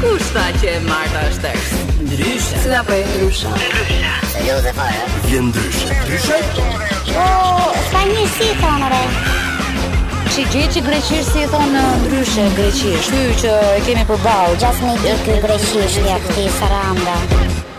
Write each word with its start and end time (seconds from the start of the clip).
Kush 0.00 0.26
tha 0.36 0.42
që 0.60 0.68
e 0.76 0.80
marta 0.86 1.22
është 1.30 1.42
tërës? 1.42 1.68
Ndryshë 2.04 2.58
Së 2.66 2.72
da 2.72 2.80
për 2.84 2.96
e 2.98 3.06
ndryshë 3.12 3.52
Ndryshë 3.52 4.10
Se 4.32 4.42
jo 4.48 4.56
dhe 4.66 4.72
fa 4.78 4.88
e 4.96 5.06
Vje 5.28 5.38
ndryshë 5.46 5.96
Ndryshë 6.00 6.40
O, 7.22 7.30
s'ka 7.86 8.02
një 8.10 8.26
si 8.34 8.50
të 8.60 8.68
onore 8.74 9.00
Që 10.34 10.46
gjithë 10.52 10.68
që 10.76 10.84
greqishë 10.90 11.22
si 11.30 11.46
të 11.54 11.62
onë 11.62 11.86
ndryshë 12.04 12.46
Greqishë 12.60 13.02
Shky 13.08 13.24
që 13.46 13.56
e 13.72 13.80
kemi 13.88 14.04
për 14.12 14.22
balë 14.28 14.60
Gjas 14.62 14.84
me 14.84 14.98
dhe 15.06 15.16
të 15.24 15.40
greqishë 15.48 16.06
Gjatë 16.10 16.36
të 16.36 16.46
saranda 16.60 17.16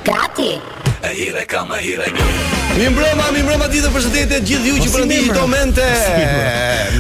Gati 0.10 0.52
E 0.98 1.14
hire 1.22 1.46
kam 1.54 1.70
e 1.78 1.84
hire 1.86 2.10
kam 2.18 2.47
Mi 2.78 2.86
mbrëma, 2.94 3.24
mi 3.34 3.42
mbrëma 3.42 3.66
ditë 3.74 3.90
për 3.90 4.04
gjithë 4.46 4.64
ju 4.68 4.74
po 4.76 4.82
që 4.86 4.90
për 4.94 5.06
ndihë 5.10 5.32
të 5.34 5.40
omente 5.42 5.86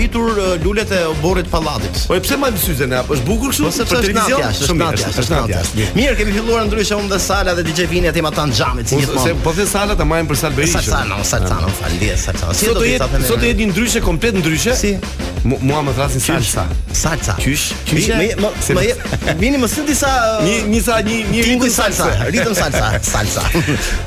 lulet 0.65 0.93
e 0.93 1.01
oborrit 1.09 1.49
pallatit? 1.49 2.03
Po 2.05 2.19
pse 2.21 2.37
ma 2.37 2.51
msyze 2.53 2.85
apo 2.99 3.17
është 3.17 3.25
bukur 3.31 3.49
kështu? 3.55 3.65
Po 3.69 3.73
sepse 3.79 4.01
është 4.03 4.13
natja, 4.13 4.51
është 4.53 4.77
natja, 4.83 5.09
është 5.09 5.37
natja. 5.39 5.63
Mirë, 5.97 6.15
kemi 6.19 6.37
filluar 6.37 6.67
ndryshe 6.69 6.99
unë 7.01 7.09
dhe 7.15 7.19
Sala 7.23 7.57
dhe 7.57 7.65
DJ 7.65 7.87
Vini 7.95 8.11
aty 8.11 8.21
ma 8.21 8.29
tan 8.35 8.53
xhamit 8.53 8.91
si 8.93 8.99
po, 8.99 9.01
gjithmonë. 9.01 9.25
Se 9.25 9.41
po 9.47 9.55
the 9.57 9.65
Sala 9.71 9.95
ta 9.97 10.05
marrim 10.05 10.29
për 10.29 10.41
Salberi. 10.43 10.69
Sa 10.75 10.83
sa, 10.85 11.01
sa 11.25 11.41
sa, 11.47 11.47
sa 11.49 12.37
sa. 12.43 12.53
Sot 12.53 12.75
do 12.75 12.83
të 12.83 13.53
jetë 13.53 13.71
ndryshe 13.73 14.05
komplet 14.05 14.37
ndryshe. 14.37 14.75
Si? 14.77 14.93
Mua 15.43 15.81
më 15.85 15.93
thrasin 15.95 16.19
salsa. 16.23 16.63
Salsa. 16.93 17.35
Kysh. 17.39 17.65
Kysh. 17.87 18.09
Më 18.17 18.29
më 18.39 18.71
më 18.75 19.33
vini 19.39 19.57
më 19.61 19.67
sinti 19.71 19.93
sa 19.97 20.09
një 20.47 20.55
një 20.71 20.81
sa 20.87 20.97
një 21.05 21.17
një 21.33 21.41
ritëm 21.47 21.69
salsa. 21.73 22.07
ritëm 22.31 22.53
salsa, 22.57 22.89
salsa. 23.09 23.43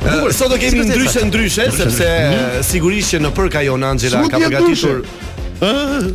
Uh, 0.02 0.28
Sot 0.38 0.50
do 0.52 0.58
kemi 0.60 0.86
ndryshe 0.90 1.24
ndryshe 1.30 1.68
sepse 1.76 2.08
sigurisht 2.72 3.14
që 3.14 3.22
në 3.26 3.34
përkajon 3.38 3.84
Angela 3.92 4.24
ka 4.32 4.38
përgatitur 4.42 5.04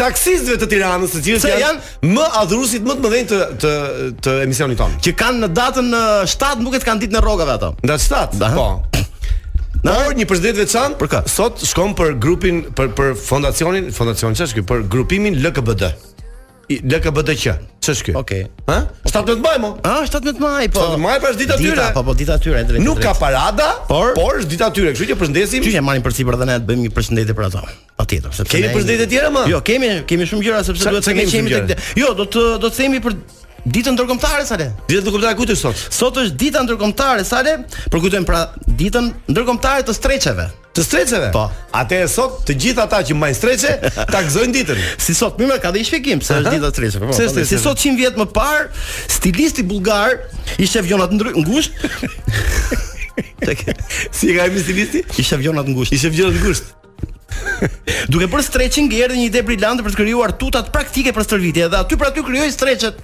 taksistëve 0.00 0.56
të 0.64 0.68
Tiranës, 0.72 1.10
të 1.14 1.18
cilët 1.28 1.62
janë 1.62 1.78
më 2.10 2.24
adhurusit 2.42 2.82
më 2.86 2.92
të 2.96 3.00
mëdhen 3.04 3.26
të 3.30 3.36
të 3.62 3.72
të 4.26 4.32
emisionit 4.48 4.76
tonë. 4.82 4.94
Që 5.06 5.12
kanë 5.22 5.38
në 5.44 5.48
datën 5.60 5.88
7 6.34 6.64
nuk 6.66 6.74
e 6.74 6.78
kanë 6.88 7.00
ditë 7.06 7.14
në 7.14 7.20
rrogave 7.22 7.52
ato. 7.54 7.70
Në 7.84 7.88
datë 7.94 8.04
7? 8.34 8.58
Po. 8.58 8.66
Na 9.86 9.92
no, 9.92 9.98
një 10.18 10.24
përshëndetje 10.26 10.66
çan. 10.74 10.90
Për 10.98 11.08
ka? 11.14 11.20
Sot 11.30 11.62
shkon 11.70 11.94
për 11.94 12.16
grupin 12.22 12.56
për 12.74 12.86
për 12.98 13.08
fondacionin, 13.22 13.84
fondacion 13.94 14.34
çesh 14.34 14.50
ky, 14.58 14.62
për 14.66 14.82
grupimin 14.90 15.38
LKBD. 15.46 15.82
LKBDQ. 16.70 17.54
Ç'është 17.80 18.04
ky? 18.06 18.14
Okej. 18.18 18.42
Ë? 18.66 18.80
17 19.06 19.42
maj 19.44 19.54
mo. 19.62 19.70
Ë, 19.86 20.06
17 20.10 20.40
maj 20.42 20.64
po. 20.74 20.82
17 20.82 21.02
maj 21.04 21.16
pra 21.22 21.30
është 21.32 21.42
dita 21.44 21.54
e 21.56 21.60
tyre. 21.62 21.84
Po, 21.94 22.02
po 22.08 22.14
dita 22.18 22.34
e 22.34 22.42
tyre 22.42 22.62
drejt. 22.68 22.82
Nuk 22.82 22.98
ka 23.02 23.12
parada, 23.14 23.68
por 23.86 24.14
por 24.18 24.40
është 24.40 24.50
dita 24.56 24.70
e 24.72 24.74
tyre, 24.74 24.94
kështu 24.96 25.08
që 25.12 25.18
përshëndesim. 25.20 25.66
Ju 25.66 25.74
jemi 25.76 25.86
marrin 25.86 26.02
përsipër 26.04 26.40
dhe 26.42 26.48
ne 26.50 26.58
të 26.64 26.68
bëjmë 26.70 26.86
një 26.88 26.94
përshëndetje 26.98 27.38
për 27.38 27.48
ata. 27.50 27.64
Patjetër, 28.02 28.34
sepse 28.40 28.56
kemi 28.56 28.72
përshëndetje 28.74 29.06
të 29.06 29.10
tjera 29.14 29.32
më. 29.38 29.44
Jo, 29.54 29.62
kemi 29.70 29.92
kemi 30.10 30.30
shumë 30.32 30.46
gjëra 30.48 30.64
sepse 30.70 30.90
duhet 30.94 31.06
të 31.06 31.16
kemi. 31.30 31.58
Jo, 32.02 32.12
do 32.22 32.26
të 32.30 32.46
do 32.66 32.72
të 32.72 32.82
themi 32.82 33.02
për 33.06 33.20
Ditën 33.66 33.96
ndërkombëtare 33.96 34.44
sale. 34.46 34.66
Ditën 34.86 35.02
ndërkombëtare 35.02 35.34
kujt 35.40 35.50
është 35.50 35.58
sot? 35.58 35.80
Sot 35.92 36.18
është 36.20 36.36
dita 36.38 36.60
ndërkombëtare 36.62 37.24
sale, 37.26 37.54
për 37.90 38.02
kujtojmë 38.04 38.26
pra 38.28 38.44
ditën 38.78 39.08
ndërkombëtare 39.32 39.82
të 39.88 39.94
streçeve. 39.96 40.44
Të 40.78 40.84
streçeve? 40.86 41.30
Po. 41.34 41.46
Atë 41.80 41.98
e 42.04 42.06
sot 42.12 42.44
të 42.46 42.54
gjithë 42.62 42.82
ata 42.84 43.00
që 43.08 43.16
mbajnë 43.18 43.36
streçe 43.40 43.72
ta 44.12 44.20
gëzojnë 44.26 44.54
ditën. 44.54 44.82
Si 45.02 45.16
sot, 45.18 45.40
më 45.42 45.58
ka 45.64 45.72
dhënë 45.74 45.88
shpjegim 45.88 46.22
se 46.22 46.36
është 46.44 46.52
dita 46.54 46.70
e 46.70 46.76
streçeve. 46.76 47.10
Po. 47.10 47.16
po 47.16 47.46
si 47.48 47.58
sot 47.62 47.82
100 47.82 47.98
vjet 48.02 48.20
më 48.20 48.28
parë, 48.36 48.68
stilisti 49.16 49.64
bullgar 49.66 50.14
i 50.62 50.68
shef 50.70 50.86
Jonat 50.86 51.16
ngusht. 51.18 51.74
si 54.12 54.30
ka 54.36 54.46
mi 54.46 54.62
stilisti? 54.62 55.02
I 55.18 55.24
shef 55.26 55.42
Jonat 55.42 55.66
ngusht. 55.72 55.90
I 55.90 55.98
shef 56.04 56.14
Jonat 56.14 56.38
ngusht. 56.44 56.70
Duke 58.14 58.30
për 58.32 58.46
stretching 58.46 58.86
gjerë 58.94 59.16
një 59.18 59.26
ide 59.32 59.42
brillante 59.48 59.82
për 59.82 59.96
të 59.96 60.00
krijuar 60.04 60.36
tutat 60.40 60.70
praktike 60.72 61.10
për 61.16 61.24
stërvitje 61.26 61.66
dhe 61.72 61.80
aty 61.82 61.96
për 61.98 62.12
aty 62.12 62.22
krijoi 62.24 62.52
streçet. 62.54 63.02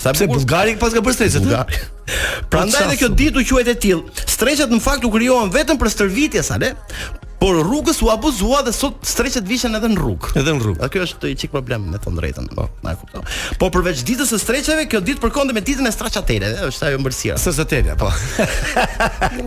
Sa 0.00 0.12
pse 0.16 0.24
Bullgari 0.30 0.78
pas 0.80 0.88
ka 0.96 1.04
bërë 1.04 1.12
streçat? 1.18 1.44
Prandaj 2.50 2.86
edhe 2.88 2.96
kjo 3.02 3.10
ditë 3.12 3.42
u 3.42 3.48
quhet 3.52 3.68
e 3.68 3.76
tillë. 3.76 4.24
Streçat 4.32 4.70
në 4.72 4.80
fakt 4.80 5.04
u 5.04 5.12
krijuan 5.12 5.52
vetëm 5.52 5.78
për 5.80 5.92
stërvitjes, 5.96 6.48
sa 6.48 6.56
le? 6.60 6.72
Por 7.40 7.56
rrugës 7.56 7.96
u 8.04 8.10
abuzua 8.12 8.58
dhe 8.66 8.72
sot 8.76 8.98
streqet 9.08 9.46
vishen 9.48 9.72
edhe 9.76 9.88
në 9.92 9.96
rrugë. 9.96 10.32
Edhe 10.40 10.52
në 10.58 10.64
rrugë. 10.64 10.80
A 10.84 10.88
kjo 10.92 11.04
është 11.06 11.30
çik 11.40 11.52
problem 11.54 11.86
me 11.88 12.00
të 12.00 12.12
drejtën. 12.16 12.50
Po, 12.52 12.66
na 12.84 12.92
kupton. 13.00 13.24
Po 13.60 13.70
përveç 13.72 14.02
ditës 14.08 14.32
së 14.34 14.40
streqeve, 14.42 14.84
kjo 14.92 15.00
ditë 15.04 15.22
përkonte 15.24 15.56
me 15.56 15.62
ditën 15.64 15.88
e 15.88 15.92
straçatele, 15.94 16.50
është 16.68 16.90
ajo 16.90 17.00
mbërësia. 17.00 17.36
Së 17.40 17.64
po. 18.02 18.10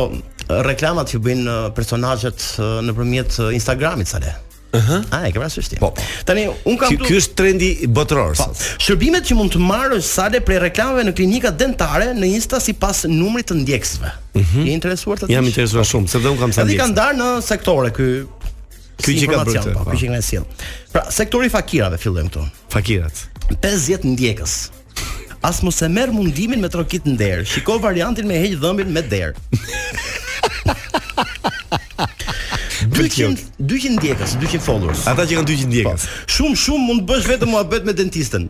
reklamat 0.67 1.11
që 1.13 1.19
bëjnë 1.23 1.55
personazhet 1.77 2.51
nëpërmjet 2.87 3.37
Instagramit 3.55 4.09
sa 4.09 4.21
le. 4.23 4.33
Ëhë. 4.67 4.77
Uh 4.77 5.03
-huh. 5.11 5.27
e 5.27 5.31
ke 5.31 5.39
parasysh 5.39 5.69
ti? 5.71 5.75
Po. 5.79 5.93
Tani 6.25 6.43
un 6.69 6.77
kam 6.77 6.89
Ky 6.97 7.13
është 7.19 7.33
trendi 7.39 7.69
botëror. 7.97 8.35
Po. 8.35 8.51
Shërbimet 8.83 9.23
që 9.29 9.33
mund 9.35 9.51
të 9.53 9.59
marrësh 9.63 10.01
sa 10.05 10.27
le 10.27 10.41
prej 10.41 10.59
reklamave 10.59 11.03
në 11.03 11.13
klinika 11.15 11.51
dentare 11.51 12.11
në 12.13 12.25
Insta 12.37 12.59
sipas 12.59 13.03
numrit 13.05 13.47
të 13.51 13.55
ndjekësve. 13.55 14.09
Uh 14.33 14.41
mhm. 14.41 14.47
-huh. 14.51 14.65
Je 14.65 14.71
interesuar 14.73 15.17
të? 15.17 15.31
Jam 15.31 15.45
interesuar 15.45 15.83
po. 15.85 15.89
shumë, 15.91 16.07
sepse 16.07 16.27
un 16.27 16.37
kam 16.37 16.51
sa. 16.53 16.61
Ai 16.61 16.75
kanë 16.77 16.93
ndarë 16.97 17.15
në 17.17 17.27
sektore 17.41 17.89
ky 17.95 18.25
Ky 19.03 19.11
që 19.19 19.25
ka 19.31 19.43
bërë. 19.45 19.73
Po, 19.73 19.91
ky 19.91 19.97
që 20.01 20.15
ka 20.15 20.21
sjell. 20.21 20.45
Pra, 20.93 21.03
sektori 21.11 21.49
fakirave 21.49 21.97
fillojmë 21.97 22.29
këtu. 22.29 22.43
Fakirat. 22.73 23.15
50 23.61 24.13
ndjekës 24.15 24.53
as 25.43 25.61
mos 25.61 25.81
e 25.81 25.87
merr 25.87 26.11
mundimin 26.13 26.61
me 26.61 26.69
trokit 26.69 27.05
në 27.07 27.17
derë. 27.19 27.45
Shiko 27.47 27.77
variantin 27.83 28.27
me 28.29 28.37
heq 28.41 28.55
dhëmbin 28.61 28.89
me 28.93 29.03
derë. 29.05 29.33
200 32.97 33.57
200 33.59 33.95
ndjekës, 33.99 34.37
200 34.41 34.63
followers. 34.65 35.05
Ata 35.09 35.25
që 35.29 35.37
kanë 35.39 35.49
200 35.51 35.69
ndjekës. 35.71 36.05
Po. 36.05 36.31
Shumë 36.37 36.59
shumë 36.65 36.85
mund 36.87 37.03
të 37.03 37.09
bësh 37.11 37.27
vetëm 37.31 37.51
muhabet 37.53 37.85
me 37.87 37.93
dentistën. 37.97 38.47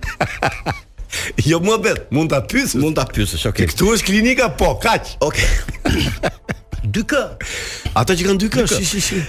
jo 1.50 1.60
muhabet, 1.64 2.06
mund 2.16 2.32
ta 2.34 2.42
pyes, 2.48 2.76
mund 2.80 2.98
ta 3.00 3.08
pyesësh, 3.10 3.48
okay. 3.52 3.68
Këtu 3.72 3.92
është 3.98 4.08
klinika, 4.12 4.50
po, 4.60 4.76
kaq. 4.84 5.16
Okay. 5.24 5.50
2K. 6.88 7.24
Ata 8.00 8.16
që 8.16 8.28
kanë 8.30 8.46
2K, 8.48 8.66
shi 8.78 8.86
shi 8.88 9.02
shi. 9.10 9.24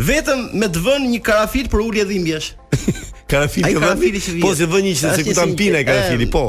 Vetëm 0.00 0.46
me 0.60 0.68
të 0.72 0.84
vënë 0.84 1.08
një 1.16 1.22
karafit 1.26 1.72
për 1.72 1.82
ulje 1.88 2.04
dhimbjesh. 2.12 2.52
karafili 3.30 3.72
ka 3.74 3.82
vënë. 3.84 4.22
Po 4.42 4.50
se 4.58 4.66
vënë 4.70 4.90
një 4.90 4.94
se 5.18 5.24
ku 5.26 5.34
tam 5.38 5.54
pinë 5.58 5.82
karafili, 5.88 6.26
po. 6.32 6.42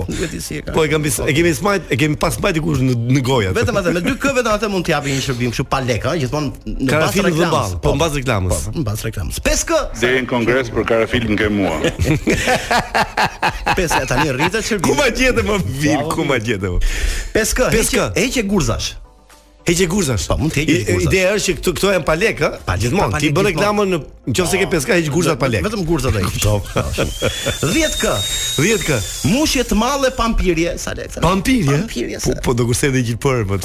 Po 0.75 0.85
e 0.87 0.91
kemi 0.93 1.11
e 1.31 1.35
kemi 1.37 1.53
smajt, 1.57 1.91
e 1.93 1.97
kemi 2.01 2.17
pas 2.21 2.37
smajt 2.39 2.57
dikush 2.59 2.83
në 2.85 2.95
në 3.17 3.23
goja. 3.27 3.51
Vetëm 3.57 3.79
atë, 3.81 3.93
me 3.97 4.03
dy 4.05 4.15
k 4.21 4.33
vetëm 4.39 4.57
atë 4.57 4.71
mund 4.73 4.87
të 4.87 4.93
japi 4.95 5.15
një 5.15 5.23
shërbim 5.27 5.53
kështu 5.53 5.67
pa 5.71 5.81
lekë, 5.85 6.13
ëh, 6.13 6.23
gjithmonë 6.23 6.73
në 6.77 6.89
karafil 6.93 7.21
po, 7.21 7.27
po, 7.27 7.93
reklamës. 8.15 8.65
Po 8.71 8.81
mbas 8.81 9.05
reklamës. 9.07 9.41
Pesë 9.47 9.79
Deri 10.01 10.23
në 10.25 10.29
kongres 10.31 10.69
për 10.73 10.85
karafil 10.89 11.25
në 11.29 11.47
mua. 11.53 11.77
Pesë 13.77 14.03
tani 14.09 14.31
rritet 14.37 14.65
shërbim. 14.67 14.87
Ku 14.89 14.95
ma 14.97 15.07
gjetë 15.11 15.43
më 15.47 15.57
vim, 15.81 16.03
ku 16.11 16.25
ma 16.27 16.37
gjetë 16.41 16.71
më? 16.75 16.91
Pesë 17.37 17.61
kë, 17.61 18.05
heqë 18.17 18.45
gurzash. 18.49 18.93
Heqe 19.65 19.85
gurzash. 19.85 20.25
Po, 20.29 20.37
mund 20.41 20.53
të 20.55 20.63
heqë 20.63 20.73
gurzash. 20.73 21.03
Ideja 21.11 21.33
është 21.37 21.53
që 21.65 21.73
këto 21.77 21.91
janë 21.93 22.05
pa 22.07 22.15
lekë, 22.17 22.47
ëh? 22.47 22.63
Pa 22.65 22.75
gjithmonë. 22.81 23.19
Ti 23.21 23.29
bën 23.35 23.47
reklamën 23.51 23.91
në 23.93 23.99
nëse 24.31 24.61
ke 24.61 24.67
peska 24.71 24.97
heq 24.97 25.09
gurzat 25.13 25.39
pa 25.41 25.49
lekë. 25.53 25.67
Vetëm 25.67 25.83
gurzat 25.85 26.17
ai. 26.17 26.25
Po. 26.41 26.57
10k. 27.67 28.15
10k. 28.57 28.97
Mushje 29.35 29.65
të 29.69 29.77
mallë 29.77 30.13
pampirje, 30.17 30.73
sa 30.81 30.95
lekë? 30.97 31.21
Pampirje. 31.23 32.17
Po, 32.25 32.33
po 32.47 32.55
do 32.57 32.65
kurse 32.71 32.89
edhe 32.89 33.03
gjithë 33.05 33.21
për, 33.21 33.41
po. 33.51 33.61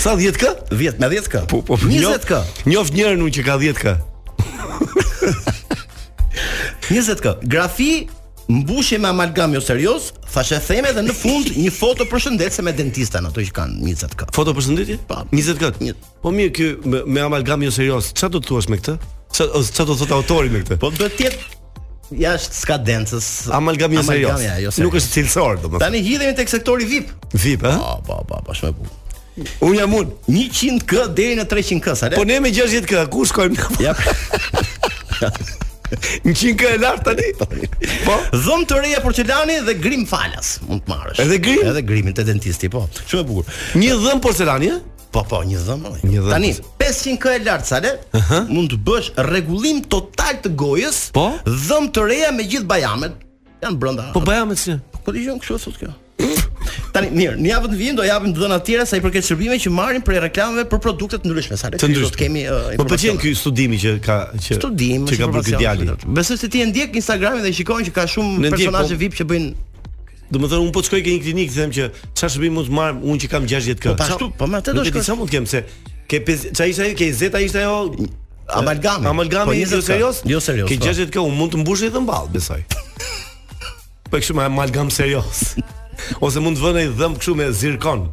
Sa 0.00 0.16
10k? 0.16 0.54
10 0.72 1.04
me 1.04 1.12
10k. 1.12 1.44
Po, 1.52 1.60
po. 1.68 1.78
20k. 1.84 2.40
Njoft 2.72 2.96
njërin 2.96 3.26
unë 3.28 3.36
që 3.36 3.46
ka 3.50 3.60
10k. 3.60 3.94
20k. 6.88 7.36
Grafi 7.52 7.90
mbushje 8.48 8.98
me 8.98 9.08
amalgam 9.08 9.54
jo 9.54 9.60
serioz, 9.64 10.12
thashë 10.34 10.60
theme 10.68 10.90
dhe 10.92 11.04
në 11.06 11.14
fund 11.16 11.50
një 11.56 11.70
foto 11.74 12.04
përshëndetse 12.10 12.62
me 12.66 12.72
dentistan 12.76 13.26
ato 13.28 13.40
që 13.40 13.54
kanë 13.56 13.80
nicat 13.86 14.12
kë. 14.18 14.28
Foto 14.36 14.54
përshëndetje? 14.56 14.98
Po. 15.08 15.22
Nicat 15.32 15.60
kë. 15.60 15.94
Po 16.24 16.32
mirë 16.34 16.54
kë 16.56 16.68
me, 16.84 17.02
me 17.06 17.22
amalgam 17.24 17.64
jo 17.64 17.72
serioz, 17.74 18.12
çfarë 18.16 18.36
do 18.36 18.42
të 18.44 18.50
thuash 18.50 18.70
me 18.72 18.80
këtë? 18.80 18.96
Çfarë 19.36 19.64
çfarë 19.68 19.88
do 19.92 19.96
të 20.00 20.10
thotë 20.10 20.16
autori 20.20 20.52
me 20.52 20.64
këtë? 20.64 20.78
Po 20.82 20.92
duhet 20.92 21.16
të 21.18 21.28
jetë 21.28 22.18
jashtë 22.24 22.58
skadencës. 22.60 23.30
Amalgam 23.56 23.96
jo 23.96 24.04
serioz. 24.04 24.42
ja, 24.44 24.58
jo 24.60 24.70
serios. 24.70 24.82
Nuk 24.84 24.98
është 25.00 25.16
cilësor, 25.18 25.58
domethënë. 25.64 25.84
Tani 25.86 26.04
hidhemi 26.04 26.36
tek 26.38 26.52
sektori 26.52 26.88
VIP. 26.90 27.14
VIP, 27.44 27.64
a? 27.64 27.72
Eh? 27.72 27.80
Po, 27.80 28.00
po, 28.08 28.20
po, 28.28 28.42
po, 28.48 28.58
shumë 28.58 28.76
bukur. 28.78 29.00
Unë 29.66 29.80
jam 29.80 29.96
100k 30.30 31.08
deri 31.18 31.38
në 31.40 31.48
300k, 31.50 31.96
a 32.06 32.12
le? 32.12 32.20
Po 32.20 32.28
ne 32.28 32.36
me 32.44 32.52
60k, 32.54 33.06
ku 33.10 33.24
shkojmë? 33.26 33.80
Ja. 33.82 33.96
Në 36.24 36.32
qinë 36.32 36.68
e 36.70 36.76
lartë 36.80 37.10
tani 37.10 37.64
Po? 38.04 38.14
Dhëm 38.34 38.64
të 38.70 38.78
reja 38.84 39.02
porcelani 39.04 39.58
dhe 39.66 39.74
grim 39.82 40.04
falas 40.08 40.54
Mund 40.64 40.84
të 40.86 40.92
marrësh 40.94 41.20
Edhe 41.24 41.38
grim? 41.44 41.62
Edhe 41.68 41.82
grimin 41.86 42.16
të 42.16 42.24
dentisti, 42.30 42.70
po 42.72 42.86
Shumë 43.02 43.24
e 43.24 43.26
bukur 43.28 43.58
Një 43.82 43.98
dhëm 44.04 44.22
porcelani, 44.24 44.70
e? 44.72 44.78
Po, 45.14 45.22
po, 45.30 45.42
një 45.46 45.60
dhëm, 45.66 45.82
Një 46.10 46.22
Tani, 46.26 46.48
500 46.80 47.18
kë 47.22 47.34
e 47.38 47.42
lartë, 47.46 47.68
sale 47.68 47.92
uh 48.18 48.24
-huh. 48.28 48.46
Mund 48.50 48.72
të 48.74 48.80
bësh 48.88 49.10
regullim 49.30 49.82
total 49.86 50.40
të 50.46 50.54
gojës 50.62 51.02
Po? 51.14 51.28
Dhëm 51.46 51.92
të 51.94 52.08
reja 52.08 52.32
me 52.34 52.48
gjithë 52.50 52.70
bajamet 52.72 53.20
Janë 53.62 53.76
brënda 53.78 54.08
Po 54.16 54.20
bajamet 54.24 54.58
si? 54.58 54.78
Po, 54.92 55.04
po, 55.04 55.14
gjënë 55.18 55.38
kështu 55.40 55.60
e 55.60 55.64
thot 55.68 55.78
kjo 55.82 55.92
Tani 56.94 57.08
mirë, 57.10 57.34
në 57.42 57.48
javën 57.50 57.72
e 57.74 57.76
vjetër 57.78 57.96
do 57.98 58.04
japim 58.06 58.32
dhëna 58.36 58.56
të 58.60 58.64
tjera 58.68 58.82
sa 58.86 58.98
i 59.00 59.02
përket 59.02 59.26
shërbimeve 59.26 59.56
që 59.64 59.70
marrin 59.74 60.02
për 60.06 60.18
reklamave 60.28 60.62
për 60.70 60.80
produkte 60.84 61.18
të 61.18 61.26
ndryshme. 61.26 61.56
Sa 61.58 61.70
të 61.72 61.80
kemi 62.20 62.44
Po 62.78 62.84
pëlqen 62.86 63.16
po, 63.18 63.24
ky 63.24 63.32
studimi 63.34 63.80
që 63.82 63.94
ka 64.04 64.18
që 64.38 64.58
studim 64.60 65.08
që 65.10 65.18
ka 65.18 65.28
bërë 65.32 65.48
ky 65.48 65.58
djalë. 65.64 65.96
Besoj 66.14 66.38
se 66.44 66.50
ti 66.52 66.62
e 66.62 66.68
ndjek 66.70 66.94
Instagramin 67.00 67.42
dhe 67.42 67.50
shikon 67.58 67.82
që 67.88 67.96
ka 67.98 68.04
shumë 68.14 68.52
personazhe 68.54 68.94
po- 68.94 69.00
VIP 69.02 69.18
që 69.18 69.26
bëjnë 69.32 69.50
Do 70.30 70.44
të 70.44 70.52
thonë 70.54 70.62
un 70.62 70.70
po 70.74 70.84
të 70.84 70.88
shkoj 70.92 71.00
ke 71.02 71.18
një 71.18 71.26
klinikë 71.26 71.50
të 71.50 71.58
them 71.64 71.74
që 71.74 71.90
çfarë 72.04 72.34
shërbim 72.36 72.56
mund 72.60 72.70
të 72.70 72.78
marr 72.78 72.94
unë 72.94 73.24
që 73.24 73.32
kam 73.34 73.48
60 73.50 73.82
kg. 73.82 73.98
Po 73.98 74.06
ashtu, 74.06 74.30
po 74.38 74.46
më 74.48 74.60
atë 74.62 74.76
do 74.78 74.84
të 74.84 74.92
shkoj. 74.92 75.04
Sa 75.10 75.18
mund 75.18 75.32
të 75.32 75.34
kem 75.34 75.50
se 75.50 75.66
ke 76.06 76.22
çfarë 76.22 76.70
ishte 76.70 76.86
ajo 76.86 76.96
ke 77.02 77.10
zeta 77.22 77.42
ishte 77.42 77.60
ajo 77.60 78.08
amalgami. 78.62 79.08
Amalgami 79.10 79.58
po, 79.58 79.62
jo 79.76 79.82
serioz? 79.82 80.22
Jo 80.30 80.40
serioz. 80.40 80.70
Ke 80.70 80.78
60 80.80 81.10
kg, 81.10 81.26
un 81.26 81.34
mund 81.38 81.52
të 81.54 81.60
mbushi 81.62 81.90
të 81.94 82.04
mball, 82.06 82.30
besoj. 82.34 82.62
Po 84.10 84.14
kështu 84.22 84.34
me 84.38 84.46
amalgam 84.48 84.88
serioz. 84.94 85.44
ose 86.20 86.38
mund 86.42 86.56
të 86.58 86.64
vënë 86.64 86.82
ai 86.84 86.90
dhëm 86.98 87.14
këtu 87.18 87.34
me 87.38 87.46
zirkon. 87.54 88.08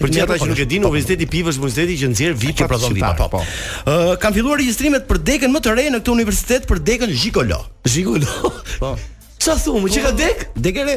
Për 0.00 0.08
çfarë 0.16 0.32
po, 0.32 0.36
që 0.40 0.46
nuk 0.54 0.60
e 0.62 0.64
dinë, 0.64 0.80
po, 0.80 0.88
po. 0.88 0.94
Universiteti 0.96 1.26
PIV 1.28 1.48
është 1.50 1.60
universiteti 1.60 1.96
që 2.00 2.08
nxjerr 2.14 2.38
VIP 2.40 2.62
për 2.62 2.70
prodhon 2.72 2.94
VIP. 2.96 3.20
Po. 3.34 3.42
Ë, 3.84 3.98
kanë 4.22 4.38
filluar 4.38 4.56
regjistrimet 4.62 5.04
për 5.10 5.20
dekën 5.28 5.52
më 5.52 5.60
të 5.66 5.76
re 5.76 5.84
në 5.92 6.00
këtë 6.00 6.14
universitet 6.14 6.68
për 6.70 6.80
dekën 6.88 7.12
Gjikolo. 7.12 7.58
Gjikolo. 7.84 8.52
Po. 8.80 8.94
Çfarë 9.36 9.62
thonë? 9.66 9.92
Çka 9.92 10.06
ka 10.08 10.14
dek? 10.16 10.46
Dekere? 10.56 10.96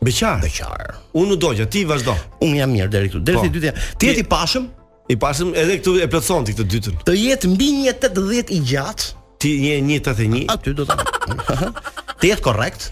Beqar. 0.00 0.40
Beqar. 0.42 0.94
Unë 1.14 1.36
do 1.38 1.50
ti 1.70 1.84
vazhdo. 1.88 2.14
Unë 2.42 2.60
jam 2.60 2.70
mirë 2.72 2.90
deri 2.92 3.08
këtu. 3.10 3.22
Deri 3.26 3.36
po. 3.38 3.42
te 3.42 3.48
dytë. 3.56 3.72
Ti 3.98 4.06
je 4.06 4.14
i 4.14 4.22
pashëm? 4.30 4.64
I 5.10 5.16
pashëm 5.16 5.54
edhe 5.58 5.78
këtu 5.80 5.94
e 6.02 6.06
plotson 6.12 6.44
ti 6.46 6.52
këtë 6.52 6.70
dytën. 6.74 6.98
Të 7.08 7.14
jetë 7.16 7.50
mbi 7.54 7.68
180 7.88 8.52
i 8.54 8.60
gjatë. 8.70 9.08
Ti 9.42 9.50
je 9.64 9.78
181. 9.80 10.46
Aty 10.52 10.74
do 10.76 10.84
ta. 10.84 10.98
Ti 12.20 12.30
je 12.30 12.36
korrekt. 12.44 12.90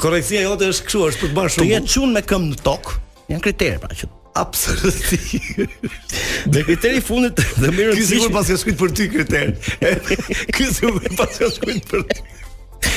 Korrektësia 0.00 0.42
jote 0.48 0.72
është 0.72 0.88
kështu, 0.90 1.02
është 1.12 1.22
për 1.22 1.32
të 1.32 1.38
bërë 1.38 1.54
shumë. 1.54 1.72
je 1.72 1.80
çun 1.94 2.14
me 2.16 2.22
këmbë 2.24 2.50
në 2.54 2.62
tok. 2.66 2.94
Jan 3.30 3.40
kriteri 3.44 3.78
pra 3.78 3.94
që 3.94 4.10
Absoluti. 4.34 5.38
Dhe 6.50 6.60
kriteri 6.66 6.98
fundit, 7.06 7.38
dhe 7.62 7.68
më 7.76 7.84
rëndësishëm, 7.92 8.08
sigurisht 8.08 8.34
pas 8.34 8.48
ka 8.50 8.56
shkruar 8.58 8.78
për 8.80 8.90
ty 8.96 9.04
kriter. 9.12 9.52
Ky 10.56 10.62
është 10.72 11.12
pas 11.20 11.38
ka 11.38 11.46
shkruar 11.54 11.82
për 11.92 12.00
ty 12.08 12.16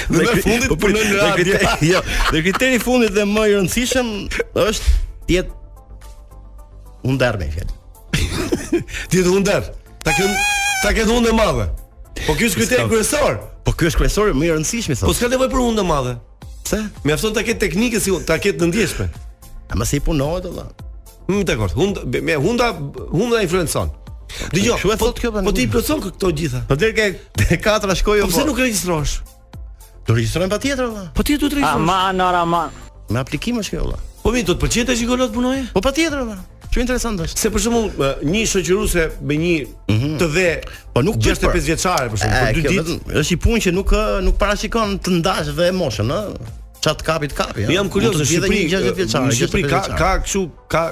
dhe 0.09 0.23
në 0.23 0.43
fundit 0.43 0.69
po, 0.71 0.77
punon 0.81 1.03
në 1.03 1.17
radio. 1.19 1.59
Jo, 1.93 2.01
dhe 2.31 2.43
kriteri 2.45 2.77
i 2.79 2.83
fundit 2.83 3.13
dhe 3.15 3.25
më 3.27 3.45
i 3.51 3.55
rëndësishëm 3.57 4.11
është 4.63 4.95
të 5.27 5.35
jetë 5.35 6.07
undar 7.07 7.37
me 7.41 7.47
fjalë. 7.51 7.75
Të 9.07 9.19
jetë 9.21 9.29
undar. 9.35 9.67
Ta 10.03 10.13
kem 10.17 10.31
ta 10.83 10.93
ke 10.95 11.05
madhe. 11.35 11.67
Po 12.25 12.33
ky 12.33 12.47
është 12.47 12.59
kriteri 12.63 12.87
kryesor. 12.89 13.39
Po 13.67 13.73
ky 13.77 13.89
është 13.91 14.01
kryesor 14.05 14.31
më 14.35 14.49
i 14.49 14.51
rëndësishëm 14.55 14.95
thotë. 14.95 15.05
Po 15.05 15.13
s'ka 15.17 15.29
nevojë 15.33 15.53
për 15.53 15.61
undë 15.67 15.85
madhe. 15.87 16.15
Pse? 16.65 16.81
Mjafton 17.07 17.33
ta 17.35 17.43
ketë 17.47 17.65
teknikën 17.67 18.03
si 18.03 18.15
ta 18.27 18.39
ketë 18.41 18.71
ndjeshme. 18.71 19.07
A 19.71 19.75
mos 19.77 19.91
i 19.95 19.99
punohet 20.01 20.47
atë? 20.47 20.89
Mm, 21.27 21.41
dakor. 21.43 21.73
Hund, 21.75 21.99
me 22.23 22.35
hunda, 22.39 22.71
hunda 23.11 23.41
influencon. 23.43 23.89
Dëgjoj. 24.51 24.77
e 24.93 24.95
Po, 24.99 25.11
po 25.43 25.53
ti 25.55 25.67
pëlqen 25.71 26.01
këto 26.03 26.31
gjitha. 26.39 26.63
Po 26.67 26.75
deri 26.79 26.95
ke 26.95 27.59
katra 27.63 27.95
shkojë 27.95 28.23
apo? 28.25 28.31
Po 28.31 28.35
pse 28.35 28.45
nuk 28.47 28.59
regjistrohesh? 28.63 29.17
Do 30.07 30.13
regjistrohen 30.15 30.49
patjetër 30.51 30.85
valla. 30.87 31.07
Po 31.15 31.23
ti 31.25 31.35
do 31.37 31.49
të 31.51 31.57
regjistrosh. 31.59 31.81
Aman, 31.83 32.21
aman. 32.25 32.75
Me 33.11 33.19
aplikim 33.19 33.59
është 33.59 33.73
kjo 33.75 33.87
valla. 33.87 33.97
Po 34.23 34.31
mi 34.33 34.41
do 34.47 34.53
të 34.55 34.61
pëlqejë 34.63 34.87
të 34.89 34.95
gjikolot 35.01 35.33
punoje? 35.35 35.65
Po 35.75 35.83
patjetër 35.83 36.21
valla. 36.23 36.43
Çu 36.71 36.81
interesant 36.83 37.19
është. 37.23 37.39
Se 37.41 37.49
për 37.51 37.63
shembull, 37.65 38.05
një 38.27 38.41
shoqëruse 38.51 39.03
me 39.27 39.37
një 39.41 39.53
mhm. 39.91 40.17
të 40.21 40.27
dhe, 40.35 40.45
po 40.93 41.03
nuk 41.03 41.17
është 41.19 41.47
65 41.47 41.67
vjeçare 41.67 42.09
për 42.13 42.21
shembull, 42.21 42.59
dy 42.59 42.73
ditë. 42.75 42.97
Është 43.21 43.35
i 43.35 43.39
punë 43.45 43.61
që 43.67 43.73
nuk 43.77 43.91
nuk 44.27 44.37
parashikon 44.43 44.95
të 45.03 45.15
ndash 45.19 45.51
dhe 45.57 45.67
moshën, 45.75 46.11
ë? 46.15 46.51
Çat 46.85 47.03
kapi 47.07 47.31
të 47.33 47.37
kapi. 47.39 47.65
Ja? 47.65 47.71
Jam 47.79 47.91
kurioz, 47.91 48.15
Shqipëri, 48.27 48.61
një 48.69 48.81
60 48.93 48.95
vjeçare, 48.99 49.37
Shqipëri 49.39 49.65
ka 49.73 49.81
ka 49.97 50.11
kështu 50.27 50.45
ka 50.71 50.83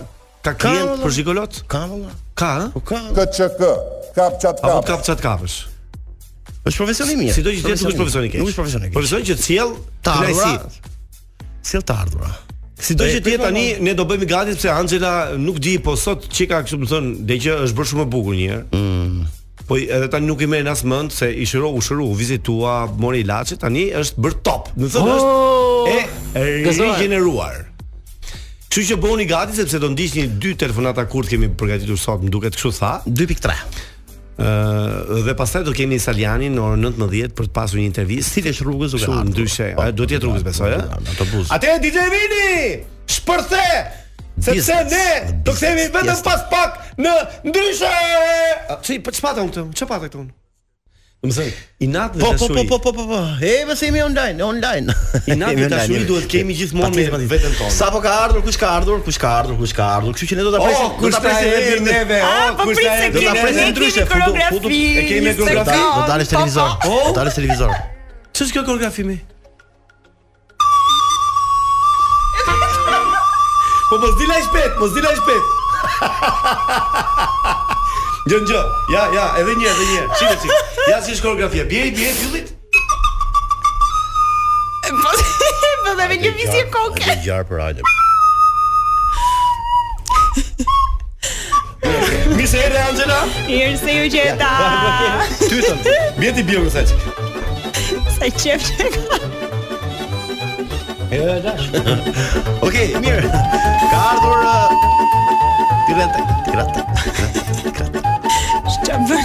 ka 0.44 0.56
klient 0.64 1.04
për 1.06 1.16
gjikolot? 1.20 1.62
Ka 1.72 1.84
valla. 1.92 2.16
Ka? 2.40 2.52
ëh? 2.66 2.68
Po 2.76 2.84
ka. 2.84 3.30
KÇK. 3.36 3.64
Kap 4.16 4.36
çat 4.42 4.62
kapi. 4.64 4.72
Apo 4.72 4.82
kap 4.90 5.04
çat 5.12 5.22
kapësh. 5.28 5.58
Është 6.66 6.82
profesion 6.82 7.10
i 7.14 7.20
mirë. 7.20 7.34
Sido 7.36 7.52
që 7.54 7.62
jetë 7.68 7.84
duhet 7.84 8.00
profesion 8.00 8.26
i 8.26 8.30
keq. 8.34 8.42
Nuk 8.42 8.50
është 8.50 8.60
profesion 8.60 8.86
i 8.88 8.90
keq. 8.90 8.96
Profesion 8.96 9.26
që 9.28 9.36
të 9.38 9.44
sjell 9.46 9.74
të 10.08 10.14
ardhurat. 10.18 10.80
Sjell 11.70 11.84
të 11.86 11.96
ardhurat. 12.02 12.56
Sido 12.88 13.06
që 13.08 13.20
jetë 13.20 13.36
tani 13.44 13.66
ne 13.86 13.94
do 13.98 14.06
bëjmë 14.10 14.28
gati 14.32 14.56
sepse 14.56 14.72
Angela 14.74 15.12
nuk 15.40 15.60
di 15.64 15.76
po 15.86 15.94
sot 16.00 16.26
çka 16.34 16.64
kështu 16.66 16.80
më 16.82 16.90
thon, 16.92 17.12
dhe 17.30 17.38
që 17.46 17.58
është 17.68 17.78
bërë 17.78 17.90
shumë 17.92 18.06
e 18.08 18.12
bukur 18.16 18.38
një 18.40 18.50
herë. 18.50 18.82
Mm. 18.82 19.22
Po 19.70 19.78
edhe 19.80 20.10
tani 20.14 20.30
nuk 20.32 20.42
i 20.46 20.50
merr 20.52 20.72
as 20.74 20.82
mend 20.90 21.14
se 21.16 21.30
i 21.30 21.46
shëro 21.50 21.70
u 21.78 21.86
shëro 21.86 22.10
vizitua 22.18 22.74
mori 23.02 23.22
ilaçe 23.24 23.58
tani 23.62 23.86
është 24.02 24.26
bër 24.26 24.36
top. 24.50 24.74
Do 24.76 24.90
thotë 24.98 25.16
oh, 25.16 25.88
është 25.94 26.30
e 26.34 26.46
rigjeneruar. 26.82 27.62
Kështu 28.74 28.88
që 28.90 28.98
bëhuni 29.06 29.30
gati 29.30 29.56
sepse 29.62 29.80
do 29.80 29.94
ndiqni 29.94 30.28
dy 30.42 30.58
telefonata 30.60 31.06
kurt 31.08 31.30
kemi 31.32 31.54
përgatitur 31.62 32.02
sot, 32.02 32.26
më 32.26 32.34
duket 32.34 32.58
kështu 32.58 32.74
tha, 32.82 32.94
2.3. 33.06 33.94
Ëh 34.36 35.22
dhe 35.24 35.32
pastaj 35.40 35.62
do 35.64 35.72
keni 35.72 35.96
Salianin 36.02 36.58
në 36.58 36.64
orën 36.66 36.82
19:00 36.90 37.32
për 37.38 37.48
të 37.48 37.54
pasur 37.56 37.80
një 37.80 37.86
intervistë 37.88 38.44
si 38.50 38.54
rrugës 38.66 38.96
u 38.98 39.00
kanë 39.00 39.30
ndyshe. 39.32 39.70
A 39.80 39.86
të 39.96 40.10
jetë 40.12 40.28
po, 40.28 40.36
rrugës 40.36 40.44
po, 40.44 40.50
besoj 40.50 40.76
po, 40.76 40.82
ë? 40.84 41.10
Autobus. 41.16 41.54
Atë 41.56 41.76
DJ 41.80 42.10
Vini! 42.12 42.84
Shpërthe! 43.08 43.68
Sepse 44.44 44.82
ne 44.92 45.36
do 45.48 45.54
të 45.54 45.60
kemi 45.64 45.86
vetëm 45.96 46.20
pas 46.28 46.44
pak 46.52 46.82
në 47.00 47.16
ndryshe. 47.48 47.94
Çi 48.84 49.00
po 49.08 49.16
çfarë 49.16 49.48
këtu? 49.48 49.70
Çfarë 49.82 50.10
këtu? 50.10 50.28
Do 51.24 51.30
thënë, 51.34 51.52
i 51.82 51.88
natë 51.90 52.20
po, 52.20 52.26
po 52.26 52.28
dashuri. 52.36 52.64
Po 52.70 52.78
po 52.78 52.92
po 52.94 53.00
po 53.00 53.06
po. 53.10 53.20
E 53.42 53.52
vësi 53.66 53.88
jemi 53.88 54.02
online, 54.04 54.42
online. 54.46 54.94
I 55.26 55.32
natë 55.40 55.68
dashuri 55.72 56.04
duhet 56.10 56.26
kemi 56.30 56.54
gjithmonë 56.58 56.94
me 56.94 57.02
veten 57.32 57.54
tonë. 57.56 57.72
Sa 57.74 57.86
po 57.94 58.00
ka 58.04 58.10
ardhur, 58.26 58.42
kush 58.46 58.60
ka 58.62 58.68
ardhur, 58.80 59.00
kush 59.06 59.20
ka 59.22 59.28
ardhur, 59.42 59.56
kush 59.62 59.74
ka 59.80 59.84
ardhur. 59.98 60.14
kush 60.20 60.28
që 60.30 60.36
ne 60.38 60.44
do 60.46 60.52
ta 60.54 60.60
oh, 60.60 60.64
presim, 60.66 60.88
do 61.02 61.08
ta 61.16 61.20
presim 61.24 61.50
edhe 61.54 61.76
neve. 61.88 62.20
Ah, 62.20 62.30
oh, 62.46 62.52
po 62.58 62.62
kush 62.70 62.82
ka 62.86 62.90
Do 63.16 63.20
ta 63.26 63.34
presim 63.40 63.66
ndryshe. 63.72 64.04
Do 64.04 64.08
të 64.08 64.10
kemi 65.08 65.30
geografi, 65.40 65.80
do 65.80 65.84
të 66.02 66.06
dalë 66.12 66.26
televizor. 66.34 66.70
Do 66.86 66.94
të 67.08 67.12
dalë 67.18 67.32
televizor. 67.40 67.72
Ç'është 68.36 68.54
kjo 68.58 68.64
geografi 68.70 69.04
më? 69.08 69.18
Po 73.90 73.96
mos 74.02 74.16
dilaj 74.22 74.40
shpejt, 74.50 74.72
mos 74.82 74.96
dilaj 74.98 75.14
shpejt. 75.22 75.46
Gjë 78.26 78.40
gjë. 78.50 78.60
Ja, 78.90 79.04
ja, 79.14 79.26
edhe 79.38 79.54
një, 79.54 79.68
edhe 79.70 79.84
një. 79.92 80.04
Çike 80.18 80.36
çike. 80.42 80.56
Ja 80.90 80.98
si 81.06 81.14
koreografia. 81.22 81.62
Bie, 81.70 81.92
bie, 81.94 82.10
fillit. 82.18 82.48
Po, 84.86 84.94
po 85.86 85.92
dhe 86.00 86.08
vjen 86.10 86.22
një 86.26 86.32
vizje 86.40 86.64
koke. 86.74 87.04
Gjë 87.06 87.18
gjë 87.22 87.44
për 87.50 87.58
Ale. 87.62 87.82
Mirë 92.34 92.50
se 92.50 92.58
erë 92.66 92.78
Angela. 92.88 93.20
Mirë 93.46 93.78
se 93.84 93.92
u 94.02 94.04
gjeta. 94.16 94.50
Tytëm. 95.46 95.78
Bie 96.18 96.30
ti 96.34 96.42
bie 96.50 96.60
më 96.66 96.70
thaç. 96.74 96.90
Sa 98.18 98.26
çep 98.42 98.60
çep. 98.72 98.94
Ja, 101.14 101.38
dash. 101.46 101.70
Okej, 102.66 102.90
mirë. 102.98 103.22
Ka 103.94 104.04
ardhur 104.18 104.42
uh... 104.50 104.85
Tirata, 105.86 106.22
tirata, 106.50 106.82
tirata. 107.62 108.00
Shtambë. 108.74 109.18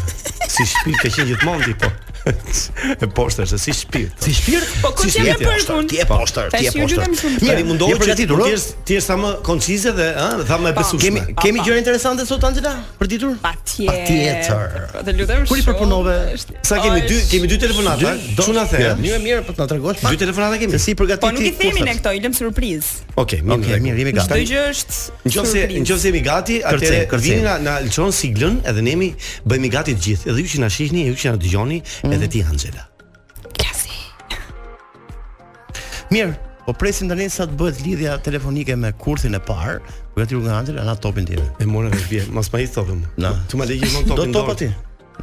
Si 0.49 0.67
shpirt 0.73 0.99
qenë 1.05 1.29
gjithmonë 1.31 1.69
ti 1.69 1.77
po. 1.79 1.93
e 2.99 3.07
poshtë 3.13 3.43
është 3.45 3.57
si 3.61 3.73
shpirt. 3.75 4.23
Si 4.25 4.31
shpirt? 4.33 4.69
Po 4.81 4.89
kjo 4.97 5.09
është 5.29 5.35
për 5.41 5.67
mund. 5.77 5.91
Ti 5.91 5.99
e 6.01 6.05
po, 6.09 6.17
poshtë, 6.21 6.45
ti 6.55 6.69
e 6.69 6.71
poshtë. 6.73 7.35
Ne 7.45 7.65
mundoj 7.67 7.89
që 8.01 8.15
ti 8.17 8.25
të 8.29 8.37
thjesht 8.39 8.79
ti 8.87 8.95
je 8.97 9.01
sa 9.05 9.17
më 9.19 9.33
koncize 9.45 9.93
dhe 9.97 10.07
ha, 10.15 10.31
dhe 10.39 10.47
tha 10.49 10.57
më 10.63 10.71
besueshme. 10.77 11.21
Kemi 11.21 11.35
kemi 11.43 11.65
gjëra 11.67 11.81
interesante 11.83 12.25
sot 12.25 12.45
Anxela 12.49 12.71
për 12.99 13.11
ditur? 13.11 13.35
Patjetër. 13.43 14.97
Të 15.05 15.15
lutem. 15.19 15.45
Kur 15.51 15.61
i 15.61 15.65
propozove? 15.67 16.15
Sa 16.65 16.79
kemi 16.81 17.03
dy, 17.05 17.19
kemi 17.29 17.51
dy 17.51 17.59
telefonata. 17.61 18.15
Çu 18.41 18.55
na 18.57 18.65
thënë. 18.73 18.95
Një 19.03 19.13
më 19.13 19.21
mirë 19.27 19.45
po 19.49 19.53
të 19.53 19.61
na 19.65 19.69
tregosh. 19.69 20.01
Dy 20.09 20.19
telefonata 20.23 20.59
kemi. 20.63 20.81
si 20.81 20.97
përgatit 20.97 21.21
ti? 21.21 21.29
Po 21.29 21.33
nuk 21.37 21.45
i 21.45 21.53
themi 21.61 21.85
ne 21.85 21.93
këto, 21.99 22.09
i 22.17 22.25
lëm 22.25 22.33
surprizë. 22.39 23.05
Okej, 23.21 23.43
mirë. 23.45 23.79
mirë, 23.85 24.01
jemi 24.01 24.15
gati. 24.17 24.39
Kjo 24.41 24.49
gjë 24.49 24.65
është. 24.71 24.97
Nëse 25.29 25.85
nëse 25.85 26.09
jemi 26.09 26.23
gati, 26.25 26.59
atëherë 26.65 27.05
kërvini 27.13 27.45
nga 27.45 27.55
na 27.63 27.77
lçon 27.85 28.09
siglën 28.13 28.57
edhe 28.67 28.81
ne 28.83 28.95
jemi 28.97 29.11
bëhemi 29.45 29.69
gati 29.77 29.93
të 29.95 30.03
gjithë. 30.09 30.29
Edhe 30.33 30.41
ju 30.45 30.51
që 30.55 30.63
na 30.65 30.71
shihni, 30.75 31.05
ju 31.11 31.15
që 31.21 31.33
na 31.35 31.39
dëgjoni, 31.45 31.79
dhe 32.19 32.27
ti 32.31 32.41
Angela. 32.49 32.83
Klasi. 33.57 33.89
Mirë, 36.11 36.33
po 36.65 36.73
presim 36.77 37.09
tani 37.11 37.27
sa 37.33 37.45
të 37.49 37.57
bëhet 37.59 37.81
lidhja 37.85 38.15
telefonike 38.25 38.75
me 38.79 38.91
kurthin 39.01 39.35
e 39.37 39.41
parë, 39.43 39.77
ku 40.13 40.21
gati 40.23 40.39
nga 40.43 40.57
Angela 40.61 40.85
na 40.87 40.95
topin 40.95 41.27
ti. 41.27 41.37
E 41.37 41.67
mora 41.69 41.91
me 41.93 41.99
vjet, 42.09 42.31
mos 42.33 42.49
më 42.53 42.63
i 42.65 42.69
thotëm. 42.77 43.01
Na. 43.21 43.33
Tu 43.51 43.59
më 43.59 43.69
lejë 43.71 43.91
më 43.95 44.03
topin. 44.11 44.21
Do 44.21 44.27
topa 44.39 44.55
ti. 44.61 44.71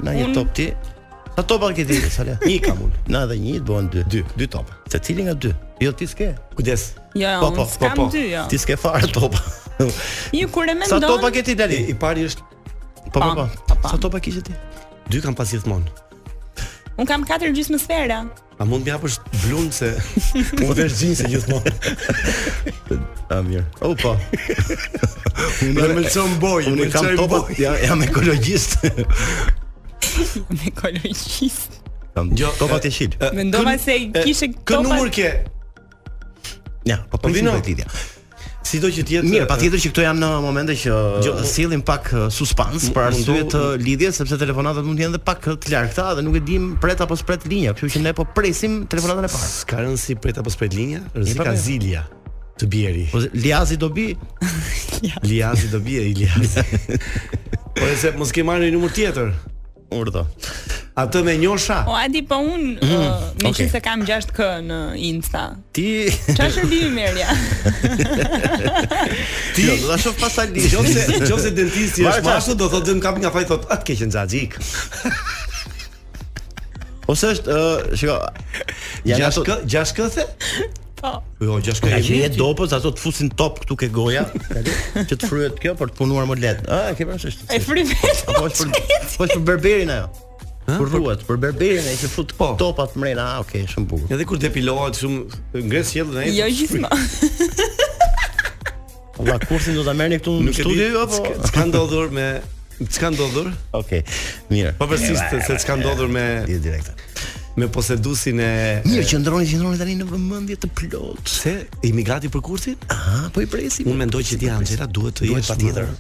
Na 0.02 0.14
një 0.16 0.30
top 0.37 0.52
ti. 0.58 0.68
Sa 1.32 1.42
topa 1.49 1.70
ke 1.72 1.84
ti, 1.88 1.96
Sala? 2.12 2.37
Një 2.44 2.58
kam 2.61 2.80
unë. 2.87 3.02
Na 3.12 3.25
edhe 3.26 3.38
një 3.40 3.54
të 3.61 3.66
bëhen 3.70 3.88
dy. 3.92 4.02
Dy, 4.12 4.20
dy 4.40 4.46
topa. 4.52 4.76
Se 4.92 5.00
cili 5.00 5.25
nga 5.25 5.32
dy? 5.34 5.52
Jo 5.80 5.92
ti 5.96 6.06
s'ke. 6.06 6.28
Kujdes. 6.58 6.90
Jo, 7.16 7.38
jo, 7.40 7.66
po, 7.96 8.08
dy, 8.12 8.26
jo. 8.34 8.44
Ti 8.52 8.61
s'ke 8.61 8.76
fare 8.80 9.08
topa. 9.16 9.40
Një 10.37 10.49
kur 10.52 10.68
e 10.68 10.76
mendon. 10.76 11.00
Sa 11.00 11.00
topa 11.00 11.32
ke 11.32 11.40
dali 11.58 11.87
I 11.88 11.96
pari 11.96 12.28
është 12.28 12.44
Po 13.12 13.18
po 13.20 13.44
po. 13.44 13.88
Sa 13.88 13.96
topa 14.00 14.20
kishe 14.22 14.44
ti? 14.44 14.52
Dy 15.11 15.20
kam 15.25 15.34
pas 15.37 15.50
gjithmonë. 15.50 15.88
Un 17.00 17.06
kam 17.08 17.22
katër 17.25 17.52
gjysmë 17.56 17.78
sfera. 17.80 18.18
A 18.61 18.66
mund 18.68 18.84
të 18.84 18.92
japësh 18.92 19.14
blum 19.42 19.70
se 19.72 19.88
po 20.61 20.72
të 20.76 20.84
vesh 20.84 20.99
se 21.22 21.30
gjithmonë. 21.32 21.72
A 23.32 23.38
mirë. 23.46 23.64
O 23.88 23.94
po. 23.96 24.12
Unë 25.64 25.72
jam 25.80 26.02
Elson 26.02 26.34
Boy, 26.42 26.68
unë 26.68 26.90
kam 26.92 27.08
topa, 27.18 27.40
jam, 27.56 27.78
jam 27.87 28.04
ekologjist. 28.04 28.76
Jam 30.37 30.62
ekologjist. 30.68 31.80
Kam 32.12 32.34
jo, 32.37 32.52
topa 32.61 32.80
të 32.84 32.92
shit. 32.92 33.16
Mendova 33.38 33.78
se 33.80 33.96
kishe 34.20 34.52
topa. 34.52 34.66
Kë 34.68 34.82
numër 34.90 35.14
ke? 35.16 35.32
Ja, 36.92 37.00
po 37.08 37.22
po 37.22 37.32
vino. 37.32 37.56
Sido 38.73 38.88
që 38.88 39.02
tjetë 39.05 39.29
Mirë, 39.29 39.47
pa 39.50 39.57
tjetër 39.61 39.81
që 39.85 39.91
këto 39.93 40.02
janë 40.07 40.21
në 40.23 40.29
uh, 40.33 40.38
momente 40.41 40.73
që 40.81 40.93
uh, 40.95 41.17
Gjo, 41.25 41.33
Silin 41.49 41.83
pak 41.85 42.07
uh, 42.17 42.23
suspans 42.33 42.87
Për 42.95 43.05
arsye 43.11 43.43
të 43.52 43.61
lidhje 43.85 44.12
Sepse 44.17 44.38
telefonatat 44.41 44.87
mund 44.88 44.97
t'jenë 45.00 45.19
dhe 45.19 45.21
pak 45.26 45.45
të 45.61 45.73
largëta 45.75 46.07
Dhe 46.17 46.25
nuk 46.25 46.38
e 46.38 46.43
dim 46.47 46.71
pret 46.81 47.02
apo 47.05 47.19
spret 47.21 47.45
linja 47.52 47.75
Kështu 47.76 47.91
që 47.99 48.02
ne 48.07 48.14
po 48.17 48.25
presim 48.38 48.79
telefonatën 48.88 49.29
e 49.29 49.33
parë 49.35 49.50
Ska 49.59 49.83
rënë 49.83 50.00
si 50.00 50.17
pret 50.17 50.41
apo 50.41 50.55
spret 50.55 50.73
linja 50.79 51.02
Rëzika 51.12 51.52
zilja 51.61 52.07
të 52.62 52.69
bjeri 52.73 53.05
po, 53.12 53.21
Liazi 53.43 53.76
do 53.81 53.93
bi 53.93 54.07
Liazi 55.29 55.69
do 55.73 55.81
bi 55.85 55.99
e 56.00 56.09
liazi 56.14 56.67
Po 57.76 57.88
e 57.88 57.97
se 58.00 58.14
mos 58.17 58.33
ke 58.33 58.45
marrë 58.47 58.71
një 58.71 58.76
numër 58.79 58.97
tjetër 59.00 59.35
urdhë. 59.96 60.22
Atë 61.00 61.20
me 61.25 61.34
njosha. 61.40 61.78
Po 61.87 61.94
a 61.96 62.06
di 62.12 62.20
po 62.28 62.37
un, 62.42 62.64
më 62.76 62.87
mhm. 62.87 63.38
thënë 63.40 63.50
uh, 63.66 63.72
se 63.72 63.80
kam 63.84 64.02
6k 64.08 64.49
në 64.66 64.78
Insta. 65.08 65.44
Ti 65.76 65.87
çfarë 66.26 66.50
shërbi 66.56 66.80
më 66.84 66.92
merr 66.99 67.22
ja? 67.22 67.32
Ti 69.56 69.66
jo, 69.68 69.78
do 69.82 69.92
ta 69.92 69.99
shoh 70.04 70.18
pas 70.20 70.38
alë. 70.44 70.66
Jo 70.72 70.84
se 70.87 71.06
jo 71.30 71.38
se 71.40 71.54
dentisti 71.56 72.06
është 72.08 72.28
më 72.28 72.58
do 72.61 72.68
thotë 72.72 72.94
më 72.99 73.04
kap 73.04 73.18
nga 73.22 73.32
faj 73.34 73.46
thotë 73.52 73.72
atë 73.75 73.88
keqen 73.88 74.12
qenë 74.12 74.20
xhaxhik. 74.20 74.61
Ose 77.12 77.32
është, 77.34 77.56
uh, 77.56 77.96
shiko, 77.99 78.20
6k, 79.08 79.61
6k 79.72 80.11
the? 80.14 80.28
ta. 81.02 81.18
Po 81.38 81.44
jo, 81.47 81.56
gjashtë 81.66 81.88
kaje. 81.88 82.02
Ka 82.06 82.18
jetë 82.25 82.40
dopës, 82.40 82.75
ato 82.76 82.92
të 82.94 83.02
fusin 83.02 83.30
top 83.38 83.61
këtu 83.62 83.76
ke 83.82 83.88
goja. 83.94 84.23
që 84.42 85.09
të 85.18 85.28
fryhet 85.28 85.59
kjo 85.62 85.75
për 85.80 85.92
të 85.92 85.99
punuar 85.99 86.28
më 86.30 86.38
lehtë. 86.42 86.66
Ë, 86.68 86.94
ke 86.99 87.06
parasysh. 87.09 87.40
E 87.56 87.61
fryj 87.62 87.88
Po 88.28 88.47
është 88.47 88.71
për, 88.71 89.32
për 89.32 89.42
berberin 89.50 89.92
ajo. 89.94 90.12
Për 90.62 90.92
ruat, 90.94 91.25
për 91.26 91.40
berberin 91.42 91.88
ai 91.90 91.97
që 91.99 92.09
fut 92.12 92.30
po. 92.38 92.52
topat 92.61 92.94
mrena, 92.97 93.25
ah, 93.35 93.42
okay, 93.42 93.64
shumë 93.66 93.88
bukur. 93.90 94.12
Edhe 94.14 94.26
kur 94.30 94.38
depilohet 94.40 94.99
shumë 95.00 95.62
ngres 95.66 95.90
sjellën 95.97 96.23
ai. 96.23 96.30
Jo 96.37 96.47
gjithmonë. 96.47 97.00
Ma 99.26 99.38
kursin 99.49 99.75
do 99.78 99.82
ta 99.87 99.92
merrni 99.92 100.21
këtu 100.23 100.38
në 100.47 100.54
studio 100.56 101.02
apo 101.06 101.23
s'ka 101.49 101.66
ndodhur 101.68 102.14
me 102.14 102.26
s'ka 102.90 103.11
ndodhur? 103.14 103.50
Okej. 103.82 104.06
Mirë. 104.54 104.76
Po 104.78 104.87
përsisht 104.90 105.35
se 105.50 105.59
s'ka 105.59 105.76
ndodhur 105.82 106.09
me 106.14 106.25
direkt 106.52 106.94
me 107.61 107.68
posedusin 107.68 108.40
e 108.40 108.52
Mirë, 108.87 109.04
qëndroni, 109.11 109.47
qëndroni 109.50 109.80
tani 109.80 109.97
në 110.00 110.06
vëmendje 110.09 110.56
të 110.64 110.71
plot. 110.78 111.28
Se 111.28 111.52
imigrati 111.85 112.30
për 112.32 112.42
kursin? 112.44 112.78
Ah, 112.92 113.28
po 113.35 113.42
i 113.44 113.49
presim. 113.50 113.88
Unë 113.90 113.99
mendoj 114.06 114.23
që 114.30 114.38
po 114.38 114.44
ti 114.44 114.50
Anxela 114.52 114.87
duhet 114.88 115.18
të 115.21 115.28
jesh 115.30 115.50
patjetër 115.52 115.90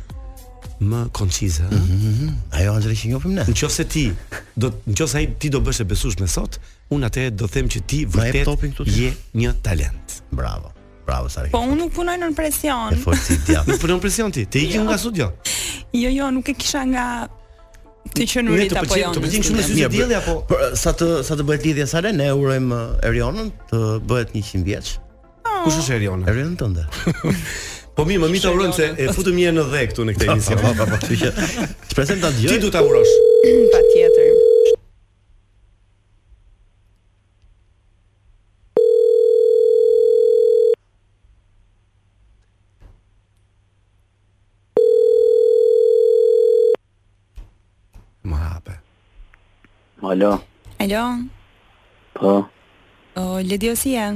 më 0.92 1.02
koncize. 1.14 1.64
Mhm, 1.68 1.80
mhm, 1.80 2.12
mhm. 2.14 2.28
Ajo 2.58 2.72
është 2.80 2.90
rëshin 2.92 3.10
jo 3.14 3.20
pimna. 3.22 3.44
Në 3.46 3.54
qofë 3.58 3.72
se 3.74 3.84
ti, 3.90 4.06
do, 4.56 4.70
në 4.88 4.96
qofë 4.98 5.12
se 5.12 5.26
ti 5.38 5.50
do 5.54 5.60
bësh 5.62 5.80
e 5.82 5.84
besush 5.86 6.16
me 6.20 6.26
sot, 6.26 6.56
unë 6.90 7.06
atë 7.10 7.26
e 7.26 7.30
do 7.30 7.46
them 7.48 7.68
që 7.70 7.82
ti 7.86 8.00
vërtet 8.06 8.86
je 8.90 9.12
një 9.38 9.52
talent. 9.62 10.22
Bravo. 10.30 10.72
Bravo, 11.06 11.28
Sarah. 11.28 11.50
Po 11.50 11.58
unë 11.58 11.76
nuk 11.78 11.92
punoj 11.96 12.16
në 12.18 12.32
presion. 12.34 12.94
E 12.94 12.96
forci, 12.98 13.36
djafë. 13.46 13.72
Nuk 13.72 13.80
punoj 13.82 13.96
në 13.98 14.00
presion 14.08 14.32
ti. 14.32 14.46
Te 14.46 14.60
i 14.62 14.70
jo. 14.72 14.84
nga 14.86 14.96
studio? 14.98 15.32
Jo, 15.92 16.08
jo, 16.14 16.30
nuk 16.30 16.48
e 16.48 16.54
kisha 16.54 16.84
nga 16.86 17.06
Ti 18.12 18.26
që 18.28 18.42
nuri 18.44 18.64
ta 18.68 18.82
po 18.82 18.98
të 18.98 19.22
bëjmë 19.22 19.42
kështu 19.46 19.64
si 19.64 19.86
dielli 19.88 20.16
apo 20.18 20.34
për, 20.50 20.74
sa 20.76 20.92
të 20.96 21.08
sa 21.24 21.36
të 21.38 21.46
bëhet 21.48 21.64
lidhja 21.66 21.86
sa 21.88 22.02
le 22.04 22.10
ne 22.18 22.26
urojmë 22.34 22.74
uh, 22.76 23.06
Erionën 23.08 23.48
të 23.70 23.80
bëhet 24.10 24.34
100 24.36 24.64
vjeç. 24.68 24.96
Ah. 25.46 25.62
Kush 25.64 25.78
është 25.80 25.96
Eriona? 26.00 26.28
Erionën 26.30 26.58
tënde. 26.60 26.88
Po 27.96 28.06
mi, 28.08 28.16
më 28.20 28.30
mi 28.32 28.38
të 28.40 28.48
urojmë 28.52 28.72
se 28.72 28.86
e 29.04 29.08
futëm 29.12 29.36
një 29.38 29.50
në 29.58 29.64
dhe 29.68 29.82
këtu 29.90 30.06
në 30.08 30.14
këtë 30.18 30.28
emision. 30.32 30.62
Po, 30.64 30.72
po 30.78 30.86
po, 30.88 31.00
kështu 31.02 31.18
që 31.20 31.92
shpresojmë 31.92 32.24
ta 32.24 32.30
dëgjojmë. 32.32 32.56
Ti 32.56 32.64
duhet 32.64 32.80
ta 32.80 32.86
urosh. 32.88 33.14
Patjetër. 33.76 34.21
alo. 50.12 50.36
Alo. 50.78 51.02
Po. 52.12 52.44
O, 53.16 53.38
le 53.42 53.56
di 53.58 53.74
si 53.76 53.92
ja. 53.94 54.10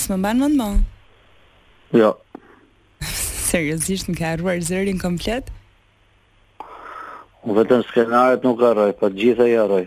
S'më 0.00 0.16
mban 0.18 0.40
mend 0.40 0.56
më. 0.56 0.70
Jo. 2.00 2.10
Seriozisht 3.52 4.08
nuk 4.08 4.20
e 4.20 4.24
harruar 4.26 4.62
zërin 4.66 4.98
komplet? 5.02 5.52
Unë 7.44 7.58
vetëm 7.60 7.82
skenaret 7.88 8.40
nuk 8.46 8.64
harroj, 8.64 8.92
po 8.98 9.10
të 9.12 9.20
gjitha 9.22 9.46
i 9.50 9.56
harroj. 9.60 9.84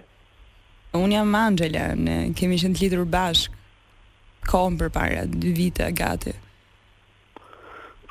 Unë 0.98 1.18
jam 1.18 1.34
Angela, 1.36 1.88
ne 1.98 2.18
kemi 2.38 2.58
qenë 2.62 2.78
të 2.80 3.02
bashk 3.12 3.54
kohën 4.48 4.78
përpara, 4.80 5.26
dy 5.28 5.50
vite 5.54 5.90
gati. 5.98 6.32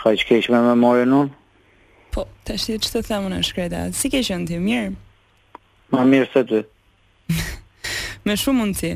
Ka 0.02 0.12
çka 0.18 0.36
që 0.44 0.52
më 0.68 0.74
morën 0.82 1.14
unë? 1.20 1.32
Po, 2.12 2.26
tash 2.44 2.66
ti 2.68 2.76
ç'të 2.84 3.02
them 3.08 3.30
në 3.32 3.40
shkreta. 3.48 3.82
Si 3.96 4.10
ke 4.12 4.20
qenë 4.22 4.46
ti? 4.50 4.58
Mirë. 4.60 4.92
Ma 5.90 6.04
mirë 6.06 6.28
se 6.32 6.42
ty. 6.48 6.60
me 8.26 8.34
shumë 8.38 8.58
mundësi. 8.60 8.92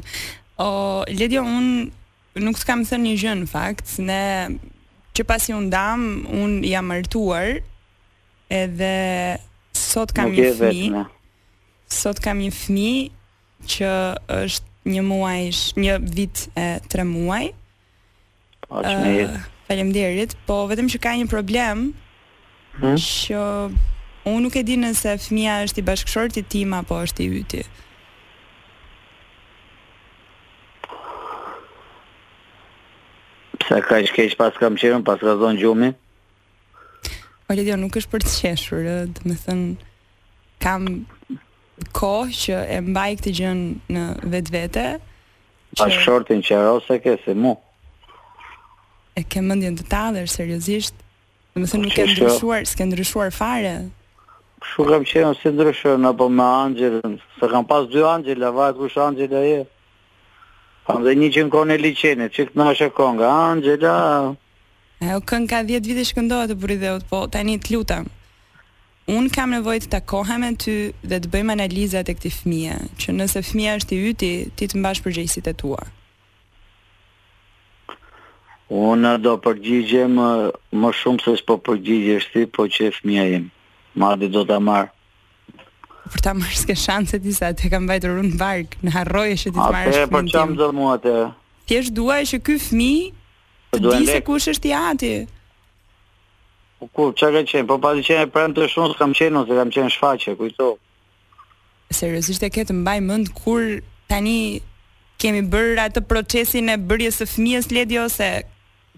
O, 0.61 0.71
Ledjo, 1.09 1.45
unë 1.47 2.43
nuk 2.45 2.59
të 2.61 2.67
kam 2.69 2.83
thënë 2.87 3.07
një 3.11 3.15
gjë 3.23 3.37
në 3.43 3.49
fakt, 3.51 3.93
ne 4.07 4.23
që 5.17 5.27
pasi 5.29 5.55
unë 5.57 5.71
dam, 5.73 6.05
unë 6.33 6.67
jam 6.71 6.89
martuar, 6.91 7.57
edhe 8.53 8.95
sot 9.77 10.13
kam 10.17 10.33
një 10.35 10.51
fmi, 10.59 10.91
sot 11.91 12.21
kam 12.23 12.41
një 12.43 12.51
fmi 12.59 12.91
që 13.71 13.91
është 14.41 14.69
një 14.91 15.03
muaj, 15.07 15.41
një 15.77 15.97
vit 16.17 16.47
e 16.59 16.69
tre 16.91 17.05
muaj, 17.07 17.51
Po, 18.71 18.79
uh, 18.87 19.33
Faleminderit, 19.67 20.37
po 20.47 20.63
vetëm 20.71 20.87
që 20.93 20.99
ka 21.03 21.11
një 21.19 21.25
problem 21.29 21.89
hmm? 22.79 22.93
që 23.03 23.41
Unë 24.31 24.47
nuk 24.47 24.57
e 24.59 24.63
di 24.67 24.77
nëse 24.79 25.17
fëmia 25.25 25.57
është 25.67 25.81
i 25.81 25.85
bashkëshortit 25.91 26.49
tim 26.53 26.75
apo 26.77 26.99
është 27.03 27.25
i 27.25 27.29
yti. 27.41 27.63
Sa 33.67 33.79
ka 33.87 34.01
ish 34.03 34.13
keq 34.15 34.35
pas 34.39 34.55
kam 34.59 34.77
qenë, 34.81 35.03
pas 35.07 35.19
ka 35.21 35.35
zonë 35.39 35.63
gjumi? 35.63 35.91
Valedio, 37.51 37.77
nuk 37.81 37.97
është 37.99 38.13
për 38.13 38.25
të 38.29 38.33
qeshur, 38.37 38.87
dhe 39.15 39.23
me 39.27 39.37
thënë, 39.45 39.71
kam 40.63 40.85
kohë 41.99 42.35
që 42.41 42.61
e 42.77 42.81
mbaj 42.87 43.11
këtë 43.21 43.33
gjënë 43.41 43.97
në 43.97 44.07
vetë 44.33 44.55
vete. 44.55 44.85
Që... 45.75 45.87
Ashtë 45.87 46.37
në 46.39 46.47
që 46.49 46.59
arose 46.61 46.99
ke, 47.03 47.17
se 47.25 47.35
mu. 47.39 47.57
E 49.19 49.25
ke 49.27 49.43
mëndjen 49.43 49.79
të 49.81 49.87
talër, 49.91 50.31
seriosisht? 50.31 50.99
Dhe 51.55 51.63
me 51.65 51.71
thënë, 51.71 51.89
nuk 51.89 51.97
e 51.99 52.05
po, 52.07 52.13
ndryshuar, 52.15 52.67
s'ke 52.71 52.87
ndryshuar 52.87 53.35
fare? 53.35 53.77
Shumë 54.69 54.91
kam 54.93 55.05
qenë 55.11 55.29
si 55.41 55.51
ndryshë 55.57 55.93
në 56.01 56.11
po 56.21 56.27
me 56.39 56.45
angjelën, 56.47 57.15
se 57.41 57.49
kam 57.53 57.65
pas 57.69 57.87
dy 57.93 58.01
a 58.09 58.51
vajtë 58.57 58.77
kush 58.81 58.99
angjela 59.05 59.41
e. 59.57 59.61
Kam 60.87 61.05
dhe 61.05 61.15
një 61.21 61.29
që 61.37 61.45
në 61.47 61.53
kone 61.55 61.77
liqeni, 61.81 62.27
që 62.35 62.45
këtë 62.49 62.61
nashe 62.61 62.89
konga, 62.99 63.29
angjela... 63.45 63.95
E, 65.01 65.15
o 65.17 65.21
kënë 65.31 65.47
ka 65.53 65.63
10 65.71 65.89
vite 65.89 66.05
shkëndohet 66.11 66.53
të 66.53 66.59
buri 66.61 66.77
dheut, 66.83 67.07
po 67.13 67.23
tani 67.33 67.57
të 67.65 67.73
lutëm. 67.75 68.11
Unë 69.17 69.31
kam 69.37 69.55
nevoj 69.57 69.79
të 69.85 69.89
takohem 69.97 70.45
e 70.45 70.53
ty 70.65 70.75
dhe 71.09 71.23
të 71.25 71.31
bëjmë 71.33 71.57
analizat 71.57 72.11
e 72.13 72.17
këti 72.19 72.33
fëmija, 72.37 72.77
që 73.01 73.17
nëse 73.17 73.41
fëmija 73.49 73.79
është 73.81 73.97
i 73.99 74.03
yti, 74.13 74.33
ti 74.57 74.69
të 74.69 74.77
mbash 74.83 75.01
përgjegjësit 75.07 75.49
e 75.49 75.55
tua. 75.63 75.81
Unë 78.93 79.17
do 79.25 79.33
përgjigjem 79.47 80.21
më 80.85 80.93
shumë 81.01 81.25
se 81.25 81.35
s'po 81.41 81.57
përgjigjesh 81.69 82.29
ti, 82.35 82.45
po 82.57 82.69
që 82.75 82.93
fëmija 83.01 83.27
jemi 83.33 83.55
madi 83.95 84.29
do 84.29 84.45
ta 84.49 84.59
marr. 84.65 84.91
Për 86.11 86.25
ta 86.27 86.33
marrë 86.35 86.59
s'ke 86.63 86.75
shanse 86.79 87.19
ti 87.23 87.33
sa 87.35 87.53
të 87.55 87.71
kam 87.73 87.87
bajtur 87.91 88.17
unë 88.21 88.39
bark, 88.41 88.73
në 88.85 88.95
harroje 88.97 89.37
që 89.45 89.51
ti 89.51 89.57
të 89.57 89.59
marrësh 89.59 89.97
fëmijën. 89.97 90.09
Atë 90.09 90.15
po 90.15 90.23
çam 90.67 90.75
mua 90.77 90.95
atë. 90.99 91.15
Ti 91.69 91.77
e 91.79 91.83
shduaj 91.91 92.23
që 92.33 92.39
ky 92.47 92.57
fëmijë 92.69 93.13
të 93.75 93.85
di 93.87 94.09
se 94.11 94.19
kush 94.27 94.49
është 94.55 94.71
i 94.71 94.75
ati. 94.81 95.13
Po 96.81 96.89
ku 96.97 97.05
çka 97.17 97.29
ka 97.37 97.43
qenë? 97.53 97.69
Po 97.69 97.77
pasi 97.85 98.03
qenë 98.09 98.31
pranë 98.35 98.57
të 98.57 98.67
shumë 98.75 98.95
s'kam 98.97 99.15
qenë 99.19 99.43
ose 99.43 99.55
s'kam 99.55 99.71
qenë 99.77 99.93
shfaqe, 99.97 100.35
kujto. 100.41 100.71
Seriozisht 101.95 102.43
e 102.47 102.51
ke 102.55 102.65
të 102.67 102.75
mbaj 102.81 102.99
mend 103.07 103.31
kur 103.39 103.79
tani 104.11 104.39
kemi 105.21 105.43
bërë 105.53 105.79
atë 105.91 106.07
procesin 106.11 106.73
e 106.75 106.79
bërjes 106.91 107.21
së 107.23 107.29
fëmijës 107.35 107.71
Ledi 107.75 107.99
ose 108.01 108.29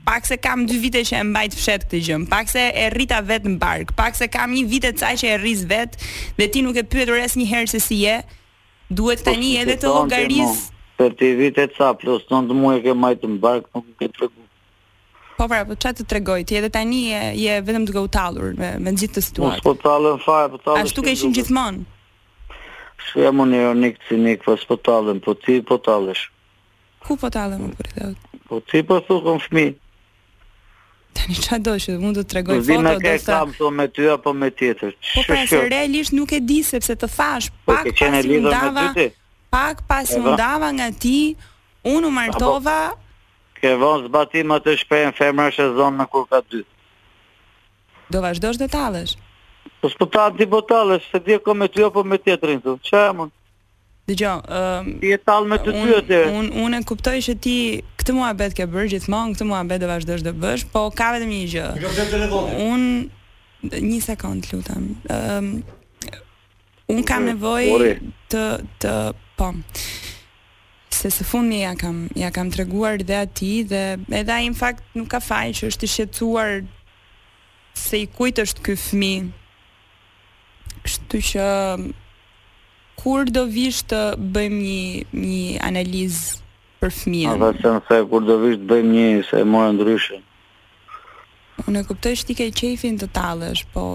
pak 0.05 0.27
se 0.27 0.37
kam 0.37 0.67
dy 0.67 0.77
vite 0.83 1.03
që 1.07 1.21
e 1.23 1.25
mbajt 1.27 1.55
fshet 1.57 1.87
këtë 1.87 2.01
gjë, 2.07 2.19
pak 2.31 2.51
se 2.51 2.61
e 2.75 2.89
rrita 2.95 3.21
vet 3.25 3.45
në 3.47 3.57
bark, 3.63 3.93
pak 3.99 4.17
se 4.19 4.29
kam 4.33 4.55
një 4.55 4.65
vite 4.71 4.91
të 4.93 5.03
caj 5.03 5.15
që 5.23 5.31
e 5.35 5.39
rris 5.43 5.65
vet 5.71 5.99
dhe 6.39 6.49
ti 6.51 6.63
nuk 6.67 6.79
e 6.83 6.87
pyetur 6.87 7.21
as 7.23 7.37
një 7.39 7.47
herë 7.53 7.71
se 7.77 7.81
si 7.83 8.01
je, 8.05 8.19
duhet 8.91 9.23
po, 9.23 9.31
tani 9.31 9.55
edhe 9.63 9.79
të 9.81 9.91
llogaris. 9.93 10.69
Për 10.99 11.15
ti 11.19 11.33
vite 11.39 11.67
të 11.71 11.79
ca 11.79 11.93
plus 11.99 12.27
9 12.31 12.53
muaj 12.57 12.83
ke 12.85 12.93
mbajt 12.97 13.27
në 13.31 13.39
bark, 13.43 13.69
nuk 13.77 13.87
e 13.91 13.95
ke 14.03 14.11
treguar. 14.15 14.49
Po 15.39 15.47
pra, 15.51 15.63
po 15.67 15.75
çfarë 15.79 15.99
të 16.03 16.07
tregoj? 16.13 16.43
Ti 16.47 16.59
edhe 16.61 16.69
tani 16.71 17.01
je, 17.43 17.55
vetëm 17.67 17.87
duke 17.89 18.03
u 18.07 18.11
tallur 18.15 18.53
me 18.59 18.69
me 18.85 18.93
gjithë 18.95 19.17
të 19.19 19.23
situatës. 19.29 19.65
Po 19.65 19.73
tallën 19.83 20.21
fare, 20.23 20.51
po 20.53 20.61
tallën. 20.63 20.87
Ashtu 20.87 21.03
ke 21.03 21.15
qenë 21.17 21.39
gjithmonë. 21.39 21.87
Shu 23.03 23.25
jam 23.25 23.41
unë 23.43 23.63
ironik, 23.65 23.99
po 24.45 24.55
s'po 24.63 24.77
tallën, 24.87 25.19
po 25.25 25.35
ti 25.35 25.59
po 25.67 25.79
tallesh. 25.83 26.29
Ku 27.03 27.17
po 27.19 27.33
tallën, 27.35 27.73
po 27.75 27.83
rëdhë? 27.89 28.15
Po 28.53 28.61
ti 28.71 28.85
po 28.87 29.01
thukon 29.09 29.41
Tani 31.15 31.37
qa 31.47 31.57
do 31.67 31.75
që 31.83 31.97
mund 32.03 32.19
të 32.21 32.25
tregoj 32.33 32.59
foto 32.59 32.69
Vime 32.71 32.93
ke 33.03 33.13
sa... 33.21 33.39
kam 33.43 33.53
thonë 33.59 33.79
me 33.81 33.87
ty 33.97 34.07
apo 34.13 34.33
me 34.43 34.49
tjetër 34.59 34.95
Po 35.13 35.25
pra 35.27 35.41
se 35.51 35.61
realisht 35.71 36.15
nuk 36.17 36.33
e 36.33 36.41
di 36.51 36.61
sepse 36.69 36.97
të 37.03 37.09
thash 37.17 37.51
po, 37.53 37.73
Pak 37.75 37.89
po, 37.91 37.99
pas 38.01 38.25
i 38.25 38.39
mundava 38.39 38.87
Pak 39.57 39.83
pas 39.91 40.13
mundava 40.25 40.71
nga 40.79 40.89
ti 41.03 41.17
Unë 41.93 42.09
u 42.09 42.13
martova 42.17 42.81
Ke 43.61 43.75
vonë 43.83 44.09
zbatimë 44.09 44.61
të 44.65 44.77
shpejnë 44.85 45.15
Femra 45.21 45.51
shë 45.55 45.69
zonë 45.79 46.01
në 46.03 46.09
kur 46.15 46.27
ka 46.33 46.41
dy 46.51 46.63
Do 48.13 48.25
vazhdo 48.25 48.55
shdo 48.57 48.71
talësh 48.79 49.15
Po 49.83 49.91
s'po 49.93 50.09
ta 50.15 50.31
di 50.33 50.47
po 50.49 50.63
talësh 50.73 51.11
Se 51.13 51.21
di 51.27 51.37
e 51.37 51.55
me 51.63 51.69
ty 51.75 51.85
apo 51.89 52.07
me 52.13 52.19
tjetërin 52.25 52.65
Qa 52.89 53.07
e 53.11 53.15
mund 53.21 53.37
Dëgjoj, 54.05 54.41
ëm, 54.51 54.89
ti 54.99 55.07
je 55.13 55.19
tall 55.25 55.45
me 55.51 55.57
të 55.63 55.73
dy 55.77 55.83
atë. 56.01 56.17
Un 56.35 56.49
un 56.65 56.75
e 56.75 56.81
kuptoj 56.89 57.15
që 57.23 57.35
ti 57.45 57.53
këtë 58.01 58.15
muhabet 58.17 58.57
ke 58.59 58.67
bër 58.67 58.89
gjithmonë, 58.91 59.37
këtë 59.37 59.47
muhabet 59.47 59.83
do 59.85 59.91
vazhdosh 59.91 60.25
të 60.27 60.33
bësh, 60.43 60.65
po 60.73 60.83
ka 60.99 61.13
vetëm 61.15 61.31
një 61.31 61.45
gjë. 61.53 61.67
Un 62.65 62.87
një 63.93 64.01
sekond, 64.09 64.49
lutem. 64.51 64.89
Ëm 65.07 65.37
um, 65.37 65.53
un 66.97 67.07
kam 67.07 67.29
nevojë 67.31 67.93
të 68.35 68.43
të 68.83 68.97
po. 69.39 69.53
Se 70.93 71.11
së 71.15 71.25
fundi 71.31 71.63
ja 71.63 71.73
kam 71.79 72.03
ja 72.19 72.33
kam 72.35 72.51
treguar 72.53 73.01
dhe 73.07 73.23
atij 73.23 73.65
dhe 73.71 73.85
edhe 74.19 74.35
ai 74.35 74.51
në 74.51 74.59
fakt 74.59 74.83
nuk 74.99 75.11
ka 75.15 75.23
faj 75.25 75.47
që 75.61 75.71
është 75.71 75.87
i 75.87 75.93
shqetësuar 75.95 76.55
se 77.83 78.03
i 78.03 78.11
kujt 78.19 78.43
është 78.49 78.67
ky 78.67 78.75
fëmijë. 78.83 79.31
Kështu 80.83 81.19
që 81.31 81.47
kur 83.01 83.25
do 83.37 83.45
vish 83.55 83.81
të 83.91 84.01
bëjmë 84.19 84.59
një 84.59 84.81
një 85.23 85.61
analizë 85.69 86.43
për 86.83 86.95
fëmijën. 86.99 87.33
Ata 87.37 87.51
thënë 87.63 87.83
se 87.89 87.99
kur 88.11 88.27
do 88.29 88.37
vish 88.45 88.59
të 88.61 88.67
bëjmë 88.73 88.93
një 89.11 89.23
se 89.31 89.41
e 89.41 89.47
morën 89.55 89.77
ndryshe. 89.79 90.19
Unë 91.67 91.83
e 91.83 91.87
kuptoj 91.89 92.15
se 92.21 92.27
ti 92.31 92.37
ke 92.41 92.51
qejfin 92.61 93.01
të 93.03 93.11
tallësh, 93.19 93.65
po 93.75 93.87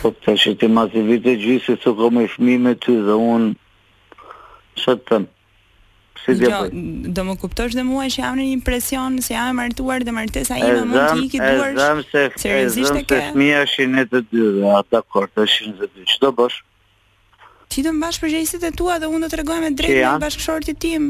po 0.00 0.10
tash 0.24 0.50
ti 0.60 0.66
ma 0.74 0.84
ke 0.92 1.00
vite 1.08 1.32
gjithë 1.40 1.66
se 1.66 1.82
të 1.82 1.96
kam 1.98 2.22
fëmijë 2.36 2.62
me 2.66 2.72
ty 2.82 2.96
dhe 3.06 3.14
unë 3.18 3.52
që 4.84 4.98
të 5.10 5.20
Si 6.20 6.34
jo, 6.36 6.48
do 7.16 7.22
më 7.24 7.34
kuptosh 7.40 7.72
dhe 7.72 7.80
mua 7.88 8.02
që 8.12 8.20
jam 8.20 8.34
në 8.36 8.42
një 8.44 8.56
impresion 8.58 9.14
se 9.24 9.32
jam 9.32 9.56
martuar 9.56 10.02
dhe 10.04 10.12
martesa 10.12 10.58
ime 10.60 10.82
mund 10.90 10.98
të 10.98 11.22
ikë 11.24 11.38
duart. 11.40 12.10
Seriozisht 12.42 12.92
se 12.92 13.04
ke. 13.08 13.20
Fëmia 13.30 13.62
është 13.64 13.86
në 13.88 14.04
të 14.12 14.20
dy, 14.28 14.42
ata 14.76 15.00
kortë 15.00 15.46
është 15.46 15.70
në 15.70 15.76
të 15.80 15.88
dy. 15.94 16.04
Çfarë 16.12 16.34
bësh? 16.42 16.58
Ti 17.70 17.84
do 17.86 17.92
mbash 17.94 18.18
përgjegjësitë 18.24 18.70
tua 18.78 18.96
dhe 18.98 19.06
unë 19.14 19.22
do 19.22 19.28
të 19.30 19.36
t'rregoj 19.36 19.58
me 19.62 19.68
drejtë 19.78 20.14
me 20.16 20.22
bashkëshortit 20.24 20.78
tim. 20.82 21.04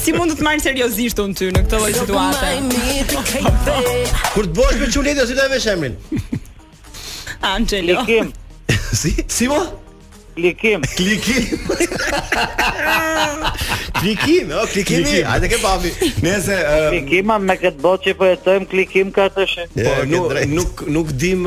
Si 0.03 0.14
mund 0.16 0.33
të 0.35 0.38
të 0.40 0.46
marrin 0.48 0.64
seriozisht 0.64 1.20
unë 1.22 1.38
ty 1.38 1.51
në 1.53 1.62
këtë 1.68 1.83
lloj 1.85 1.94
situate? 2.01 3.79
Kur 4.35 4.48
të 4.51 4.59
bosh 4.59 4.77
me 4.83 4.90
çunin, 4.96 5.20
do 5.20 5.29
të 5.29 5.48
vesh 5.55 5.70
emrin. 5.77 5.98
Angelo. 7.44 8.03
si? 9.01 9.15
Si 9.27 9.47
mo? 9.49 9.59
Klikim. 10.39 10.81
Klikim. 10.99 11.45
klikim, 13.99 14.47
o, 14.55 14.63
klikimi. 14.71 15.03
Klikim. 15.03 15.27
Hajde 15.27 15.47
ke 15.51 15.57
papi. 15.63 15.91
Nëse 16.23 16.55
um... 16.55 16.91
klikima 16.95 17.39
me 17.47 17.57
kët 17.59 17.81
botë 17.83 18.07
që 18.13 18.15
po 18.21 18.29
jetojm 18.31 18.69
klikim 18.71 19.11
ka 19.17 19.27
të 19.35 19.47
shë. 19.51 19.65
Po 19.75 19.95
nuk 20.07 20.39
nuk 20.55 20.85
nuk 20.95 21.11
dim 21.19 21.43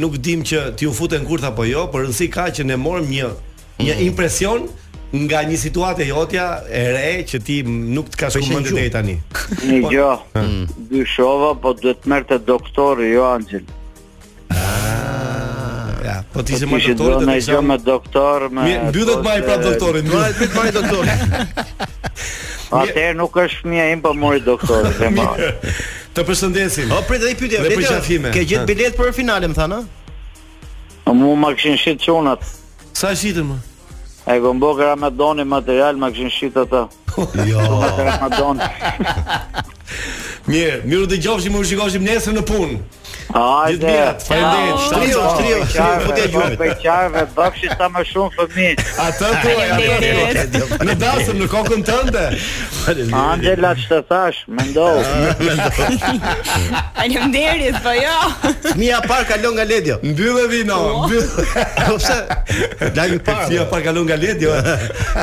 nuk 0.00 0.16
dim 0.24 0.40
që 0.46 0.62
ti 0.80 0.88
u 0.88 0.94
futen 0.96 1.26
kurth 1.28 1.44
apo 1.50 1.66
jo, 1.68 1.84
por 1.92 2.06
rëndsi 2.06 2.30
ka 2.32 2.46
që 2.54 2.64
ne 2.72 2.78
morëm 2.80 3.10
një 3.12 3.28
një 3.84 3.92
mhm. 3.92 4.04
impresion 4.08 4.66
nga 5.26 5.44
një 5.46 5.58
situatë 5.66 6.06
jotja 6.08 6.48
e 6.66 6.80
re 6.94 7.10
që 7.28 7.38
ti 7.44 7.60
nuk 7.68 8.08
të 8.14 8.18
ka 8.22 8.32
shkuar 8.32 8.56
mend 8.62 8.72
deri 8.72 8.88
tani. 8.96 9.18
Një 9.68 9.82
po, 9.84 9.92
gjë. 9.92 10.10
Hmm. 10.38 10.64
Dyshova, 10.94 11.52
po 11.64 11.76
duhet 11.76 12.00
të 12.02 12.10
merrte 12.16 12.40
doktor 12.48 13.04
jo 13.04 13.28
Angel 13.34 13.68
ja, 16.04 16.22
po 16.32 16.42
ti 16.44 16.52
je 16.52 16.66
po 16.66 16.72
më 16.72 16.82
doktor, 16.86 17.24
ne 17.26 17.36
jam 17.40 17.64
më 17.66 17.76
doktor 17.84 18.38
me 18.52 18.64
mbyllet 18.92 19.20
më 19.24 19.32
i 19.40 19.44
prap 19.44 19.60
doktorin. 19.64 20.04
Do 20.08 20.18
të 20.20 20.48
bëj 20.54 20.70
doktor. 20.76 21.12
Atë 22.80 23.04
nuk 23.18 23.36
është 23.44 23.58
fëmia 23.64 23.84
im, 23.94 24.02
po 24.04 24.12
mori 24.18 24.42
doktor 24.44 24.88
dhe 24.98 25.10
më. 25.14 25.28
Të 26.16 26.24
përshëndesim. 26.28 26.90
O 26.94 27.00
prit 27.08 27.24
ai 27.26 27.34
pyetje 27.38 27.62
vetëm. 27.64 28.28
Ke 28.34 28.44
gjetë 28.50 28.66
bilet 28.70 28.98
për 28.98 29.12
finalen, 29.16 29.54
më 29.54 29.58
thanë? 29.60 29.80
Po 31.06 31.14
më 31.16 31.32
ma 31.44 31.52
kishin 31.56 31.78
shit 31.80 32.02
çunat. 32.04 32.44
Sa 32.94 33.14
shitën 33.16 33.46
më? 33.50 33.58
Ai 34.28 34.38
gomboka 34.40 34.82
po 34.82 34.90
ramë 34.90 35.10
doni 35.18 35.44
material, 35.54 35.96
ma 36.00 36.10
kishin 36.12 36.30
shit 36.32 36.56
ata. 36.60 36.86
Jo. 37.46 37.60
Ramadan. 37.98 38.60
Mirë, 40.50 40.80
mirë 40.90 41.06
të 41.12 41.18
gjofshi 41.24 41.52
më 41.54 41.64
shikoshim 41.70 42.04
nesër 42.04 42.36
në 42.36 42.42
punë. 42.50 42.82
Ajde. 43.34 43.88
Mirë, 43.88 44.10
faleminderit. 44.22 44.82
Shtrijo, 44.84 45.20
shtrijo, 45.32 45.60
shtrijo. 45.70 45.86
Do 46.04 46.16
të 46.18 46.26
jua 46.34 46.48
bëj 46.60 46.72
çajve, 46.82 47.22
bafshi 47.34 47.70
sa 47.72 47.88
më 47.94 48.02
shumë 48.10 48.34
fëmijë. 48.36 48.84
Atë 49.04 49.30
po, 49.40 49.54
atë. 49.74 50.82
Në 50.90 50.94
dasëm 51.00 51.38
në 51.40 51.48
kokën 51.54 51.86
tënde. 51.88 52.24
Angela, 53.22 53.70
ç'të 53.80 54.00
thash? 54.10 54.42
Mendoj. 54.58 55.00
Faleminderit, 56.98 57.80
po 57.86 57.96
jo. 57.96 58.14
Mia 58.78 59.00
parë 59.08 59.26
ka 59.30 59.40
nga 59.40 59.54
Galedio. 59.62 59.96
Mbyllë 60.04 60.44
vino, 60.52 60.76
oh. 61.00 61.06
mbyll. 61.06 61.56
Po 61.84 61.96
pse? 61.98 62.20
Dajë 62.96 63.18
parë. 63.24 63.48
Mia 63.54 63.66
parë 63.72 63.88
ka 63.88 63.96
lënë 63.96 64.12
Galedio. 64.12 64.54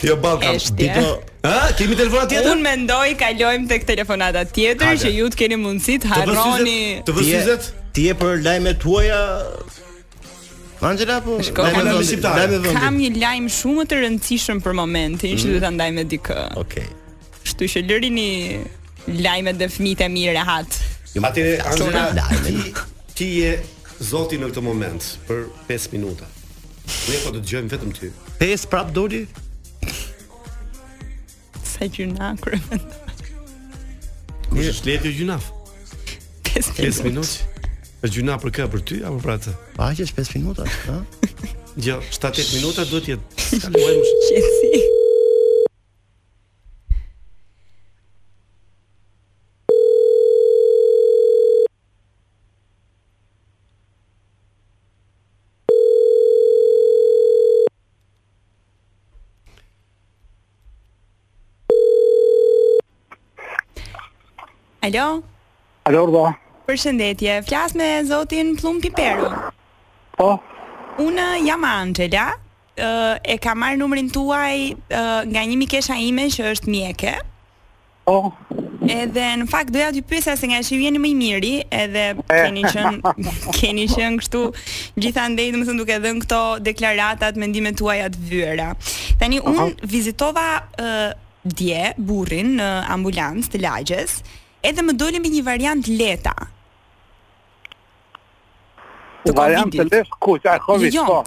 Jo 0.03 0.15
di 0.19 0.57
dito. 0.81 1.01
Ë, 1.45 1.69
kemi 1.77 1.95
telefona 1.95 2.25
tjetër? 2.29 2.47
Unë 2.55 2.63
mendoj 2.65 3.05
kalojm 3.21 3.67
tek 3.69 3.85
telefonata 3.87 4.41
tjetër 4.49 4.97
që 5.03 5.11
ju 5.13 5.27
të 5.31 5.37
keni 5.43 5.57
mundësi 5.61 5.95
të 6.03 6.09
harroni. 6.11 7.05
Të 7.07 7.15
vësizet? 7.15 7.69
Ti 7.95 8.07
je 8.09 8.15
për 8.17 8.41
lajmet 8.43 8.79
tuaja 8.81 9.19
Angela 10.89 11.21
po. 11.25 11.37
Kam 11.57 12.97
një 12.99 13.11
lajm 13.23 13.47
shumë 13.53 13.85
të 13.89 14.01
rëndësishëm 14.03 14.59
për 14.65 14.75
momentin, 14.81 15.37
mm. 15.37 15.39
që 15.41 15.53
duhet 15.53 15.65
ta 15.69 15.71
ndaj 15.77 15.89
me 15.95 16.03
dikë. 16.11 16.37
Okej. 16.65 16.85
Okay. 16.89 17.39
Kështu 17.47 17.69
që 17.77 17.85
lërini 17.93 18.27
lajmet 19.23 19.57
dhe 19.61 19.69
fëmijët 19.77 20.03
e 20.03 20.11
mirë 20.17 20.35
rehat. 20.41 20.77
Jo, 21.17 21.21
ma 21.23 21.31
jo, 21.35 21.61
Angela, 21.85 22.13
ti, 22.43 22.73
ti 23.17 23.25
je 23.39 23.53
zoti 24.03 24.37
në 24.37 24.51
këtë 24.51 24.61
moment 24.61 25.05
për 25.25 25.39
5 25.65 25.87
minuta. 25.95 26.27
Në 27.07 27.15
e 27.17 27.21
po 27.23 27.31
të 27.33 27.41
gjëjmë 27.49 27.71
vetëm 27.71 27.93
ty. 27.97 28.09
5 28.37 28.65
prap 28.69 28.91
doli? 28.93 29.23
Sa 31.65 31.89
gjuna, 31.89 32.35
kërë 32.43 32.59
me 32.69 32.77
ndak. 32.83 33.23
Kërë 34.51 34.93
e 35.09 35.15
gjuna? 35.17 35.39
5 36.53 36.71
minuta. 36.77 36.85
5 36.85 37.03
minuta. 37.09 37.65
është 38.03 38.13
gjuna 38.19 38.35
për 38.45 38.51
kë, 38.59 38.67
për 38.75 38.83
ty, 38.85 38.99
apo 39.01 39.17
për 39.25 39.33
atë? 39.39 39.55
Pa, 39.79 39.87
që 39.97 40.05
është 40.05 40.19
5 40.27 40.37
minuta, 40.37 40.69
Gjo, 41.81 41.95
7-8 42.13 42.55
minuta, 42.61 42.85
do 42.93 43.01
t'jetë... 43.01 43.65
Gjësi... 43.65 44.85
Alo. 64.87 65.21
Alo, 65.83 66.01
Urdo. 66.03 66.25
Përshëndetje. 66.67 67.41
Flas 67.47 67.73
me 67.75 67.87
zotin 68.07 68.53
Plum 68.59 68.77
Piperu. 68.79 69.27
Po. 70.17 70.29
Unë 70.99 71.25
jam 71.47 71.63
Angela. 71.67 72.37
e 73.33 73.37
kam 73.41 73.57
marrë 73.63 73.75
numrin 73.81 74.07
tuaj 74.13 74.57
nga 75.31 75.41
një 75.49 75.55
mikesha 75.57 75.95
ime 75.99 76.27
që 76.35 76.43
është 76.53 76.69
mjeke. 76.75 77.13
Po. 78.05 78.31
Edhe 78.87 79.25
në 79.41 79.47
fakt 79.51 79.73
doja 79.75 79.89
t'ju 79.91 80.03
pyesa 80.07 80.35
se 80.39 80.47
nga 80.47 80.61
që 80.63 80.77
jeni 80.85 80.99
më 81.03 81.09
i 81.11 81.13
miri, 81.19 81.51
edhe 81.81 82.03
keni 82.31 82.63
qen 82.71 83.01
keni 83.59 83.87
qen 83.91 84.15
kështu 84.21 84.41
gjithandej, 85.01 85.51
do 85.51 85.57
të 85.59 85.67
thënë 85.73 85.79
duke 85.83 85.97
dhënë 86.05 86.23
këto 86.23 86.41
deklaratat 86.69 87.35
mendimet 87.43 87.75
tuaja 87.81 88.07
të 88.09 88.27
vëra. 88.31 88.71
Tani 89.19 89.41
un 89.43 89.57
uh 89.67 89.67
-huh. 89.67 89.77
vizitova 89.83 90.49
uh, 90.79 91.05
dje 91.59 91.81
burrin 91.97 92.55
në 92.61 92.69
ambulancë 92.95 93.51
të 93.51 93.59
lagjës, 93.67 94.19
edhe 94.61 94.83
më 94.85 94.93
doli 94.99 95.19
me 95.21 95.29
një 95.31 95.43
variant 95.45 95.87
leta. 95.89 96.33
Të 99.25 99.33
variant 99.35 99.73
të 99.73 99.85
lesh, 99.91 100.11
ku, 100.23 100.37
që 100.39 100.57
Covid, 100.63 100.95
jo, 100.97 101.03
po. 101.07 101.21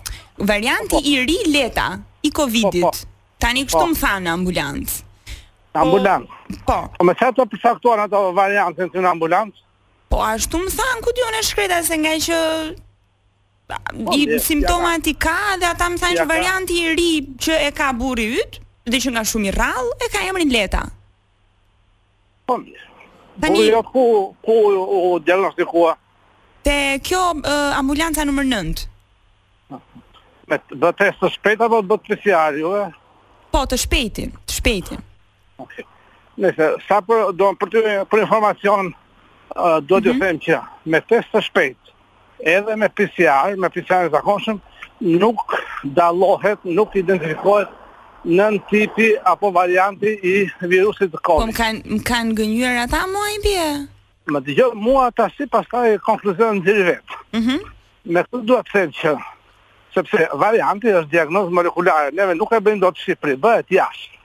Varianti 0.48 0.94
po, 0.96 1.02
po. 1.04 1.12
i 1.12 1.18
ri 1.28 1.36
leta, 1.52 1.88
i 2.24 2.30
Covidit, 2.32 2.82
po, 2.82 2.92
po. 2.92 3.34
tani 3.42 3.64
kështu 3.68 3.80
po. 3.84 3.88
më 3.92 4.00
thanë 4.02 4.28
në 4.28 4.30
po, 4.30 4.36
ambulancë. 4.36 5.00
Po. 5.70 6.78
po. 6.98 7.06
Me 7.06 7.14
që 7.18 7.32
të 7.36 7.48
përshaktuar 7.52 8.06
në 8.06 8.12
të 8.12 8.86
të 8.86 8.92
në 9.04 9.10
ambulancë? 9.14 9.60
Po, 10.10 10.22
ashtu 10.26 10.58
më 10.62 10.72
thanë, 10.78 10.96
në 10.98 11.04
kudion 11.06 11.36
e 11.38 11.42
shkreta, 11.46 11.82
se 11.86 12.00
nga 12.02 12.14
që 12.26 12.40
po, 13.70 14.16
i 14.16 14.24
simptomat 14.42 15.06
i 15.06 15.14
ka 15.22 15.36
dhe 15.60 15.68
ata 15.70 15.90
më 15.92 16.00
thanë 16.02 16.18
që 16.18 16.26
varianti 16.32 16.80
i 16.82 16.96
ri 16.98 17.12
që 17.44 17.60
e 17.68 17.70
ka 17.78 17.92
burri 17.94 18.30
yt 18.40 18.56
dhe 18.90 18.98
që 19.04 19.12
nga 19.14 19.22
shumë 19.28 19.52
i 19.52 19.52
rrallë 19.54 19.94
e 20.00 20.08
ka 20.10 20.24
emrin 20.30 20.50
Leta. 20.50 20.80
Po 22.48 22.56
mirë. 22.58 22.88
Tani 23.40 23.56
po, 23.70 23.76
ja, 23.76 23.82
ku 23.82 24.34
ku 24.44 24.52
u 24.92 25.18
diagnostikua? 25.18 25.96
Te 26.64 26.98
kjo 27.02 27.20
uh, 27.36 27.78
ambulanca 27.78 28.24
numër 28.28 28.46
9. 28.52 28.84
Me 30.50 30.58
do 30.74 30.90
të 30.92 31.06
të 31.20 31.30
shpejt 31.36 31.62
apo 31.64 31.78
do 31.86 31.96
të 32.00 32.10
speciali, 32.10 32.64
ëh? 32.66 32.96
Po, 33.54 33.62
të 33.70 33.78
shpejti, 33.80 34.24
të 34.48 34.56
shpejti. 34.56 34.98
Okay. 35.62 35.86
Nëse 36.42 36.72
sa 36.88 36.98
për 37.06 37.30
do 37.38 37.52
për 37.60 37.70
të 37.70 37.82
për 38.12 38.24
informacion 38.26 38.90
uh, 38.94 39.78
do 39.80 39.98
të 40.02 40.12
mhm. 40.14 40.20
them 40.24 40.42
që 40.46 40.58
me 40.90 41.00
test 41.06 41.32
të 41.34 41.44
shpejt 41.50 41.78
edhe 42.50 42.72
me 42.80 42.88
PCR, 42.96 43.52
me 43.60 43.68
PCR 43.68 44.06
të 44.08 44.14
zakonshëm 44.18 44.60
nuk 45.22 45.42
dallohet, 45.96 46.62
nuk 46.64 46.94
identifikohet 46.96 47.72
nën 48.24 48.62
tipi 48.68 49.16
apo 49.24 49.50
varianti 49.52 50.12
i 50.22 50.32
virusit 50.60 51.08
të 51.10 51.16
po, 51.22 51.40
COVID. 51.40 51.40
Po 51.40 51.46
më 51.48 52.02
kanë 52.04 52.34
më 52.36 52.80
ata 52.84 53.00
mua 53.08 53.28
i 53.32 53.38
bie. 53.44 53.68
Më 54.30 54.40
dëgjoj 54.46 54.74
mua 54.76 55.06
ata 55.10 55.28
si 55.36 55.46
pastaj 55.48 55.96
konkluzion 56.04 56.60
nxjerr 56.60 56.84
vet. 56.86 57.04
Mhm. 57.32 57.50
Mm 57.54 57.60
Me 58.04 58.20
këtë 58.24 58.44
dua 58.48 58.62
të 58.64 58.72
them 58.72 58.90
që 58.96 59.10
sepse 59.94 60.28
varianti 60.40 60.86
është 60.88 61.10
diagnozë 61.10 61.50
molekulare, 61.52 62.12
neve 62.16 62.34
nuk 62.34 62.52
e 62.56 62.60
bëjmë 62.60 62.80
dot 62.80 62.96
në 62.96 63.00
Shqipëri, 63.02 63.36
bëhet 63.36 63.66
jashtë. 63.70 64.16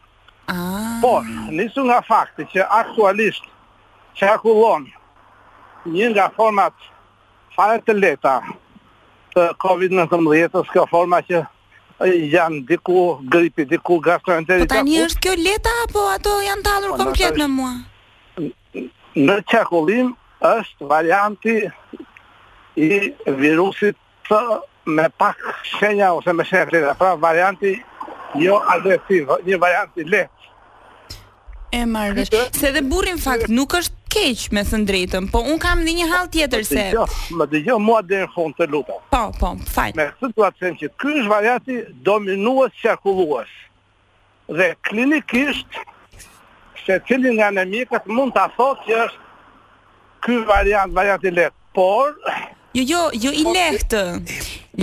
Ah. 0.47 0.99
Por 1.01 1.23
nisu 1.51 1.83
nga 1.83 1.99
fakti 2.01 2.45
që 2.53 2.67
aktualisht 2.69 3.43
akullon 4.23 4.87
një 5.85 6.07
nga 6.13 6.29
format 6.35 6.73
fare 7.55 7.81
të 7.83 7.93
leta 7.99 8.41
të 9.35 9.41
COVID-19, 9.57 10.67
kjo 10.71 10.85
forma 10.89 11.19
që 11.27 11.43
janë 12.03 12.65
diku 12.67 13.19
gripi, 13.23 13.63
diku 13.65 13.99
gastroenteritis. 14.03 14.67
Po 14.67 14.75
tani 14.75 14.97
është 15.05 15.21
kjo 15.23 15.35
leta 15.39 15.71
apo 15.85 16.03
ato 16.11 16.33
janë 16.43 16.63
dallur 16.65 16.95
po, 16.95 16.97
komplet 17.03 17.37
në 17.39 17.47
mua? 17.55 17.71
Në 19.15 19.37
çakullim 19.47 20.13
është 20.49 20.89
varianti 20.91 21.57
i 22.75 23.13
virusit 23.39 23.95
të 24.27 24.39
me 24.95 25.07
pak 25.17 25.37
shenja 25.77 26.11
ose 26.17 26.33
me 26.33 26.43
shenja 26.45 26.67
të 26.89 26.95
pra 26.99 27.13
varianti 27.15 27.77
jo 28.35 28.59
agresiv, 28.75 29.29
një 29.47 29.57
varianti 29.63 30.03
leh 30.09 30.27
e 31.77 31.85
marrë 31.91 32.15
vesh. 32.23 32.53
Se 32.59 32.69
dhe 32.75 32.83
burri 32.87 33.13
në 33.17 33.21
fakt 33.23 33.51
nuk 33.53 33.75
është 33.77 34.05
keq 34.15 34.45
me 34.55 34.63
të 34.67 34.79
drejtën, 34.89 35.27
po 35.33 35.41
un 35.49 35.59
kam 35.61 35.81
në 35.85 35.93
një 35.99 36.07
hall 36.11 36.29
tjetër 36.33 36.63
po, 36.63 36.69
se. 36.71 36.85
Jo, 36.95 37.05
më 37.39 37.47
dëgjoj 37.51 37.79
mua 37.83 38.01
deri 38.07 38.29
fund 38.35 38.55
të 38.59 38.69
luta. 38.71 38.97
Po, 39.11 39.23
po, 39.39 39.51
fal. 39.75 39.95
Me 39.99 40.07
këtë 40.13 40.31
të 40.37 40.51
them 40.67 40.79
që 40.81 40.91
ky 41.03 41.13
është 41.21 41.31
variati 41.33 41.79
dominues 42.07 42.79
qarkullues. 42.81 43.53
Dhe 44.59 44.71
klinikisht 44.85 45.79
se 46.85 46.99
cilin 47.07 47.39
nga 47.39 47.51
në 47.55 47.63
mjekët 47.71 48.09
mund 48.13 48.35
të 48.35 48.47
thotë 48.57 48.87
që 48.89 48.99
është 49.05 49.23
ky 50.25 50.39
variant, 50.49 50.93
variant 50.97 51.25
i 51.29 51.37
letë, 51.39 51.57
por... 51.75 52.13
Jo, 52.75 52.83
jo, 52.83 53.01
jo 53.25 53.31
i 53.39 53.43
po, 53.47 53.51
lehtë. 53.55 53.99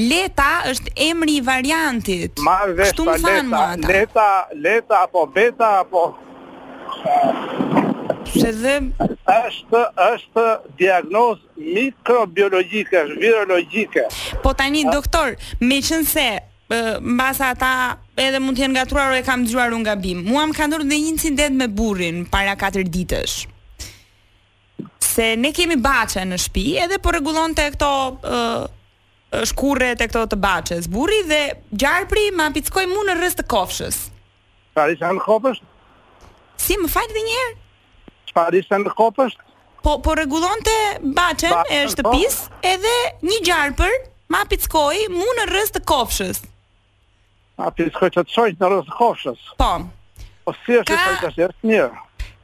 leta 0.09 0.51
është 0.71 0.93
emri 1.11 1.35
i 1.43 1.43
variantit, 1.45 2.41
kështu 2.79 3.05
më 3.05 3.17
fanë 3.21 3.43
më 3.51 3.59
ata. 3.63 3.89
Leta, 3.93 4.29
leta, 4.67 5.01
apo 5.07 5.25
beta, 5.35 5.69
apo 5.83 6.07
Pse 8.33 8.51
dhe... 8.63 8.75
është, 9.27 9.81
është 10.13 10.45
diagnoz 10.79 11.41
mikrobiologike, 11.59 13.05
virologike. 13.19 14.07
Po 14.43 14.55
tani, 14.57 14.85
A? 14.89 14.93
doktor, 14.95 15.35
me 15.61 15.81
qënë 15.85 16.09
se, 16.09 16.27
mbasa 17.05 17.51
ata 17.53 17.73
edhe 18.17 18.41
mund 18.41 18.57
të 18.57 18.65
jenë 18.65 18.85
truar 18.89 19.13
o 19.13 19.17
e 19.19 19.25
kam 19.27 19.43
gjuar 19.49 19.75
unë 19.77 19.89
gabim, 19.91 20.23
mua 20.25 20.47
më 20.49 20.57
ka 20.57 20.69
dhe 20.73 20.79
një 20.91 21.01
incident 21.11 21.59
me 21.61 21.69
burin 21.69 22.23
para 22.25 22.55
4 22.57 22.87
ditësh 22.95 23.35
se 25.13 25.35
ne 25.37 25.51
kemi 25.53 25.77
bache 25.85 26.23
në 26.25 26.37
shpi 26.41 26.63
edhe 26.81 26.97
po 27.05 27.13
regullon 27.13 27.53
të 27.53 27.67
këto 27.75 27.89
uh, 28.09 28.65
shkurre 29.51 29.91
të 30.01 30.07
këto 30.09 30.23
të 30.33 30.39
bache 30.41 30.79
zburi 30.87 31.19
dhe 31.29 31.43
gjarpri 31.77 32.25
ma 32.39 32.49
pizkoj 32.55 32.87
mu 32.89 33.05
në 33.11 33.19
rrës 33.19 33.37
të 33.37 33.45
kofshës 33.53 33.99
Pari 34.73 34.97
që 34.97 35.13
në 35.19 35.25
kofshës? 35.27 35.61
Si 36.61 36.77
më 36.81 36.91
fal 36.93 37.07
edhe 37.11 37.23
një 37.27 37.35
herë? 37.39 37.55
Çfarë 38.31 38.61
ishte 38.63 38.79
në 38.83 38.95
kopësht? 38.99 39.41
Po 39.83 39.97
po 40.05 40.15
rregullonte 40.15 40.75
baçën 41.17 41.53
e 41.55 41.81
po. 41.81 41.93
shtëpis 41.95 42.37
po? 42.47 42.59
edhe 42.73 42.95
një 43.29 43.39
gjarpër 43.49 43.95
ma 44.31 44.45
pickoi 44.51 45.07
mu 45.11 45.27
në 45.41 45.49
rrëz 45.51 45.73
të 45.75 45.83
kofshës. 45.91 46.43
Ma 47.59 47.73
pickoi 47.79 48.13
të 48.15 48.23
çojt 48.33 48.63
në 48.63 48.71
rrëz 48.73 48.87
të 48.91 48.99
kofshës. 49.01 49.41
Po. 49.63 49.73
Po 50.47 50.55
si 50.63 50.79
është 50.83 50.93
ka... 50.93 50.95
të 50.95 51.25
tjetër 51.37 51.51
është 51.57 51.71
mirë. 51.73 51.91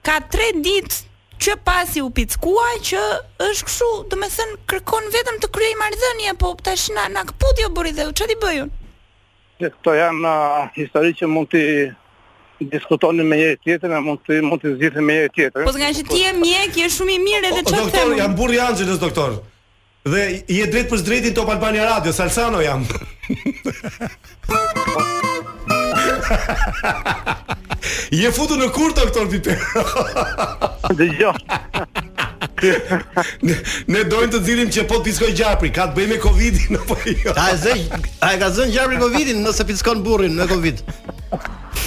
Ka 0.07 0.19
3 0.35 0.59
ditë 0.65 1.07
që 1.47 1.55
pasi 1.67 2.03
u 2.03 2.11
pickua 2.19 2.69
që 2.89 3.05
është 3.47 3.67
kështu, 3.71 3.89
do 4.11 4.19
të 4.19 4.31
thënë 4.35 4.59
kërkon 4.73 5.09
vetëm 5.15 5.39
të 5.45 5.51
kryej 5.55 5.77
marrëdhënie, 5.81 6.35
po 6.43 6.53
tash 6.69 6.89
na 6.97 7.07
na 7.15 7.23
kputi 7.31 7.63
o 7.63 7.69
jo 7.69 7.75
buri 7.79 7.95
dhe 7.95 8.09
çfarë 8.19 8.35
i 8.35 8.41
bëjun? 8.45 8.75
Këto 9.63 9.95
janë 9.99 10.23
uh, 10.27 10.75
histori 10.79 11.15
që 11.23 11.31
mund 11.31 11.51
të 11.55 11.61
diskutonin 12.67 13.27
me 13.27 13.37
njëri 13.37 13.57
tjetrin, 13.65 13.93
a 13.95 14.01
mund 14.03 14.19
të 14.27 14.41
mund 14.43 14.63
të 14.63 14.73
zgjidhim 14.77 15.05
me 15.07 15.13
njëri 15.15 15.31
tjetrin. 15.35 15.65
Po 15.67 15.73
nga 15.79 15.93
që 15.95 16.03
ti 16.11 16.19
je 16.25 16.33
mjek, 16.41 16.71
je 16.83 16.89
shumë 16.97 17.13
i 17.15 17.19
mirë 17.27 17.45
edhe 17.53 17.63
po, 17.63 17.69
çfarë? 17.71 17.83
Doktor, 17.85 18.07
jam 18.23 18.33
burri 18.39 18.59
i 18.59 18.61
doktor. 19.05 19.31
Dhe 20.09 20.23
je 20.49 20.67
drejt 20.73 20.89
për 20.91 20.99
drejtin 21.05 21.35
Top 21.37 21.49
Albania 21.53 21.85
Radio, 21.85 22.13
Salsano 22.13 22.61
jam. 22.63 22.85
je 28.11 28.33
futu 28.33 28.55
në 28.57 28.71
kur, 28.73 28.93
doktor, 28.97 29.29
pipe? 29.31 29.57
Dhe 30.99 31.09
gjo. 31.19 31.33
ne, 33.93 34.01
dojnë 34.11 34.33
të 34.33 34.39
dhirim 34.43 34.69
që 34.75 34.89
po 34.91 34.97
të 34.99 35.05
piskoj 35.11 35.33
gjapri, 35.37 35.69
ka 35.75 35.83
të 35.91 35.95
bëjmë 35.99 36.15
e 36.17 36.19
Covidin, 36.25 36.73
apo 36.83 36.95
jo? 37.13 37.33
Ta 37.37 37.45
e 37.53 37.55
a 38.21 38.33
e 38.33 38.35
ka 38.41 38.47
zënë 38.51 38.73
gjapri 38.75 38.99
Covidin, 39.03 39.45
nëse 39.47 39.63
piskon 39.69 39.99
burin 40.07 40.35
në 40.39 40.45
Covid. 40.51 40.77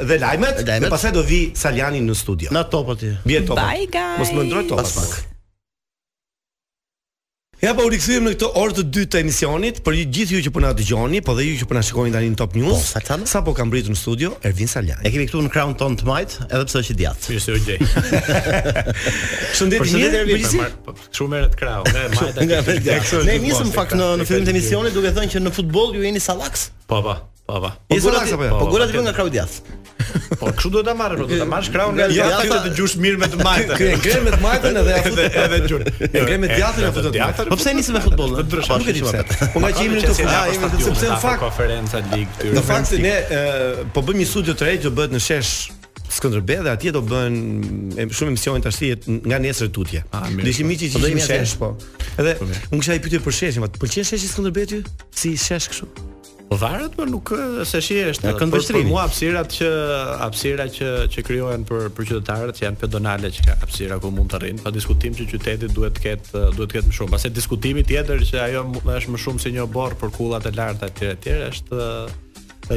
dhe 0.09 0.19
lajmet, 0.25 0.61
dhe 0.67 0.91
pastaj 0.91 1.13
do 1.17 1.23
vi 1.29 1.41
Saljani 1.55 2.01
në 2.07 2.15
studio. 2.19 2.51
Na 2.55 2.63
topat 2.67 3.03
ti. 3.03 3.13
Bie 3.27 3.43
topat. 3.47 3.97
Mos 4.21 4.33
më 4.35 4.47
ndroj 4.49 4.65
topat. 4.75 4.93
pak. 5.01 5.33
Ja 7.61 7.73
pa 7.73 7.81
po, 7.81 7.87
u 7.89 7.89
rikthyem 7.89 8.21
në 8.27 8.31
këtë 8.35 8.47
orë 8.61 8.73
të 8.77 8.83
dytë 8.93 9.07
të 9.13 9.17
emisionit 9.23 9.77
për 9.81 9.95
ju 9.97 10.01
gjithë 10.13 10.33
ju 10.35 10.39
që 10.45 10.49
po 10.53 10.61
na 10.61 10.71
dëgjoni, 10.77 11.23
po 11.25 11.33
dhe 11.33 11.47
ju 11.47 11.53
që 11.63 11.67
po 11.71 11.73
na 11.73 11.81
shikoni 11.87 12.11
tani 12.13 12.27
në 12.29 12.37
Top 12.37 12.53
News. 12.53 12.69
Po, 12.69 13.01
sa, 13.09 13.15
sa 13.31 13.39
po 13.41 13.55
kam 13.57 13.71
mbritur 13.71 13.95
në 13.95 13.97
studio 13.97 14.35
Ervin 14.45 14.69
Salian. 14.69 14.99
E 15.01 15.09
kemi 15.09 15.25
këtu 15.25 15.41
në 15.41 15.49
Crown 15.55 15.73
Ton 15.79 15.97
tonight, 15.97 16.35
edhe 16.51 16.67
pse 16.69 16.83
është 16.83 16.93
i 16.93 16.97
djathtë. 16.99 17.31
Mirë 17.33 17.41
se 17.41 17.55
u 17.55 17.61
gjej. 17.63 17.79
Po, 17.87 19.55
shëndetje 19.57 20.21
mirë. 20.29 20.67
Po 20.85 20.93
kshu 20.99 21.27
merret 21.31 21.55
krau, 21.59 21.81
ne 21.89 22.05
majta. 22.13 23.23
Ne 23.25 23.39
nisëm 23.47 23.73
fakt 23.73 23.97
në 23.97 24.11
në 24.21 24.29
fillim 24.29 24.45
të 24.47 24.53
emisionit 24.53 24.95
duke 25.01 25.15
thënë 25.17 25.33
që 25.33 25.41
në 25.47 25.53
futboll 25.57 25.97
ju 25.97 26.05
jeni 26.05 26.21
sallaks. 26.21 26.69
Po 26.85 27.01
po. 27.09 27.17
Pa, 27.47 27.61
pa. 27.61 27.77
Po 27.89 27.95
gura 27.99 28.25
ti 28.25 28.31
jo? 28.31 28.59
po 28.59 28.65
gura 28.65 28.87
ti 28.91 28.97
nga 28.99 29.13
krau 29.15 29.27
i 29.27 29.31
Po 30.39 30.45
kshu 30.57 30.69
duhet 30.69 30.85
ta 30.87 30.93
marrë, 30.99 31.15
po 31.19 31.25
ta 31.31 31.45
marrësh 31.53 31.71
krau 31.71 31.89
nga 31.95 32.07
djathtë. 32.11 32.31
Ja, 32.31 32.41
ti 32.43 32.49
të 32.65 32.71
djush 32.75 32.97
mirë 33.03 33.19
me 33.21 33.27
të 33.31 33.37
majtën. 33.45 33.73
Ke 33.79 33.87
gjë 34.03 34.19
me 34.25 34.33
të 34.35 34.39
majtën 34.43 34.79
edhe 34.81 34.91
ja 34.95 34.99
futet 35.05 35.37
edhe 35.43 35.59
gjur. 35.63 35.85
Ke 35.99 36.23
gjë 36.27 36.37
me 36.43 36.49
djathtën 36.51 36.87
apo 36.87 37.03
të 37.07 37.45
Po 37.53 37.57
pse 37.61 37.73
nisi 37.77 37.95
me 37.95 38.01
futboll? 38.03 38.35
Po 38.35 38.43
ndryshon. 38.43 38.83
Po 38.83 38.83
nuk 38.83 38.91
e 38.91 38.95
di 38.95 39.03
pse. 39.03 39.23
Po 39.53 39.61
nga 39.63 39.71
qimin 39.77 40.03
këtu, 40.03 40.27
ja, 40.27 40.43
sepse 40.87 41.11
në 41.11 41.19
fakt 41.23 41.39
konferenca 41.45 42.03
ligë 42.03 42.35
këtu. 42.35 42.51
Në 42.57 42.63
fakt 42.67 42.93
ne 43.03 43.15
po 43.95 44.03
bëjmë 44.09 44.21
një 44.25 44.29
studio 44.33 44.57
të 44.59 44.67
re 44.67 44.75
që 44.85 44.95
bëhet 44.99 45.15
në 45.15 45.23
shesh 45.29 45.55
Skënderbe 46.17 46.55
dhe 46.63 46.71
atje 46.71 46.91
do 46.95 47.01
bën 47.03 47.33
shumë 48.15 48.29
emisione 48.31 48.61
tashi 48.63 48.93
nga 49.27 49.37
nesër 49.43 49.67
tutje. 49.75 50.05
Ah, 50.15 50.23
do 50.31 50.47
ishim 50.47 50.65
po. 50.67 50.71
miçi 50.71 50.87
që 50.93 51.01
po 51.03 51.09
ishim 51.11 51.19
shesh 51.25 51.57
po. 51.59 51.73
Edhe 52.15 52.37
unë 52.47 52.79
kisha 52.79 52.95
i 52.95 53.01
pyetur 53.03 53.25
për 53.27 53.35
sheshin, 53.41 53.65
po 53.67 53.83
pëlqen 53.83 54.07
sheshi 54.07 54.31
Skënderbeti? 54.31 54.79
Si 55.11 55.35
shesh 55.37 55.67
kështu? 55.73 56.06
varet 56.49 56.95
po 56.95 57.05
nuk 57.05 57.29
se 57.67 57.79
shi 57.83 57.97
është 58.11 58.29
ja, 58.31 58.35
për, 58.39 58.51
për 58.67 58.79
mua 58.87 59.03
hapësirat 59.05 59.51
që 59.57 59.67
hapësira 60.21 60.65
që 60.77 60.91
që 61.11 61.23
krijohen 61.27 61.65
për 61.67 61.89
për 61.95 62.07
qytetarët 62.11 62.59
që 62.59 62.63
janë 62.67 62.79
pedonale 62.83 63.31
që 63.35 63.47
hapësira 63.63 63.97
ku 64.03 64.11
mund 64.15 64.31
të 64.31 64.39
rrinë, 64.43 64.63
pa 64.63 64.71
diskutim 64.75 65.15
që 65.17 65.27
qyteti 65.33 65.69
duhet 65.75 65.97
të 65.97 66.05
ketë 66.05 66.45
duhet 66.55 66.63
të 66.63 66.69
ketë 66.77 66.91
më 66.91 66.95
shumë 66.99 67.13
pastaj 67.17 67.33
diskutimi 67.35 67.83
tjetër 67.89 68.23
që 68.31 68.39
ajo 68.47 68.63
është 68.95 69.17
më 69.17 69.21
shumë 69.25 69.43
se 69.43 69.49
si 69.49 69.55
një 69.57 69.67
borr 69.75 69.97
për 69.99 70.15
kullat 70.15 70.47
e 70.49 70.55
larta 70.55 70.89
etj 70.93 71.11
etj 71.17 71.43
është 71.49 71.91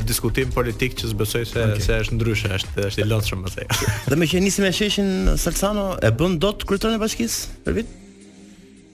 diskutim 0.07 0.51
politik 0.55 0.95
që 0.99 1.09
zbesoj 1.11 1.47
se 1.51 1.63
okay. 1.67 1.81
se 1.83 1.97
është 2.05 2.15
ndryshe, 2.19 2.51
është 2.59 2.85
është 2.91 3.03
i 3.03 3.09
lotshëm 3.11 3.41
më 3.43 3.55
thej. 3.57 3.81
Dhe 4.07 4.19
më 4.21 4.29
që 4.33 4.43
nisi 4.47 4.63
me 4.63 4.71
sheshin 4.75 5.35
Salsano 5.39 5.93
e 5.99 6.13
bën 6.15 6.39
dot 6.43 6.63
kryetarin 6.67 6.99
e 6.99 7.03
bashkisë 7.03 7.51
për 7.67 7.81
vit? 7.81 7.97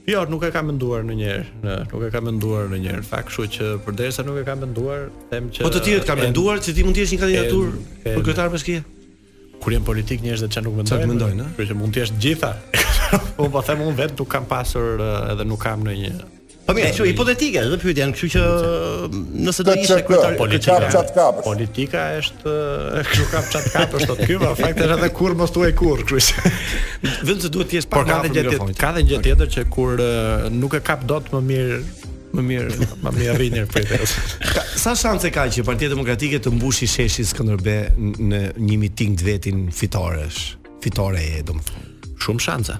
Jo, 0.06 0.22
nuk 0.30 0.44
e 0.46 0.52
kam 0.54 0.68
menduar 0.70 1.02
në 1.02 1.14
njëherë, 1.18 1.78
nuk 1.90 2.04
e 2.06 2.10
kam 2.14 2.28
menduar 2.28 2.68
në 2.70 2.78
njëherë, 2.78 3.02
në 3.02 3.08
fakt, 3.08 3.32
shu 3.34 3.46
që 3.50 3.70
për 3.82 3.96
nuk 4.28 4.36
e 4.38 4.44
kam 4.46 4.60
menduar, 4.62 5.08
them 5.32 5.48
që... 5.50 5.64
Po 5.66 5.70
të 5.74 5.80
tjetë 5.82 6.06
kam 6.06 6.20
menduar 6.22 6.62
që 6.62 6.74
ti 6.76 6.84
mund 6.86 6.96
jesh 7.00 7.16
një 7.16 7.18
kandidatur 7.24 7.72
për 8.04 8.22
kryetar 8.28 8.52
për 8.54 8.92
Kur 9.56 9.72
jam 9.72 9.86
politik 9.88 10.20
njështë 10.20 10.44
dhe 10.46 10.52
që 10.52 10.62
nuk 10.66 10.74
mendojnë, 10.76 11.06
që 11.06 11.10
mendojnë, 11.10 11.46
që 11.70 11.76
mund 11.80 11.96
jesh 11.96 12.12
gjitha, 12.22 12.52
po 13.40 13.48
po 13.56 13.62
them 13.64 13.82
unë 13.88 13.96
vetë 14.04 14.18
nuk 14.20 14.28
kam 14.34 14.44
pasur 14.50 15.00
eh, 15.00 15.30
edhe 15.32 15.48
nuk 15.48 15.62
kam 15.64 15.82
në 15.88 15.94
një 16.04 16.12
Po 16.66 16.74
mirë, 16.74 16.88
kjo 16.96 17.04
hipotetike, 17.06 17.60
do 17.70 17.76
pyetja, 17.78 18.06
kështu 18.10 18.28
që 18.34 18.40
nëse 19.46 19.64
do 19.68 19.74
ishte 19.78 20.00
kryetar 20.08 20.32
politika. 20.38 20.78
Kap 20.90 21.12
çat 21.14 21.36
Politika 21.46 22.02
është 22.18 22.54
kështu 23.06 23.26
kap 23.30 23.50
çat 23.52 23.68
kap 23.70 23.94
është 24.00 24.16
ky, 24.24 24.38
por 24.40 24.56
fakt 24.58 24.80
është 24.82 24.96
edhe 24.96 25.10
kur 25.18 25.36
mos 25.38 25.52
tuaj 25.54 25.74
kur, 25.78 26.02
kështu 26.08 26.32
që. 26.32 26.52
se 27.44 27.52
duhet 27.54 27.70
të 27.70 27.78
jesh 27.78 27.86
pak 27.94 28.10
më 28.10 28.32
gjatë. 28.34 28.58
Ka 28.82 28.90
edhe 28.96 29.04
gjë 29.12 29.20
tjetër 29.28 29.52
që 29.56 29.64
kur 29.76 30.02
nuk 30.58 30.74
e 30.74 30.82
kap 30.90 31.06
dot 31.12 31.30
më 31.36 31.42
mirë 31.52 31.78
më 32.36 32.42
mirë, 32.48 32.88
më 33.04 33.12
mirë 33.20 33.36
rrinë 33.38 33.62
për 33.72 33.86
të. 33.92 34.10
Sa 34.76 34.96
shanse 34.98 35.30
ka 35.32 35.46
që 35.48 35.62
Partia 35.68 35.88
Demokratike 35.94 36.42
të 36.44 36.50
mbushi 36.56 36.90
sheshin 36.90 37.30
Skënderbe 37.30 37.78
në 38.02 38.42
një 38.58 38.80
miting 38.82 39.14
të 39.16 39.30
vetin 39.30 39.62
fitoresh? 39.72 40.56
Fitore 40.84 41.22
e, 41.38 41.46
domethënë. 41.46 42.18
Shumë 42.26 42.44
shanse. 42.48 42.76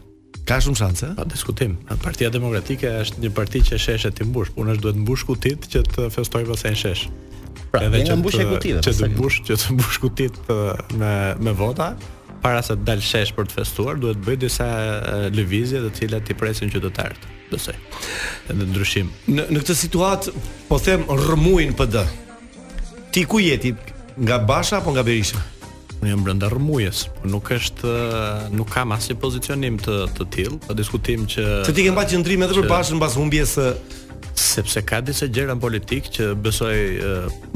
Ka 0.46 0.60
shumë 0.62 0.78
shanse. 0.78 1.06
Pa 1.18 1.24
diskutim. 1.26 1.72
Partia 2.06 2.28
Demokratike 2.30 2.90
është 3.02 3.22
një 3.24 3.30
parti 3.34 3.60
që 3.66 3.78
sheshet 3.82 4.14
të 4.20 4.26
mbush. 4.28 4.52
Unë 4.54 4.76
është 4.76 4.84
duhet 4.84 5.00
mbush 5.02 5.24
kutit 5.26 5.66
që 5.72 5.82
të 5.90 6.04
festoj 6.14 6.44
vëse 6.46 6.70
në 6.70 6.78
shesh. 6.78 7.06
Pra, 7.72 7.82
Edhe 7.88 8.04
që 8.06 8.18
mbush 8.20 8.38
e 8.38 8.46
kutit. 8.52 8.78
Që 8.86 8.92
të 8.94 9.08
mbush, 9.16 9.40
që 9.48 9.56
të 9.62 9.74
mbush 9.74 9.98
kutit 10.04 10.38
me, 11.00 11.10
me 11.48 11.54
vota, 11.58 11.90
para 12.44 12.60
se 12.62 12.76
të 12.78 12.86
dalë 12.92 13.06
shesh 13.08 13.34
për 13.34 13.50
të 13.50 13.56
festuar, 13.58 13.98
duhet 13.98 14.22
bëjt 14.22 14.44
disa 14.46 14.68
levizje 15.34 15.82
dhe 15.82 15.90
cilat 15.98 16.28
të 16.28 16.36
i 16.36 16.38
presin 16.44 16.70
që 16.74 16.84
të 16.86 16.92
tartë. 17.00 17.32
Dëse. 17.50 17.74
në 18.54 18.70
ndryshim. 18.70 19.10
Në, 19.34 19.48
në 19.50 19.64
këtë 19.64 19.76
situatë, 19.82 20.36
po 20.70 20.78
them, 20.82 21.08
rëmuin 21.26 21.74
për 21.78 21.90
dë. 21.96 22.06
Ti 23.14 23.26
ku 23.30 23.42
jeti? 23.42 23.74
Nga 24.16 24.38
Basha 24.48 24.78
apo 24.80 24.94
nga 24.94 25.02
Berisha? 25.06 25.42
unë 26.00 26.12
jam 26.12 26.22
brenda 26.24 26.48
por 26.52 26.60
nuk 27.26 27.50
është 27.56 27.92
nuk 28.54 28.72
kam 28.74 28.92
asnjë 28.96 29.16
pozicionim 29.22 29.78
të 29.82 29.96
të 30.16 30.26
tillë, 30.34 30.58
pa 30.68 30.74
diskutim 30.76 31.26
që 31.28 31.46
Se 31.66 31.74
ti 31.74 31.86
ke 31.86 31.94
pa 31.96 32.04
qendrim 32.08 32.42
edhe 32.44 32.64
bashën 32.68 32.98
mbas 33.00 33.14
humbjes 33.16 33.56
së 33.56 33.70
sepse 34.36 34.82
ka 34.84 35.00
disa 35.00 35.26
gjëra 35.32 35.54
në 35.56 35.62
politikë 35.62 36.10
që 36.12 36.26
besoj 36.44 36.74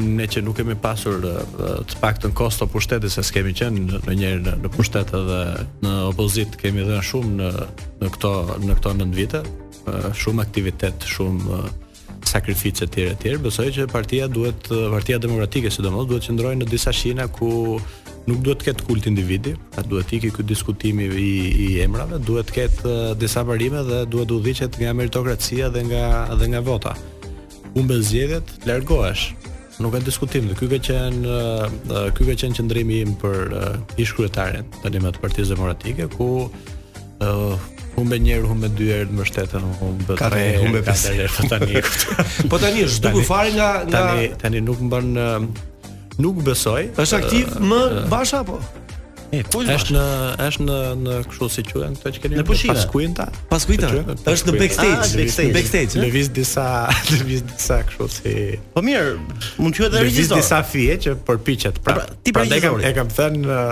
ne 0.00 0.26
që 0.32 0.42
nuk 0.44 0.56
kemi 0.56 0.76
pasur 0.80 1.20
të 1.24 1.98
paktën 2.00 2.32
kosto 2.36 2.68
pushtetit 2.68 3.12
se 3.12 3.24
s'kemi 3.24 3.52
qenë 3.56 4.00
në 4.08 4.16
një 4.20 4.32
në, 4.46 4.54
në 4.64 4.72
pushtet 4.76 5.12
edhe 5.16 5.42
në 5.84 5.94
opozit 6.10 6.56
kemi 6.60 6.86
dhënë 6.88 7.04
shumë 7.10 7.36
në 7.40 7.50
në 8.00 8.10
këto 8.16 8.32
në 8.64 8.78
këto 8.80 8.94
nëntë 9.00 9.18
vite, 9.20 9.42
shumë 10.24 10.44
aktivitet, 10.46 11.04
shumë 11.16 11.60
sakrifice 12.30 12.84
të 12.84 12.92
tjera 12.94 13.14
të 13.16 13.22
tjera, 13.24 13.40
besoj 13.44 13.68
që 13.76 13.86
partia 13.92 14.28
duhet 14.32 14.68
partia 14.92 15.18
demokratike 15.20 15.72
sidomos 15.72 16.08
duhet 16.08 16.24
të 16.24 16.32
qëndrojë 16.32 16.58
në 16.62 16.68
disa 16.68 16.92
shina 16.96 17.28
ku 17.32 17.78
nuk 18.28 18.40
duhet 18.44 18.60
të 18.60 18.66
ketë 18.68 18.86
kult 18.88 19.06
individi, 19.10 19.52
a 19.80 19.84
duhet 19.86 20.08
të 20.10 20.18
ikë 20.18 20.30
ky 20.36 20.44
diskutimi 20.50 21.06
i, 21.08 21.30
i 21.64 21.68
emrave, 21.84 22.18
duhet 22.26 22.50
të 22.50 22.56
ketë 22.58 22.94
disa 23.20 23.44
parime 23.48 23.80
dhe 23.86 24.02
duhet 24.12 24.28
të 24.30 24.38
udhëhiqet 24.40 24.80
nga 24.82 24.94
meritokracia 25.00 25.70
dhe 25.72 25.84
nga 25.88 26.04
dhe 26.40 26.50
nga 26.54 26.62
vota. 26.66 26.92
Humbe 27.76 28.00
zgjedhjet, 28.02 28.56
largohesh. 28.66 29.30
Nuk 29.80 29.94
ka 29.96 30.00
diskutim, 30.04 30.48
dhe 30.50 30.56
ky 30.58 30.68
ka 30.68 30.78
qenë 30.90 31.40
ky 32.18 32.28
ka 32.28 32.34
qenë 32.44 32.58
qendrimi 32.58 32.98
im 33.06 33.14
për 33.20 33.54
ish 34.02 34.12
kryetaren 34.18 34.68
të 34.82 34.92
Demokratisë 34.98 35.22
Partisë 35.24 35.54
Demokratike, 35.54 36.10
ku 36.16 36.50
humbe 37.96 38.16
një 38.20 38.36
herë, 38.36 38.48
humbe 38.48 38.68
dy 38.76 38.92
herë 38.92 39.08
në 39.10 39.16
mbështetën, 39.16 39.64
humbe 39.80 40.16
tre, 40.20 40.44
humbe 40.62 40.84
pesë 40.86 41.16
herë 41.18 41.48
tani. 41.48 41.80
Po 42.52 42.60
tani 42.62 42.84
është 42.86 43.08
duke 43.08 43.24
fare 43.28 43.50
nga 43.56 43.70
nga 43.88 44.04
tani 44.04 44.30
tani 44.44 44.60
nuk 44.64 44.80
mban 44.86 45.16
nuk 46.20 46.38
besoj. 46.44 46.90
Është 47.00 47.20
aktiv 47.20 47.50
uh, 47.56 47.62
më 47.66 47.80
uh, 47.80 48.04
bash 48.12 48.36
apo? 48.40 48.60
Po 49.52 49.60
është 49.62 49.94
në 49.94 50.04
është 50.42 50.64
në 50.66 50.76
në 51.04 51.16
kështu 51.30 51.48
si 51.54 51.62
quhen 51.68 51.92
këto 51.94 52.10
që 52.16 52.22
keni 52.24 52.40
Në 52.40 52.44
kuinta. 52.90 53.28
Pas 53.48 53.62
kuinta. 53.68 53.86
Është 54.32 54.48
në 54.50 54.54
backstage, 54.58 54.96
ah, 54.96 55.12
në 55.44 55.52
backstage. 55.54 55.92
Eh? 55.92 56.02
Lëviz 56.02 56.32
disa 56.34 56.64
lëviz 57.20 57.44
disa 57.52 57.78
kështu 57.86 58.08
si. 58.10 58.32
Po 58.74 58.82
mirë, 58.82 59.12
mund 59.62 59.76
të 59.76 59.84
quhet 59.84 59.92
edhe 59.94 60.02
regjisor. 60.08 60.34
Lëviz 60.34 60.34
disa 60.42 60.58
fije 60.66 60.98
që 61.06 61.14
përpiqet 61.28 61.78
Pra, 61.86 62.00
pra 62.00 62.18
Ti 62.26 62.34
pra 62.34 62.46
e 62.58 62.92
kam 62.98 63.14
thënë 63.20 63.62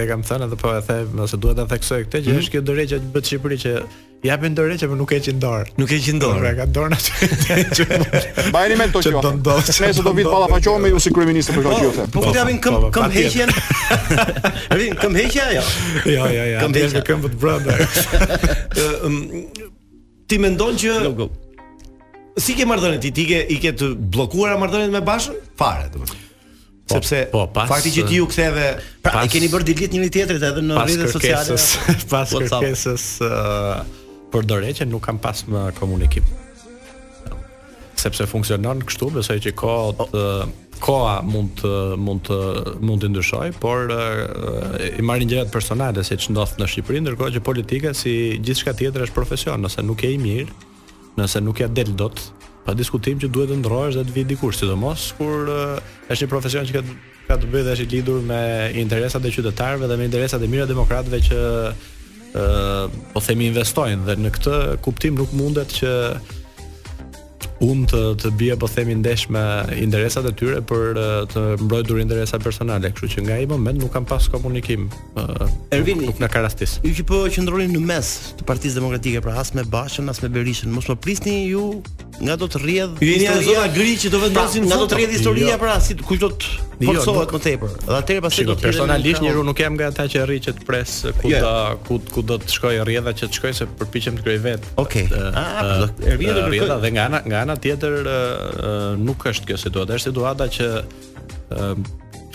e 0.00 0.06
kam 0.14 0.24
thënë 0.24 0.48
edhe 0.48 0.62
po 0.64 0.72
e 0.72 0.80
them, 0.88 1.12
nëse 1.20 1.36
duhet 1.40 1.60
ta 1.60 1.68
theksoj 1.74 2.00
këtë 2.08 2.24
që 2.24 2.32
mhm. 2.32 2.42
është 2.46 2.56
kjo 2.56 2.64
drejtë 2.72 2.92
që 2.94 3.04
bëhet 3.04 3.24
në 3.26 3.34
Shqipëri 3.34 3.62
që 3.66 3.76
japin 4.24 4.54
dorë 4.56 4.76
që 4.80 4.86
më 4.88 4.96
nuk 4.98 5.10
e 5.12 5.18
gjen 5.24 5.40
dorë. 5.42 5.66
Nuk 5.80 5.90
e 5.92 5.98
gjen 6.00 6.20
dorë. 6.22 6.52
Ka 6.56 6.66
dorë 6.74 6.96
atë. 6.98 7.28
Bajeni 8.54 8.78
me 8.80 8.86
Tokyo. 8.94 9.20
Ne 9.20 9.34
do 9.44 9.56
të 9.68 9.86
vi 9.90 10.24
të 10.24 10.32
palla 10.32 10.48
faqohem 10.52 10.86
me 10.86 10.92
ju 10.94 11.00
si 11.04 11.12
kryeminist 11.14 11.52
për 11.52 11.68
këtë 11.68 12.08
Po 12.14 12.24
ti 12.24 12.40
japin 12.40 12.60
këm 12.64 12.86
këm 12.94 13.12
heqjen. 13.18 13.52
Ne 14.72 14.80
vim 14.80 14.96
këm 15.02 15.18
heqja 15.20 15.48
ja. 15.58 15.64
Ja 16.08 16.28
ja 16.32 16.48
ja. 16.54 16.64
Këm 16.64 16.76
heqja 16.80 17.04
këm 17.10 17.24
vetë 17.28 17.40
brenda. 17.40 17.78
Ti 20.28 20.36
mendon 20.40 20.78
që 20.80 21.00
Si 22.40 22.56
ke 22.58 22.64
marrëdhënë 22.66 22.98
ti, 22.98 23.12
ti 23.14 23.24
ke 23.28 23.36
i 23.54 23.60
ke 23.62 23.70
të 23.78 23.92
bllokuar 24.10 24.56
marrëdhënien 24.58 24.90
me 24.96 25.02
Bashën? 25.06 25.36
Fare, 25.54 25.84
domethënë. 25.92 26.22
Po, 26.84 26.96
Sepse 26.96 27.20
po, 27.30 27.44
pas, 27.54 27.68
fakti 27.70 27.92
që 27.94 28.02
ti 28.10 28.16
u 28.20 28.26
ktheve, 28.28 28.64
pra 29.04 29.12
pas, 29.20 29.28
e 29.28 29.30
keni 29.30 29.46
bërë 29.52 29.66
ditë 29.68 29.86
njëri 29.94 30.10
tjetrit 30.18 30.42
edhe 30.50 30.64
në 30.66 30.80
rrjetet 30.82 31.12
sociale 31.14 31.54
jo? 31.54 31.60
pas 32.10 32.34
po, 32.34 32.42
kërkesës, 32.42 33.04
pas 33.22 33.22
kërkesës, 33.22 33.94
për 34.34 34.74
që 34.80 34.86
nuk 34.90 35.04
kam 35.06 35.18
pas 35.22 35.44
më 35.46 35.68
komunikim. 35.78 36.26
Sepse 37.94 38.26
funksionon 38.28 38.82
kështu, 38.84 39.12
besoj 39.14 39.36
që 39.46 39.54
koha 39.58 40.46
koha 40.84 41.20
mund 41.24 41.54
të 41.60 41.70
mund 42.02 42.26
të 42.26 42.36
mund 42.84 43.04
të 43.04 43.08
ndryshoj, 43.12 43.46
por 43.62 43.92
i 44.98 45.04
marrin 45.06 45.30
gjërat 45.30 45.52
personale 45.54 46.02
se 46.04 46.18
ç'i 46.18 46.34
ndodh 46.34 46.56
në 46.60 46.66
Shqipëri, 46.72 46.98
ndërkohë 47.06 47.36
që 47.36 47.44
politika 47.46 47.92
si 47.96 48.12
gjithçka 48.44 48.74
tjetër 48.76 49.06
është 49.06 49.16
profesion, 49.16 49.62
nëse 49.64 49.84
nuk 49.86 50.02
e 50.04 50.10
i 50.16 50.18
mirë, 50.20 50.50
nëse 51.20 51.40
nuk 51.46 51.62
ja 51.62 51.70
del 51.70 51.94
dot, 51.96 52.18
pa 52.66 52.74
diskutim 52.76 53.22
që 53.22 53.30
duhet 53.32 53.52
të 53.54 53.60
ndrohesh 53.62 53.96
dhe 54.00 54.04
të 54.10 54.16
vi 54.18 54.26
dikush, 54.34 54.58
sidomos 54.58 55.06
kur 55.16 55.48
është 56.10 56.24
një 56.24 56.30
profesion 56.34 56.66
që 56.68 56.74
ka 56.80 56.86
ka 57.24 57.38
të 57.40 57.48
bëjë 57.54 57.64
dhe 57.64 57.72
është 57.78 57.84
i 57.86 57.90
lidhur 57.94 58.20
me 58.28 58.42
interesat 58.82 59.24
e 59.24 59.32
qytetarëve 59.32 59.88
dhe 59.88 59.96
me 59.96 60.08
interesat 60.10 60.42
e 60.44 60.48
mira 60.52 60.66
demokratëve 60.68 61.22
që 61.30 61.38
po 63.14 63.20
themi 63.22 63.46
investojnë 63.54 64.06
dhe 64.08 64.16
në 64.18 64.32
këtë 64.38 64.56
kuptim 64.82 65.14
nuk 65.18 65.32
mundet 65.38 65.70
që 65.78 65.92
un 67.64 67.84
të 67.88 67.98
të 68.18 68.30
bie 68.38 68.56
po 68.58 68.66
themi 68.68 68.96
ndesh 68.98 69.28
me 69.32 69.42
interesat 69.78 70.26
e 70.26 70.32
tyre 70.36 70.58
për 70.66 70.98
të 71.32 71.44
mbrojtur 71.62 72.00
interesa 72.02 72.36
personale, 72.42 72.90
kështu 72.90 73.10
që 73.14 73.24
nga 73.28 73.36
ai 73.38 73.46
moment 73.48 73.78
nuk 73.78 73.92
kam 73.94 74.04
pas 74.04 74.26
komunikim. 74.28 74.88
Ervini, 75.72 76.10
nuk 76.10 76.18
na 76.20 76.28
ka 76.28 76.42
rastis. 76.44 76.80
Ju 76.84 76.92
që 76.98 77.04
po 77.08 77.22
qëndronin 77.30 77.70
në 77.78 77.84
mes 77.92 78.10
të 78.40 78.48
Partisë 78.50 78.82
Demokratike 78.82 79.22
pra 79.24 79.38
as 79.40 79.54
me 79.56 79.62
Bashën 79.64 80.10
as 80.10 80.20
me 80.24 80.28
Berishën, 80.34 80.72
mos 80.74 80.90
po 80.90 80.98
prisni 80.98 81.44
ju 81.54 81.78
nga 82.22 82.36
do 82.38 82.46
të 82.50 82.58
rrjedh 82.62 83.00
historia. 83.00 83.54
Jeni 83.54 83.72
gri 83.74 83.94
që 83.98 84.08
do 84.12 84.20
vetëm 84.22 84.36
pra, 84.36 84.62
nga 84.68 84.78
do 84.78 84.86
të 84.90 84.98
rrjedh 84.98 85.14
historia 85.16 85.54
jo. 85.54 85.56
pra 85.62 85.78
si 85.82 85.96
kush 85.98 86.20
do 86.22 86.28
të 86.42 86.52
jo, 86.84 86.94
forcohet 87.02 87.32
më 87.34 87.40
tepër. 87.46 87.74
Dhe 87.88 87.96
atëherë 88.00 88.24
pas 88.26 88.38
do 88.50 88.54
të 88.58 88.62
personalisht 88.68 89.22
njeru 89.24 89.42
nuk 89.46 89.62
jam 89.64 89.74
nga 89.78 89.88
ata 89.92 90.06
që 90.12 90.24
rri 90.28 90.38
që 90.46 90.54
të 90.60 90.66
pres 90.68 90.92
ku 91.20 91.32
jo. 91.32 91.40
do 91.42 91.56
ku 91.88 91.98
ku 92.14 92.22
do 92.26 92.38
të 92.42 92.52
shkojë 92.54 92.84
rrjedha 92.86 93.14
që 93.18 93.30
të 93.30 93.38
shkojë 93.40 93.58
se 93.60 93.68
përpiqem 93.80 94.20
të 94.20 94.26
kryej 94.26 94.38
vet. 94.46 94.62
Okej. 94.82 95.08
Okay. 95.10 95.34
Ah, 95.34 95.84
rrjedha 96.46 96.78
dhe 96.84 96.90
nga 96.94 97.04
ana 97.10 97.20
nga 97.26 97.42
ana 97.42 97.56
tjetër 97.58 98.08
nuk 99.06 99.26
është 99.32 99.50
kjo 99.50 99.56
situata, 99.66 99.98
është 99.98 100.08
situata 100.12 100.48
që 100.56 100.66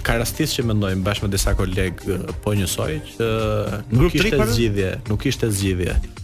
ka 0.04 0.16
rastis 0.16 0.54
që 0.56 0.64
mendojmë 0.68 1.04
bashkë 1.08 1.28
me 1.28 1.32
disa 1.34 1.52
kolegë 1.56 2.22
po 2.44 2.56
njësoj 2.56 2.94
që 3.16 3.30
nuk 4.00 4.16
ishte 4.16 4.46
zgjidhje, 4.52 4.92
nuk 5.12 5.28
ishte 5.30 5.50
zgjidhje. 5.52 6.19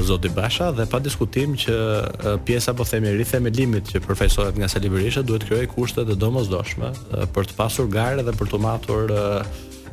Zoti 0.00 0.28
Basha 0.28 0.70
dhe 0.74 0.86
pa 0.90 0.98
diskutim 1.02 1.54
që 1.58 1.74
pjesa 2.46 2.74
po 2.76 2.84
themi 2.88 3.12
rithemelimit 3.16 3.92
që 3.92 4.02
përfaqësohet 4.04 4.58
nga 4.58 4.68
Sali 4.70 4.90
Berisha 4.92 5.22
duhet 5.26 5.44
të 5.44 5.50
krijojë 5.50 5.70
kushte 5.72 6.04
të 6.08 6.16
domosdoshme 6.20 6.90
për 7.34 7.48
të 7.50 7.56
pasur 7.58 7.88
garë 7.92 8.24
dhe 8.26 8.34
për 8.38 8.50
të 8.52 8.60
matur 8.62 9.14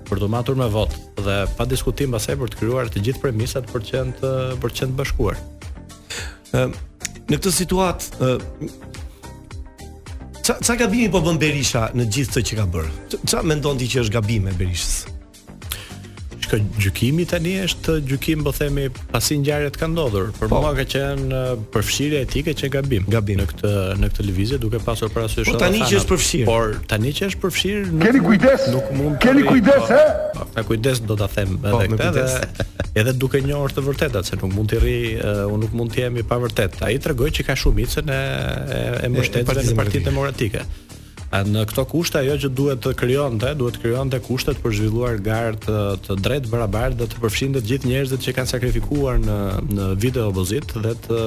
për 0.09 0.23
të 0.23 0.29
matur 0.33 0.57
me 0.59 0.69
votë 0.73 1.23
dhe 1.27 1.37
pa 1.57 1.67
diskutim 1.69 2.15
pasaj 2.15 2.37
për 2.41 2.53
të 2.53 2.61
krijuar 2.61 2.89
të 2.93 3.03
gjithë 3.07 3.23
premisat 3.25 3.69
për 3.73 3.85
të 3.85 3.91
qenë 3.93 4.33
për 4.63 4.73
të 4.73 4.81
qenë 4.81 4.97
bashkuar. 4.99 5.39
Në 7.29 7.37
këtë 7.37 7.55
situatë 7.61 8.33
Çfarë 10.43 10.75
gabimi 10.81 11.07
po 11.13 11.21
bën 11.23 11.37
Berisha 11.39 11.85
në 11.95 12.09
gjithë 12.11 12.35
këtë 12.41 12.47
që 12.49 12.57
ka 12.61 12.65
bërë? 12.73 12.93
Çfarë 13.23 13.49
mendon 13.53 13.79
ti 13.79 13.87
që 13.93 14.03
është 14.03 14.17
gabim 14.19 14.49
e 14.51 14.55
Berishës? 14.59 15.03
Shka 16.43 16.57
gjykimi 16.81 17.23
tani 17.29 17.53
është 17.63 17.93
gjykim, 18.07 18.41
po 18.43 18.51
themi, 18.55 18.89
pasi 19.13 19.37
ngjarja 19.39 19.69
të 19.75 19.79
ka 19.79 19.87
ndodhur. 19.87 20.31
Për 20.35 20.49
po. 20.51 20.59
mua 20.63 20.73
ka 20.75 20.83
qenë 20.93 21.41
përfshirja 21.71 22.23
e 22.25 22.51
që 22.59 22.69
gabim. 22.73 23.05
Gabim 23.13 23.39
në 23.39 23.45
këtë 23.53 23.71
në 24.01 24.09
këtë 24.11 24.25
lëvizje 24.27 24.59
duke 24.63 24.81
pasur 24.83 25.11
parasysh 25.15 25.47
po, 25.47 25.55
tani 25.61 25.79
që 25.87 25.99
është 26.01 26.11
përfshirë. 26.11 26.47
Por 26.49 26.73
tani 26.91 27.13
që 27.19 27.29
është 27.29 27.43
përfshirë 27.45 27.85
nuk 27.93 28.03
Keni 28.07 28.21
kujdes. 28.27 28.65
Nuk 28.75 28.91
mund 28.99 29.17
Keni 29.23 29.45
kujdes, 29.47 29.83
ha? 29.93 30.03
Po, 30.35 30.47
me 30.57 30.65
kujdes 30.67 31.01
do 31.07 31.17
ta 31.21 31.29
them 31.35 31.55
po, 31.63 31.79
edhe 31.85 31.95
këtë. 31.95 32.11
Edhe, 32.11 32.67
edhe 33.03 33.15
duke 33.23 33.43
njohur 33.47 33.77
të 33.77 33.85
vërtetat 33.87 34.31
se 34.33 34.39
nuk 34.41 34.51
mund 34.57 34.73
të 34.75 34.81
rri, 34.83 34.99
uh, 35.21 35.43
nuk 35.63 35.75
mund 35.79 35.95
të 35.95 36.03
jemi 36.07 36.27
pa 36.27 36.41
vërtet. 36.43 36.81
Ai 36.83 36.97
tregoi 37.03 37.31
që 37.39 37.47
ka 37.51 37.55
shumicën 37.63 38.11
e 38.17 38.21
e, 38.81 38.81
e 39.07 39.13
mbështetjes 39.15 39.71
në 39.71 39.79
Partinë 39.79 40.09
Demokratike 40.11 40.67
në 41.41 41.63
këto 41.71 41.83
kushte 41.89 42.19
ajo 42.19 42.35
që 42.43 42.49
duhet 42.53 42.81
të 42.83 42.91
krijonte, 42.99 43.53
duhet 43.57 43.77
të 43.77 43.81
krijonte 43.81 44.19
kushtet 44.21 44.59
për 44.61 44.75
zhvilluar 44.77 45.17
gard 45.25 45.63
të, 45.65 45.77
të 46.05 46.17
drejtë 46.25 46.51
barabartë 46.51 46.99
dhe 46.99 47.07
të 47.13 47.21
përfshinte 47.23 47.61
të 47.63 47.69
gjithë 47.71 47.89
njerëzit 47.89 48.25
që 48.27 48.35
kanë 48.37 48.51
sakrifikuar 48.53 49.21
në 49.25 49.39
në 49.73 49.87
vite 50.03 50.21
opozit 50.27 50.75
dhe 50.83 50.93
të 51.07 51.19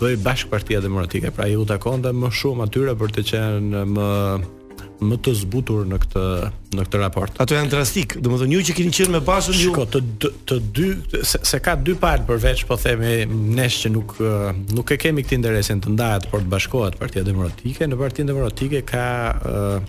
bëj 0.00 0.18
bashkë 0.26 0.50
partia 0.52 0.80
demokratike. 0.84 1.30
Pra 1.32 1.46
i 1.48 1.54
u 1.56 1.62
takonte 1.68 2.10
më 2.12 2.30
shumë 2.36 2.66
atyre 2.66 2.98
për 3.00 3.14
të 3.16 3.26
qenë 3.30 3.84
më 3.94 4.08
më 5.08 5.16
të 5.24 5.32
zbutur 5.44 5.84
në 5.90 5.98
këtë 6.04 6.24
në 6.78 6.84
këtë 6.88 7.00
raport. 7.02 7.36
Ato 7.44 7.56
janë 7.56 7.70
drastik, 7.72 8.16
domethënë 8.24 8.56
ju 8.56 8.60
që 8.70 8.76
keni 8.78 8.92
qenë 8.96 9.14
me 9.16 9.20
bashën 9.26 9.56
ju. 9.60 9.72
Shko 9.72 9.86
të 9.92 10.02
të 10.48 10.58
dy 10.76 10.86
se, 11.28 11.40
se 11.46 11.60
ka 11.64 11.76
dy 11.78 11.94
palë 12.02 12.26
përveç 12.28 12.64
po 12.68 12.78
themi 12.80 13.14
nesh 13.30 13.84
që 13.84 13.92
nuk 13.94 14.16
nuk 14.78 14.94
e 14.96 15.00
kemi 15.04 15.24
këtë 15.26 15.38
interesin 15.40 15.82
të 15.84 15.94
ndahet 15.94 16.28
por 16.32 16.44
të 16.44 16.52
bashkohet 16.56 16.96
Partia 17.00 17.24
Demokratike, 17.26 17.88
në 17.88 18.00
Partinë 18.00 18.32
Demokratike 18.32 18.82
ka 18.88 19.06
uh, 19.40 19.84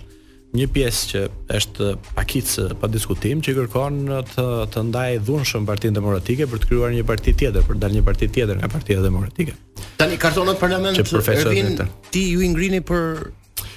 një 0.56 0.68
pjesë 0.72 1.08
që 1.10 1.22
është 1.56 1.88
pakicë 2.16 2.66
pa 2.80 2.88
diskutim 2.88 3.42
që 3.44 3.54
kërkon 3.58 3.98
të 4.34 4.46
të 4.74 4.84
ndajë 4.92 5.18
dhunshëm 5.26 5.66
Partinë 5.68 5.98
Demokratike 5.98 6.46
për 6.52 6.62
të 6.64 6.70
krijuar 6.72 6.94
një 6.94 7.06
parti 7.08 7.34
tjetër, 7.40 7.66
për 7.68 7.78
të 7.80 7.84
dalë 7.86 7.98
një 7.98 8.04
parti 8.06 8.30
tjetër 8.36 8.62
nga 8.62 8.70
Partia 8.76 9.02
Demokratike. 9.04 9.56
Tani 10.00 10.16
kartonat 10.20 10.60
parlamentit, 10.60 11.82
ti 12.12 12.26
ju 12.34 12.44
i 12.46 12.52
ngrini 12.52 12.82
për 12.88 13.10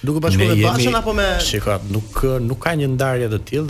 Duke 0.04 0.20
bashkuar 0.24 0.56
me 0.56 0.64
Bashën 0.64 0.96
apo 0.96 1.14
me 1.14 1.24
Shikoj, 1.44 1.82
nuk 1.92 2.22
nuk 2.48 2.60
ka 2.64 2.72
një 2.80 2.88
ndarje 2.96 3.28
të 3.34 3.40
tillë 3.50 3.68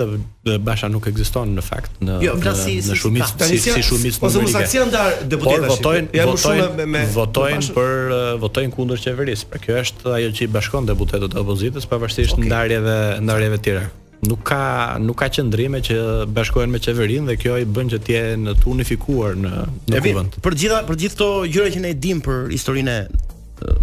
dhe 0.50 0.58
Basha 0.66 0.90
nuk 0.92 1.08
ekziston 1.10 1.56
në 1.58 1.64
fakt 1.66 1.98
në 2.04 2.20
jo, 2.26 2.36
në, 2.42 2.54
si, 2.58 2.76
në 2.90 2.98
shumicë 2.98 3.48
si, 3.50 3.58
si, 3.62 3.72
si, 3.74 3.82
shumicë 3.86 4.22
publike. 4.22 4.30
Ose 4.30 4.44
mosaksion 4.46 4.90
ndar 4.90 5.10
deputetëve. 5.30 5.68
Votojnë, 5.70 6.16
ja 6.18 6.26
votojnë, 6.30 6.68
me, 6.80 6.86
me, 6.96 7.02
votojnë 7.14 7.64
me 7.68 7.76
për 7.78 8.14
votojnë 8.42 8.74
kundër 8.74 9.04
qeverisë. 9.04 9.50
Pra 9.52 9.62
kjo 9.62 9.76
është 9.84 10.14
ajo 10.18 10.32
që 10.40 10.46
i 10.48 10.50
bashkon 10.58 10.88
deputetët 10.90 11.38
e 11.38 11.42
opozitës 11.44 11.86
pavarësisht 11.92 12.34
okay. 12.38 12.50
ndarjeve 12.50 12.96
ndarjeve 13.28 13.60
të 13.60 13.68
tjera. 13.68 13.84
Nuk 14.26 14.42
ka 14.50 14.62
nuk 15.04 15.20
ka 15.22 15.30
qendrime 15.38 15.84
që 15.86 16.00
bashkohen 16.34 16.74
me 16.74 16.82
qeverinë 16.82 17.30
dhe 17.30 17.38
kjo 17.44 17.60
i 17.62 17.68
bën 17.78 17.94
që 17.94 18.02
të 18.08 18.16
jenë 18.18 18.58
të 18.64 18.70
unifikuar 18.74 19.38
në 19.44 19.54
në 19.94 20.04
kuvent. 20.08 20.40
Për 20.50 20.58
gjitha 20.64 20.82
për 20.90 21.02
gjithë 21.04 21.20
këto 21.20 21.30
gjëra 21.54 21.76
që 21.78 21.84
ne 21.86 21.94
dimë 22.08 22.26
për 22.26 22.48
historinë 22.58 22.96
e 22.96 23.28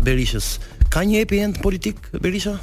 Berishës, 0.06 0.54
ka 0.96 1.04
një 1.04 1.18
happy 1.20 1.38
end 1.44 1.58
politik 1.60 2.00
Berisha? 2.22 2.54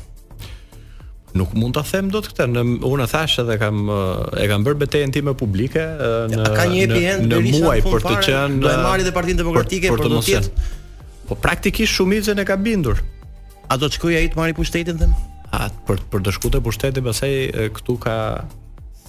Nuk 1.38 1.52
mund 1.58 1.74
ta 1.74 1.82
them 1.86 2.10
dot 2.14 2.28
këtë, 2.30 2.46
në 2.52 2.62
unë 2.86 3.06
e 3.08 3.10
thash 3.10 3.40
edhe 3.42 3.56
kam 3.62 3.88
e 3.90 4.46
kam 4.50 4.66
bërë 4.66 4.80
betejën 4.84 5.14
time 5.14 5.34
publike 5.38 5.82
në 6.30 6.50
ka 6.54 6.66
një 6.70 6.82
happy 6.82 7.04
end 7.10 7.28
në, 7.30 7.34
në 7.34 7.62
muaj 7.62 7.80
për 7.86 8.06
të 8.06 8.16
qenë 8.26 8.58
do 8.64 8.72
e 8.72 8.78
marrë 8.86 9.06
dhe 9.08 9.14
Partinë 9.18 9.40
Demokratike 9.44 9.92
për, 9.92 10.02
për, 10.02 10.02
për 10.02 10.14
do 10.14 10.22
të 10.22 10.26
qenë. 10.32 10.68
Po 11.30 11.38
praktikisht 11.46 11.98
shumicën 11.98 12.42
e 12.42 12.46
ka 12.48 12.58
bindur. 12.62 13.02
A 13.74 13.78
do 13.82 13.90
të 13.90 14.00
shkojë 14.00 14.20
ai 14.20 14.30
të 14.34 14.42
marrë 14.42 14.58
pushtetin 14.60 15.00
them? 15.02 15.14
A 15.54 15.68
për 15.88 16.02
për 16.14 16.26
të 16.26 16.34
shkuar 16.36 16.56
te 16.58 16.62
pushteti 16.66 17.04
pastaj 17.06 17.34
këtu 17.78 17.98
ka 18.06 18.16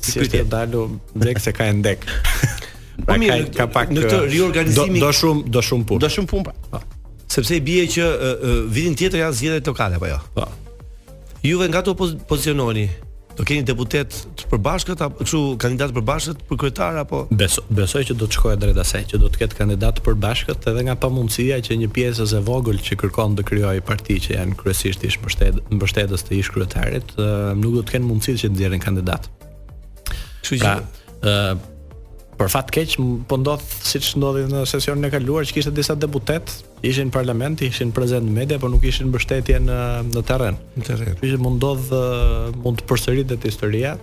si 0.04 0.24
të 0.32 0.42
dalu 0.52 0.84
drejt 1.16 1.40
se 1.46 1.56
ka 1.56 1.70
ndek. 1.80 2.04
Po 2.94 3.08
pra, 3.08 3.14
mirë, 3.18 3.48
ka 3.56 3.64
pak 3.74 3.90
në 3.90 4.04
këtë 4.04 4.18
riorganizimi 4.34 5.00
do 5.02 5.12
shumë 5.20 5.48
do 5.58 5.64
shumë 5.70 5.88
punë. 5.92 6.04
Do 6.06 6.12
shumë 6.18 6.30
punë. 6.34 6.50
Pra. 6.54 6.58
Po 6.84 6.93
sepse 7.30 7.56
i 7.56 7.62
bie 7.64 7.86
që 7.88 8.00
uh, 8.04 8.28
uh, 8.32 8.60
vitin 8.70 8.94
tjetër 8.98 9.24
janë 9.24 9.38
zgjedhjet 9.40 9.70
lokale 9.72 9.98
apo 9.98 10.10
jo. 10.10 10.20
Po. 10.36 10.48
Juve 11.44 11.66
nga 11.72 11.82
to 11.84 11.94
poziciononi? 11.96 12.88
Do 13.34 13.42
keni 13.42 13.64
deputet 13.66 14.14
të 14.38 14.46
përbashkët 14.52 15.00
apo 15.08 15.24
çu 15.26 15.38
kandidat 15.58 15.90
të 15.90 15.96
përbashkët 15.96 16.42
për 16.46 16.58
kryetar 16.62 17.00
apo 17.00 17.24
Beso, 17.34 17.64
besoj 17.74 18.04
që 18.06 18.14
do 18.20 18.28
të 18.30 18.36
shkojë 18.38 18.58
drejt 18.62 18.76
asaj 18.78 19.00
që 19.10 19.18
do 19.18 19.26
të 19.32 19.40
ketë 19.40 19.56
kandidat 19.58 19.96
të 19.98 20.04
përbashkët 20.06 20.68
edhe 20.70 20.84
nga 20.86 20.94
pamundësia 21.02 21.58
që 21.66 21.78
një 21.80 21.88
pjesë 21.96 22.28
e 22.38 22.42
vogël 22.46 22.78
që 22.86 23.00
kërkon 23.02 23.34
të 23.40 23.46
krijojë 23.48 23.82
parti 23.88 24.20
që 24.22 24.36
janë 24.36 24.54
kryesisht 24.60 25.02
ish 25.08 25.18
mbështet, 25.24 25.58
mbështetës 25.74 26.26
të 26.28 26.38
ish 26.38 26.52
kryetarit 26.54 27.10
nuk 27.58 27.74
do 27.80 27.82
të 27.82 27.96
kenë 27.96 28.06
mundësi 28.12 28.36
që 28.44 28.52
të 28.52 28.54
nxjerrin 28.54 28.84
kandidat. 28.86 29.26
Kështu 30.44 30.60
pra, 30.62 31.34
për 32.44 32.54
fat 32.54 32.70
keq 32.76 32.94
po 33.26 33.40
ndodh 33.42 33.66
siç 33.82 34.12
ndodhi 34.14 34.46
në 34.54 34.62
sesionin 34.70 35.10
e 35.10 35.12
kaluar 35.18 35.42
që 35.50 35.58
kishte 35.58 35.74
disa 35.74 35.98
deputet 35.98 36.54
ishin 36.88 37.08
në 37.08 37.14
parlament, 37.14 37.62
ishin 37.64 37.92
prezant 37.96 38.26
në 38.28 38.34
media, 38.38 38.58
por 38.60 38.70
nuk 38.72 38.84
ishin 38.86 39.08
mbështetje 39.08 39.60
në 39.64 39.78
në 40.12 40.22
terren. 40.28 40.58
Interesant. 40.78 41.16
Kështu 41.20 41.36
që 41.36 41.42
mund 41.42 41.62
do 41.62 41.76
mund 42.64 42.82
të 42.82 42.88
përsëritet 42.90 43.46
historia 43.48 43.94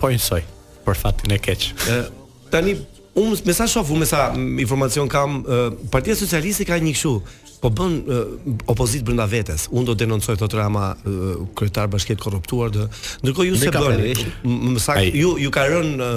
po 0.00 0.10
njësoj 0.12 0.42
për 0.88 1.00
fatin 1.02 1.34
e 1.36 1.40
keq. 1.42 1.68
Ë 1.84 1.98
tani 2.54 2.78
unë 3.18 3.42
me 3.48 3.54
sa 3.56 3.66
shoh, 3.68 3.90
me 3.98 4.06
sa 4.08 4.30
informacion 4.36 5.10
kam, 5.10 5.42
Partia 5.92 6.16
Socialiste 6.16 6.64
ka 6.68 6.78
një 6.80 6.94
kështu, 6.96 7.14
po 7.58 7.72
bën 7.74 7.96
opozit 8.70 9.02
brenda 9.04 9.24
vetes. 9.28 9.64
Unë 9.74 9.88
do 9.90 9.96
denoncoj 9.98 10.36
këto 10.38 10.48
drama 10.52 10.92
kryetar 11.58 11.88
bashkëtet 11.90 12.22
korruptuar 12.22 12.70
dhe... 12.76 12.84
Ndërkohë 13.24 13.48
ju 13.48 13.56
se 13.58 13.72
bën, 13.74 14.22
më 14.76 14.84
sa 14.84 14.94
ju 15.02 15.34
ju 15.42 15.50
ka 15.52 15.66
rënë 15.74 16.08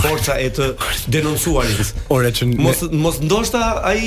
forca 0.00 0.38
e 0.42 0.48
të 0.58 0.70
denoncuarit. 1.18 1.92
që 2.08 2.50
mos 2.66 2.82
mos 2.90 3.20
ndoshta 3.22 3.74
ai 3.86 4.02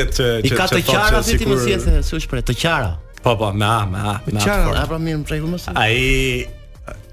që 0.07 0.29
i 0.49 0.53
ka 0.57 0.65
të 0.71 0.81
qara 0.87 1.21
ti 1.27 1.37
më 1.45 1.57
si 1.61 1.77
se 1.83 1.95
ç'është 2.09 2.41
të 2.51 2.57
qara. 2.63 2.89
Po 3.23 3.35
po, 3.41 3.51
me 3.53 3.67
a, 3.67 3.83
me 3.85 4.39
Qara, 4.39 4.71
apo 4.73 4.95
pra 4.95 5.01
mirë, 5.03 5.21
më 5.21 5.29
tregu 5.29 5.49
më 5.51 5.59
së. 5.63 5.75
Ai 5.77 6.55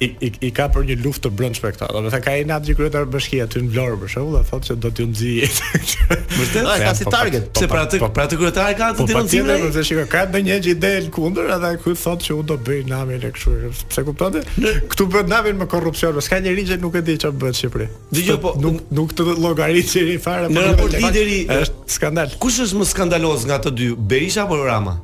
i, 0.01 0.05
i, 0.21 0.33
i 0.41 0.49
ka 0.53 0.67
për 0.75 0.85
një 0.91 0.97
luftë 1.03 1.25
të 1.27 1.31
brendshme 1.39 1.71
këta. 1.73 1.87
Do 1.95 2.03
të 2.05 2.11
thënë 2.13 2.25
ka 2.27 2.33
një 2.37 2.47
natë 2.51 2.75
kryetar 2.77 3.07
bashkia 3.11 3.47
aty 3.47 3.63
në 3.65 3.71
Vlorë 3.73 3.99
për 4.03 4.11
shembull, 4.13 4.43
thotë 4.45 4.69
se 4.71 4.75
do 4.85 4.91
t'ju 4.93 5.07
nxjie. 5.09 5.47
Vërtet? 6.37 6.59
Ai 6.63 6.67
po, 6.67 6.75
ka 6.83 6.91
si 6.99 7.07
po, 7.07 7.13
target, 7.15 7.47
po, 7.47 7.55
pse 7.61 7.69
pra, 7.71 7.85
pra 7.87 7.87
atë 7.89 8.01
për 8.03 8.23
atë 8.27 8.39
kryetar 8.41 8.75
ka 8.81 8.91
të 9.01 9.07
denoncime. 9.11 9.57
Po 9.63 9.71
pse 9.73 9.85
shikoj, 9.89 10.05
ka 10.13 10.25
ndonjë 10.31 10.59
që 10.67 10.71
ide 10.75 10.91
në 11.07 11.15
kundër, 11.17 11.49
edhe 11.57 11.73
ku 11.85 11.95
thotë 12.03 12.29
se 12.29 12.37
u 12.37 12.45
do 12.53 12.59
bëj 12.67 12.83
nami 12.91 13.19
le 13.25 13.31
kështu. 13.39 13.55
Pse 13.95 14.05
kupton 14.05 14.37
Ktu 14.97 15.07
bëhet 15.15 15.31
nami 15.33 15.55
me 15.57 15.69
korrupsion, 15.73 16.21
s'ka 16.23 16.43
njerëz 16.45 16.75
që 16.75 16.81
nuk 16.85 17.01
e 17.01 17.05
di 17.07 17.17
çfarë 17.23 17.41
bëhet 17.41 17.57
në 17.57 17.61
Shqipëri. 17.63 17.89
Dgjoj 18.13 18.39
po, 18.45 18.55
nuk 18.61 18.93
nuk 18.97 19.17
të 19.17 19.29
llogaritë 19.41 20.05
i 20.13 20.19
fare 20.21 20.53
po. 20.53 20.69
Po 20.85 20.91
lideri 20.93 21.41
është 21.57 21.97
skandal. 21.97 22.37
Kush 22.43 22.61
është 22.69 22.83
më 22.83 22.91
skandaloz 22.93 23.49
nga 23.49 23.61
të 23.65 23.73
dy, 23.79 23.91
Berisha 23.97 24.45
apo 24.47 24.61
Rama? 24.67 24.97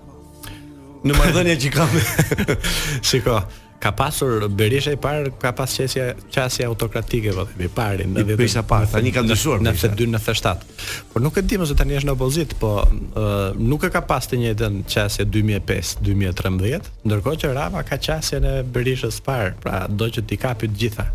Në 1.03 1.16
marrëdhënia 1.18 1.57
që 1.59 1.72
kam. 1.74 2.01
Shikoj 3.09 3.43
ka 3.83 3.91
pasur 3.99 4.47
Berisha 4.49 4.95
i 4.95 4.99
parë 5.03 5.33
ka 5.43 5.51
pas 5.59 5.66
qesja 5.74 6.12
qasja 6.35 6.64
autokratike 6.70 7.33
po 7.35 7.45
themi 7.51 7.68
parin 7.78 8.12
në 8.14 8.22
vetë 8.28 8.39
Berisha 8.39 8.62
parë 8.70 8.93
tani 8.95 9.11
ka 9.14 9.24
ndryshuar 9.26 9.62
në 9.64 9.72
92-97 9.74 11.07
por 11.11 11.24
nuk 11.24 11.39
e 11.41 11.43
di 11.51 11.59
më 11.61 11.66
se 11.66 11.76
tani 11.80 11.97
është 11.99 12.07
në 12.09 12.12
opozit 12.14 12.55
po 12.62 12.70
uh, 12.87 13.49
nuk 13.59 13.83
e 13.83 13.91
ka 13.91 14.03
pas 14.12 14.22
të 14.30 14.39
njëjtën 14.45 14.76
qasje 14.93 15.26
2005-2013 15.35 16.91
ndërkohë 17.11 17.41
që 17.43 17.51
Rama 17.59 17.83
ka 17.89 17.99
qasjen 17.99 18.47
e 18.53 18.61
Berishës 18.62 19.18
parë 19.26 19.57
pra 19.64 19.83
do 19.91 20.07
që 20.14 20.22
ti 20.30 20.39
kapi 20.39 20.70
të 20.70 20.78
gjitha 20.85 21.09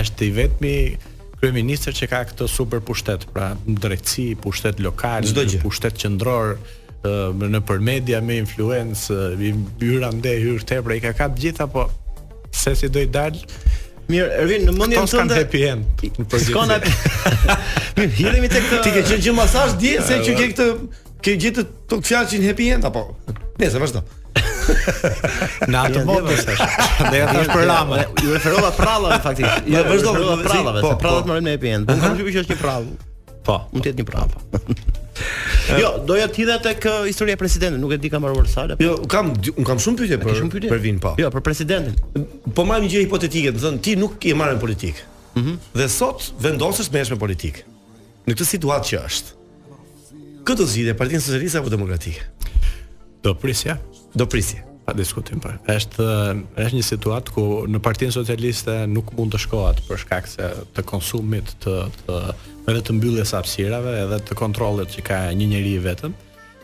është 0.00 0.24
i 0.24 0.30
vetmi 0.40 0.74
kryeminist 1.42 1.90
që 1.92 2.08
ka 2.08 2.22
këtë 2.30 2.48
super 2.48 2.80
pushtet 2.80 3.26
pra 3.34 3.50
drejtësi 3.68 4.30
pushtet 4.40 4.80
lokal 4.80 5.28
pushtet 5.60 6.00
qendror 6.00 6.56
në 7.04 7.60
për 7.68 7.82
media 7.84 8.16
me 8.24 8.38
influencë, 8.40 9.16
hyra 9.82 10.08
ndë, 10.16 10.30
hyrë 10.40 10.64
tepër, 10.70 10.94
i 10.96 11.02
ka 11.04 11.10
kap 11.18 11.34
gjitha, 11.36 11.66
po 11.68 11.82
se 12.54 12.74
si 12.76 12.88
do 12.88 13.00
i 13.00 13.06
dal. 13.10 13.32
Mirë, 14.04 14.26
Ervin, 14.42 14.66
në 14.68 14.74
mendjen 14.76 15.06
tënde. 15.08 15.32
Tonë 15.32 15.38
happy 15.40 15.62
end. 15.70 16.34
Skon 16.44 16.74
happy. 16.74 16.92
Mirë, 17.98 18.10
hidhemi 18.18 18.50
tek 18.52 18.66
Ti 18.84 18.92
ke 18.92 19.00
qenë 19.08 19.24
gjë 19.26 19.34
masazh 19.38 19.78
di 19.80 19.94
se 20.04 20.18
që 20.26 20.34
ke 20.36 20.48
këtë 20.52 20.66
ke 21.24 21.34
gjetë 21.40 21.64
tok 21.90 22.02
fjalçin 22.04 22.44
happy 22.44 22.66
end 22.74 22.84
apo? 22.90 23.06
Nëse 23.62 23.80
vazhdo. 23.80 24.02
Na 25.72 25.86
atë 25.88 26.02
botë 26.04 26.34
është. 26.34 26.56
Dhe 27.14 27.22
ja 27.22 27.44
për 27.56 27.64
Ramën. 27.70 28.12
Ju 28.24 28.34
referova 28.36 28.74
prallave 28.76 29.22
faktikisht. 29.24 29.70
Ju 29.70 29.86
vazhdo 29.88 30.12
prallave, 30.12 30.44
se 30.50 30.84
po, 30.84 30.92
prallat 31.00 31.24
po. 31.24 31.32
më 31.32 31.40
në 31.48 31.56
happy 31.56 31.72
end. 31.78 31.88
Nuk 31.94 32.04
kam 32.04 32.20
qenë 32.20 32.44
që 32.52 32.58
prallë. 32.60 33.00
Po, 33.44 33.58
mund 33.72 33.84
të 33.86 33.94
jetë 33.94 34.04
një 34.04 34.10
prallë. 34.12 34.46
Po 34.52 35.00
jo, 35.80 35.90
doja 36.06 36.26
të 36.30 36.40
hidha 36.42 36.56
tek 36.62 36.86
uh, 36.90 37.04
historia 37.08 37.36
e 37.36 37.40
presidentit, 37.40 37.80
nuk 37.80 37.92
e 37.96 37.98
di 38.02 38.10
kam 38.12 38.24
marrë 38.24 38.44
sala. 38.50 38.76
Po- 38.78 38.82
jo, 38.86 38.94
kam 39.10 39.32
un 39.54 39.66
kam 39.68 39.80
shumë 39.82 40.00
pyetje 40.02 40.18
për 40.22 40.42
pyte? 40.56 40.72
për 40.72 40.82
vin, 40.82 40.98
po. 41.02 41.12
Jo, 41.20 41.30
për 41.34 41.44
presidentin. 41.46 42.26
Po 42.56 42.66
marr 42.68 42.82
një 42.84 42.90
gjë 42.94 43.04
hipotetike, 43.06 43.52
do 43.54 43.60
të 43.62 43.66
thënë 43.68 43.82
ti 43.86 43.96
nuk 44.00 44.18
je 44.30 44.34
marrën 44.38 44.60
politik. 44.62 45.00
Ëh. 45.04 45.40
Mhm. 45.40 45.54
Dhe 45.78 45.88
sot 45.92 46.32
vendosesh 46.42 46.90
me 46.94 47.04
me 47.14 47.18
politik. 47.24 47.62
Në 48.26 48.32
këtë 48.36 48.50
situatë 48.54 48.90
që 48.90 49.00
është. 49.04 49.40
Këtë 50.44 50.66
zgjidhje 50.72 50.94
Partia 50.98 51.20
Socialiste 51.20 51.60
apo 51.60 51.72
Demokratike? 51.72 52.24
Do 53.24 53.32
prisja, 53.34 53.78
do 54.14 54.26
prisja 54.28 54.62
pa 54.84 54.92
diskutim 54.96 55.40
po. 55.40 55.48
Është 55.70 56.04
eh, 56.04 56.42
është 56.66 56.78
një 56.78 56.84
situatë 56.88 57.34
ku 57.34 57.44
në 57.70 57.80
Partinë 57.84 58.14
Socialiste 58.14 58.76
nuk 58.90 59.12
mund 59.16 59.32
të 59.34 59.40
shkohat 59.46 59.82
për 59.88 60.02
shkak 60.04 60.28
se 60.28 60.50
të 60.76 60.84
konsumit 60.88 61.54
të 61.64 61.78
të 62.02 62.20
edhe 62.70 62.84
të 62.84 62.96
mbylljes 62.98 63.32
hapësirave 63.36 63.96
edhe 64.04 64.20
të 64.28 64.38
kontrollit 64.40 64.92
që 64.94 65.06
ka 65.08 65.20
një 65.36 65.50
njerëj 65.54 65.80
vetëm. 65.88 66.14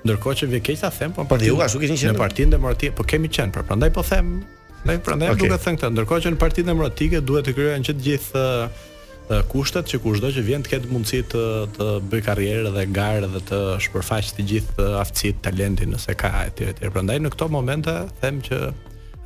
Ndërkohë 0.05 0.39
që 0.43 0.49
vekeqja 0.55 0.91
them 0.97 1.16
po 1.16 1.27
Partia 1.29 1.51
Juve 1.53 1.68
nuk 1.75 1.85
ishin 1.89 2.12
në 2.12 2.16
Partinë 2.16 2.55
Demokratike, 2.57 2.95
po 2.97 3.05
kemi 3.05 3.29
qenë, 3.29 3.53
pra 3.57 3.64
prandaj 3.68 3.91
po 3.97 4.05
them, 4.09 4.35
ne 4.89 4.97
prandaj 5.05 5.35
okay. 5.35 5.47
duhet 5.49 5.61
të 5.61 5.66
them 5.73 5.81
këtë. 5.81 5.93
Ndërkohë 5.97 6.25
që 6.27 6.35
në 6.37 6.41
Partinë 6.45 6.71
Demokratike 6.73 7.25
duhet 7.29 7.49
të 7.49 7.57
krijojnë 7.57 7.89
që 7.91 7.97
të 7.99 8.07
gjithë 8.09 8.45
kushtet 9.51 9.87
që 9.87 9.99
kushdo 10.03 10.31
që 10.35 10.43
vjen 10.47 10.64
të 10.64 10.72
ketë 10.72 10.91
mundësi 10.91 11.20
të 11.33 11.43
të 11.76 11.89
bëj 12.11 12.22
karrierë 12.26 12.72
dhe 12.74 12.85
garë 12.97 13.28
dhe 13.35 13.43
të 13.51 13.59
shpërfaqë 13.87 14.35
të 14.39 14.47
gjithë 14.53 14.87
aftësitë, 15.05 15.43
talentin 15.45 15.95
nëse 15.95 16.16
ka 16.18 16.31
etj 16.49 16.66
etj. 16.72 16.89
Prandaj 16.95 17.20
në 17.22 17.31
këto 17.35 17.51
momente 17.55 17.95
them 18.24 18.41
që 18.43 18.72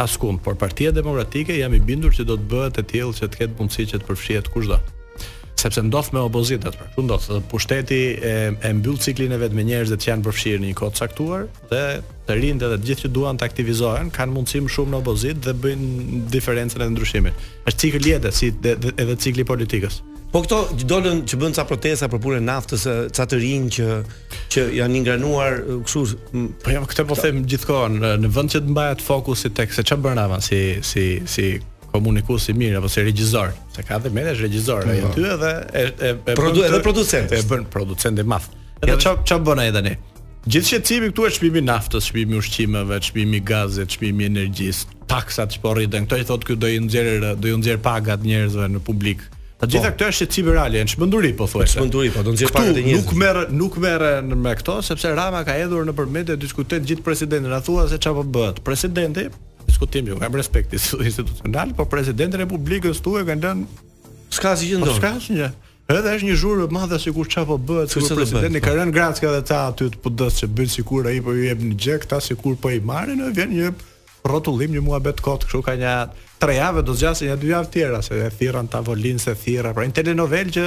askund, 0.05 0.42
por 0.44 0.59
Partia 0.61 0.92
Demokratike 0.92 1.57
jam 1.57 1.74
i 1.74 1.80
bindur 1.80 2.12
se 2.12 2.26
do 2.28 2.36
të 2.36 2.50
bëhet 2.52 2.82
e 2.82 2.86
tillë 2.92 3.16
që 3.22 3.30
të 3.32 3.40
ketë 3.44 3.59
mundësi 3.62 3.88
që 3.94 4.02
të 4.02 4.11
përfshihet 4.11 4.52
kushdo 4.52 4.82
sepse 5.64 5.80
ndodh 5.84 6.12
me 6.12 6.20
opozitat. 6.24 6.76
Ku 6.76 6.84
pra, 6.94 7.02
ndodh? 7.06 7.24
Dhe 7.32 7.40
pushteti 7.52 8.00
e, 8.14 8.32
e 8.68 8.72
mbyll 8.76 8.98
ciklin 9.04 9.32
e 9.36 9.40
vet 9.42 9.54
me 9.56 9.64
njerëz 9.66 9.94
që 10.02 10.10
janë 10.10 10.26
përfshirë 10.28 10.62
në 10.64 10.70
një 10.72 10.78
kod 10.80 10.98
caktuar 10.98 11.48
dhe 11.72 11.82
të 12.28 12.38
rinë 12.38 12.62
dhe, 12.62 12.70
dhe 12.72 12.80
të 12.80 12.90
gjithë 12.90 13.06
që 13.06 13.12
duan 13.18 13.38
të 13.40 13.48
aktivizohen 13.48 14.10
kanë 14.16 14.36
mundësi 14.36 14.62
më 14.66 14.74
shumë 14.76 14.94
në 14.94 15.02
opozit 15.02 15.42
dhe 15.44 15.54
bëjnë 15.64 16.20
diferencën 16.34 16.84
e 16.84 16.90
ndryshimit. 16.94 17.46
Është 17.68 17.84
cikli 17.86 18.14
jetë 18.16 18.34
si 18.40 18.50
dhe, 18.64 18.76
dhe, 18.84 18.94
edhe 19.04 19.18
cikli 19.24 19.46
politikës. 19.48 20.02
Po 20.34 20.40
këto 20.42 20.56
dolën 20.90 21.20
që 21.30 21.36
bën 21.38 21.52
ca 21.54 21.62
protesta 21.68 22.08
për 22.10 22.18
punën 22.24 22.40
e 22.42 22.46
naftës, 22.48 22.86
ca 23.14 23.26
të 23.30 23.38
rinj 23.38 23.68
që 23.76 23.92
që 24.56 24.64
janë 24.80 25.04
ngranuar 25.04 25.60
kështu, 25.86 26.02
po 26.64 26.74
jam 26.74 26.82
jo, 26.82 26.90
këtë 26.90 27.04
po 27.12 27.18
them 27.20 27.44
gjithkohën 27.52 28.00
në 28.24 28.32
vend 28.34 28.50
që 28.56 28.64
të 28.64 28.74
mbahet 28.74 29.04
fokusi 29.06 29.52
tek 29.54 29.70
se 29.76 29.86
ç'a 29.86 30.00
bën 30.02 30.18
avan 30.26 30.42
si 30.42 30.64
si 30.90 31.06
si 31.30 31.52
komunikues 31.95 32.49
i 32.51 32.55
mirë 32.59 32.80
apo 32.80 32.88
si 32.90 33.03
regjisor, 33.07 33.53
se 33.74 33.84
ka 33.86 34.01
dhe 34.03 34.11
mëdhesh 34.16 34.40
regjisor 34.45 34.88
ai 34.90 34.97
aty 35.03 35.20
po. 35.20 35.28
edhe 35.34 35.51
e 35.82 35.84
e 36.09 36.11
e 36.16 36.34
produ 36.34 36.64
edhe 36.66 36.80
producent, 36.82 37.32
e 37.36 37.45
bën 37.47 37.64
producent 37.70 38.18
i 38.18 38.24
madh. 38.32 38.49
Edhe 38.82 38.97
ç'a 39.05 39.12
ç'a 39.28 39.38
bën 39.47 39.62
ai 39.62 39.68
tani? 39.76 39.92
Gjithë 40.51 40.68
shqiptimi 40.70 41.12
këtu 41.12 41.26
është 41.28 41.38
çmimi 41.40 41.61
naftës, 41.68 42.11
çmimi 42.11 42.36
ushqimeve, 42.42 42.99
çmimi 43.07 43.38
gazit, 43.51 43.88
çmimi 43.95 44.26
energjisë, 44.28 44.90
taksat 45.09 45.55
që 45.55 45.62
po 45.62 45.72
rriten. 45.78 46.05
Kto 46.07 46.18
i 46.20 46.26
thot 46.28 46.45
këtu 46.45 46.61
do 46.61 46.68
i 46.68 46.82
nxjerr 46.84 47.30
do 47.42 47.49
i 47.49 47.55
nxjer 47.62 47.78
pagat 47.86 48.26
njerëzve 48.26 48.66
në 48.74 48.80
publik. 48.84 49.22
Të 49.62 49.62
po. 49.62 49.70
gjitha 49.72 49.95
këto 49.95 50.11
është 50.12 50.28
çmimi 50.34 50.53
real, 50.59 50.74
është 50.82 50.99
mbunduri 51.01 51.30
po 51.38 51.47
thuaj. 51.49 51.70
Është 51.70 51.80
mbunduri 51.80 52.11
po, 52.12 52.26
do 52.26 52.34
nxjerr 52.36 52.53
pagat 52.59 52.76
e 52.76 52.82
njerëzve. 52.90 53.09
Nuk 53.09 53.16
merr 53.22 53.40
nuk 53.62 53.74
merr 53.80 54.36
me 54.45 54.53
këto 54.61 54.82
sepse 54.84 55.14
Rama 55.16 55.40
ka 55.49 55.55
hedhur 55.57 55.86
në 55.88 55.95
përmendje 55.97 56.36
diskutet 56.45 56.82
gjithë 56.88 57.07
presidentin. 57.09 57.49
na 57.55 57.61
thua 57.64 57.86
se 57.88 57.97
ç'a 58.05 58.12
po 58.14 58.20
bëhet? 58.34 58.61
Presidenti 58.66 59.24
diskutim 59.66 60.06
jo, 60.08 60.18
kam 60.18 60.34
respekt 60.36 60.72
institucional, 60.72 61.68
po 61.76 61.84
presidenti 61.88 62.36
i 62.38 62.44
Republikës 62.44 63.02
tuaj 63.04 63.24
kanë 63.28 63.44
lënë 63.44 63.66
s'ka 64.34 64.54
asgjë 64.56 64.78
po 64.78 64.84
ndonjë. 64.84 64.98
S'ka 64.98 65.12
asgjë. 65.18 65.50
Edhe 65.94 66.14
është 66.16 66.28
një 66.30 66.34
zhurmë 66.40 66.68
madhe 66.72 66.98
sikur 67.00 67.28
çfarë 67.28 67.50
po 67.52 67.58
bëhet, 67.70 67.92
sikur 67.92 68.18
presidenti 68.22 68.62
ka 68.64 68.74
rënë 68.78 68.94
gratë 68.96 69.26
edhe 69.28 69.42
ta 69.50 69.62
aty 69.70 69.90
të 69.94 70.02
PD-s 70.04 70.42
që 70.42 70.50
bën 70.56 70.72
sikur 70.76 71.08
ai 71.10 71.18
po 71.26 71.34
i 71.36 71.48
jep 71.50 71.64
në 71.64 71.78
gjek, 71.86 72.06
ta 72.12 72.20
sikur 72.24 72.56
po 72.64 72.72
i 72.76 72.80
marrin, 72.80 73.20
ë 73.28 73.32
vjen 73.36 73.52
një 73.58 73.72
rrotullim 74.24 74.72
një 74.72 74.84
muhabet 74.86 75.20
kot, 75.24 75.44
kështu 75.44 75.60
ka 75.66 75.74
një 75.80 75.94
tre 76.40 76.56
javë 76.58 76.84
do 76.88 76.94
zgjasë 76.96 77.28
një 77.28 77.38
dy 77.42 77.52
javë 77.52 77.70
tjera 77.74 78.00
se 78.04 78.20
e 78.24 78.30
thirrën 78.38 78.70
tavolinë 78.72 79.20
se 79.20 79.34
thirrra, 79.36 79.74
pra 79.76 79.84
një 79.84 79.96
telenovel 79.98 80.48
që 80.56 80.64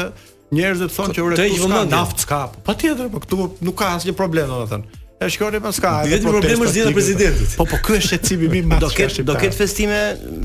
njerëzit 0.56 0.94
thonë 0.94 1.18
që 1.18 1.26
ure 1.26 1.38
këtu 1.42 1.58
ska 1.66 1.82
naft 1.90 2.22
ska, 2.24 2.44
po, 2.54 2.62
pa 2.70 2.78
po 3.18 3.24
këtu 3.26 3.42
nuk 3.66 3.80
ka 3.82 3.92
asnjë 3.98 4.14
problem, 4.20 4.48
domethënë 4.54 4.97
e 5.20 5.28
shkoni 5.34 5.58
pas 5.62 5.76
ka. 5.82 5.94
Vetëm 6.08 6.28
një 6.30 6.34
problem 6.34 6.66
është 6.68 6.78
dhënë 6.84 6.96
presidentit. 6.98 7.56
Po 7.58 7.66
po 7.70 7.80
ky 7.86 7.96
është 7.98 8.18
secimi 8.18 8.50
i 8.52 8.62
mirë. 8.62 8.82
Do 8.84 8.90
ket 8.94 9.18
do 9.26 9.36
ket 9.42 9.56
festime 9.58 9.98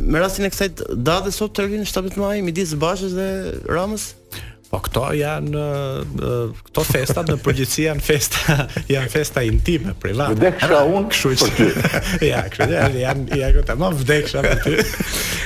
me 0.08 0.22
rastin 0.22 0.48
e 0.48 0.50
kësaj 0.52 0.72
date 1.06 1.32
sot 1.36 1.52
të 1.58 1.66
rin 1.68 1.84
17 1.88 2.16
maj 2.22 2.38
midis 2.46 2.72
Bashës 2.80 3.12
dhe 3.18 3.26
Ramës. 3.68 4.12
Po 4.72 4.78
këto 4.80 5.04
janë 5.18 5.62
këto 6.68 6.84
festat, 6.88 7.28
në 7.28 7.36
përgjithësi 7.44 7.84
janë 7.90 8.04
festa 8.06 8.58
janë 8.88 9.12
festa 9.12 9.42
intime 9.44 9.92
private. 10.00 10.38
Vdekshë 10.40 10.80
un, 10.96 11.08
kështu 11.12 11.52
që. 11.58 12.26
ja, 12.30 12.40
kështu 12.48 12.72
janë, 12.72 13.02
janë 13.04 13.40
janë 13.42 13.54
këto 13.60 13.76
më 13.84 13.92
vdekshë 14.00 14.44
për 14.48 14.64
ty. 14.66 14.76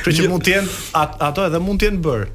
Kështu 0.06 0.18
që 0.22 0.30
mund 0.34 0.46
të 0.46 0.54
jenë 0.58 0.78
ato 1.30 1.48
edhe 1.50 1.62
mund 1.66 1.82
të 1.82 1.90
jenë 1.90 2.04
bërë 2.10 2.34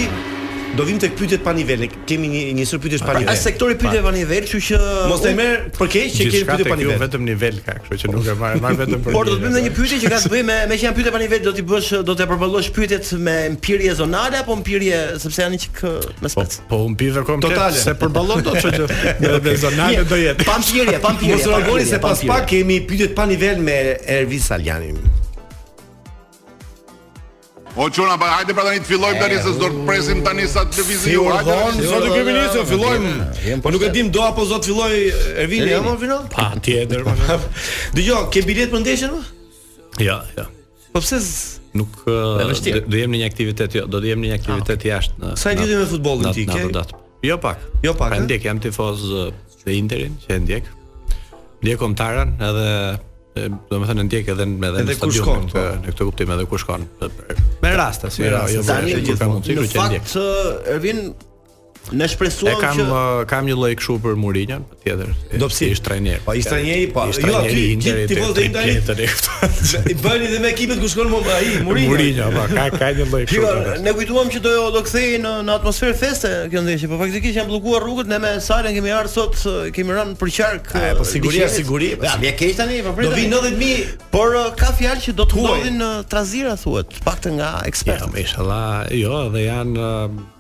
Do 0.79 0.85
vim 0.87 0.99
tek 0.99 1.17
pyetjet 1.19 1.43
pa 1.45 1.53
nivel. 1.55 1.83
Kemi 2.07 2.29
një 2.31 2.41
një 2.55 2.65
sër 2.69 2.81
pyetjesh 2.85 3.03
pa 3.05 3.15
nivel. 3.17 3.31
Ai 3.33 3.39
sektori 3.41 3.75
pyetje 3.79 4.01
pa 4.05 4.13
nivel, 4.15 4.45
kështu 4.47 4.61
që 4.69 4.79
Mos 5.11 5.25
e 5.27 5.33
merr 5.37 5.65
për 5.75 5.91
keq 5.95 6.13
që 6.15 6.27
kemi 6.27 6.43
pyetje 6.51 6.67
pa 6.71 6.77
nivel. 6.79 6.95
Jo 6.95 6.99
vetëm 7.03 7.25
nivel 7.27 7.59
ka, 7.67 7.75
kështu 7.87 7.99
që 8.05 8.11
nuk 8.15 8.29
e 8.31 8.37
marr, 8.39 8.61
marr 8.63 8.79
vetëm 8.79 9.03
për. 9.03 9.15
Por 9.17 9.27
do 9.31 9.35
të 9.37 9.43
bëjmë 9.45 9.57
po. 9.57 9.63
një 9.67 9.73
pyetje 9.79 9.99
që 10.05 10.13
ka 10.15 10.21
të 10.25 10.33
bëjë 10.35 10.47
me 10.49 10.59
me 10.71 10.79
që 10.79 10.87
janë 10.87 10.99
pyetje 10.99 11.13
pa 11.17 11.23
nivel, 11.23 11.43
do 11.47 11.55
ti 11.59 11.65
bësh 11.71 11.91
do 12.07 12.17
të 12.21 12.29
përballosh 12.31 12.71
pyetjet 12.77 13.11
me 13.27 13.37
empirie 13.51 13.97
zonale 13.99 14.43
apo 14.45 14.59
empirie 14.59 15.01
sepse 15.23 15.43
janë 15.43 15.63
çik 15.67 15.83
me 15.83 16.15
po, 16.21 16.35
spec. 16.37 16.59
Po 16.69 16.79
po 16.79 16.91
empirie 16.93 17.25
komplet. 17.27 17.81
Se 17.83 17.97
përballon 18.01 18.45
do 18.47 18.55
të 18.55 18.67
çojë 18.69 19.41
me 19.49 19.57
zonale 19.67 20.05
do 20.13 20.21
jetë. 20.23 20.47
Pa 20.51 20.59
empirie, 20.63 21.01
pa 21.01 21.17
empirie. 21.17 21.41
Mos 21.71 21.81
e 21.85 21.89
se 21.95 21.99
pas 22.07 22.25
pak 22.35 22.47
kemi 22.55 22.79
pyetje 22.87 23.11
pa 23.19 23.27
nivel 23.31 23.59
me 23.65 23.81
Ervis 24.07 24.53
Aljanin. 24.55 25.03
O 27.77 27.91
çona, 27.91 28.19
pa 28.19 28.27
hajde 28.37 28.53
pra 28.55 28.65
tani 28.67 28.81
të 28.83 28.89
fillojmë 28.89 29.21
tani 29.23 29.37
eh, 29.39 29.45
se 29.45 29.53
s'do 29.55 29.69
të 29.71 29.85
presim 29.87 30.21
tani 30.27 30.47
sa 30.51 30.65
të 30.67 30.81
lëvizim. 30.81 31.05
Si 31.11 31.19
urdhon, 31.21 31.77
s'do 31.79 31.99
të 32.03 32.09
kemi 32.17 32.33
nisë 32.35 32.59
eh, 32.59 32.65
fillojmë. 32.71 33.11
Po 33.63 33.71
nuk 33.71 33.85
e 33.87 33.91
dim 33.95 34.09
do 34.15 34.23
apo 34.27 34.47
zot 34.51 34.67
filloj 34.67 34.97
e 35.39 35.45
vini 35.51 35.77
apo 35.77 35.93
vino? 36.01 36.17
Pa 36.33 36.49
tjetër. 36.59 37.05
Po. 37.07 37.21
Dgjoj, 37.97 38.19
ke 38.35 38.43
bilet 38.49 38.73
për 38.75 38.83
ndeshjen? 38.83 39.15
Jo, 40.03 40.19
jo. 40.39 40.47
Po 40.91 41.03
pse 41.05 41.21
nuk 41.79 42.01
do 42.03 42.99
jemi 42.99 43.21
në 43.21 43.21
një 43.23 43.29
aktivitet, 43.31 43.79
jo, 43.79 43.85
do 43.87 44.03
të 44.03 44.11
jemi 44.17 44.27
në 44.27 44.33
një 44.35 44.41
aktivitet 44.41 44.75
ah. 44.75 44.89
jashtë. 44.97 45.31
Sa 45.45 45.53
i 45.55 45.61
ditë 45.61 45.79
me 45.79 45.87
futbollin 45.93 46.35
ti 46.35 46.49
ke? 46.51 46.65
Jo 47.31 47.39
pak. 47.39 47.63
Jo 47.87 47.95
pak. 47.95 48.19
Ndjek 48.27 48.51
jam 48.51 48.59
tifoz 48.65 49.07
të 49.63 49.79
Interin, 49.79 50.19
që 50.27 50.41
ndjek. 50.43 50.75
Ndjekom 51.63 51.95
Taran 51.95 52.35
edhe 52.43 52.75
do 53.49 53.81
të 53.81 53.89
thënë 53.89 54.05
ndjek 54.09 54.29
edhe 54.35 54.47
me 54.51 54.71
edhe 54.71 54.85
në 54.89 54.97
stadion 54.99 55.17
shkon 55.17 55.47
në 55.81 55.93
këtë 55.93 56.07
kuptim 56.11 56.35
edhe 56.37 56.47
kur 56.51 56.63
shkon 56.63 56.87
me 57.63 57.73
raste 57.79 58.11
si 58.13 58.25
jo 58.27 58.37
jo 58.57 58.63
tani 58.69 58.99
në 59.07 59.67
fakt 59.73 60.17
Ervin 60.75 61.11
Ne 61.97 62.07
shpresuam 62.09 62.53
që 62.53 62.61
kam 62.63 62.81
uh, 62.87 63.01
kam 63.27 63.47
një 63.49 63.55
lloj 63.57 63.71
kështu 63.81 63.95
për 64.05 64.17
Mourinho, 64.21 64.59
tjetër. 64.85 65.15
Do 65.41 65.47
pse 65.51 65.71
ishte 65.75 65.89
trajner. 65.89 66.21
Po 66.23 66.35
ishte 66.39 66.53
trajneri, 66.53 66.85
po. 66.93 67.07
Ishte 67.11 67.25
jo, 67.25 67.41
ti 67.47 67.63
ti 67.81 67.95
vjen 68.15 68.35
te 68.37 68.65
Interi. 68.75 69.09
I 69.91 69.95
bëni 69.99 70.29
dhe 70.33 70.39
me 70.45 70.53
ekipet 70.53 70.79
ku 70.83 70.91
shkon 70.93 71.11
mund 71.11 71.27
ai 71.33 71.57
Mourinho. 71.65 71.91
Mourinho, 71.91 72.29
po, 72.37 72.45
ka 72.53 72.67
ka 72.77 72.91
një 72.99 73.07
lloj 73.11 73.25
kështu. 73.25 73.41
Jo, 73.41 73.75
ne 73.83 73.95
kujtuam 73.97 74.31
që 74.37 74.43
do 74.45 74.55
do 74.77 74.85
kthehej 74.87 75.19
në 75.25 75.33
në 75.49 75.57
atmosferë 75.57 75.99
feste 76.05 76.33
kjo 76.53 76.63
ndeshje, 76.69 76.91
po 76.93 76.99
faktikisht 77.01 77.41
janë 77.41 77.51
bllokuar 77.51 77.83
rrugët 77.89 78.11
ne 78.13 78.19
me 78.27 78.35
Salen 78.45 78.77
kemi 78.77 78.93
ardhur 78.95 79.33
sot, 79.35 79.71
kemi 79.75 79.97
rënë 79.97 80.15
për 80.21 80.35
qark. 80.37 80.73
Po 81.01 81.07
siguria, 81.09 81.49
siguri. 81.51 81.95
Po 81.99 82.07
ja, 82.07 82.15
vje 82.23 82.35
keq 82.43 82.55
tani, 82.61 82.83
po 82.87 82.93
pritet. 82.99 83.17
Do 83.17 83.23
vi 83.23 83.31
90000, 83.33 83.95
por 84.15 84.37
ka 84.61 84.71
fjalë 84.79 85.07
që 85.09 85.17
do 85.19 85.27
të 85.31 85.43
ndodhin 85.47 85.85
Trazira 86.13 86.55
thuhet, 86.61 87.01
pak 87.09 87.25
të 87.25 87.35
nga 87.41 87.55
jo, 87.65 87.71
ekspertët. 87.73 88.13
Ja, 88.15 88.21
inshallah, 88.27 88.75
jo, 89.01 89.17
dhe 89.35 89.47
janë 89.49 89.89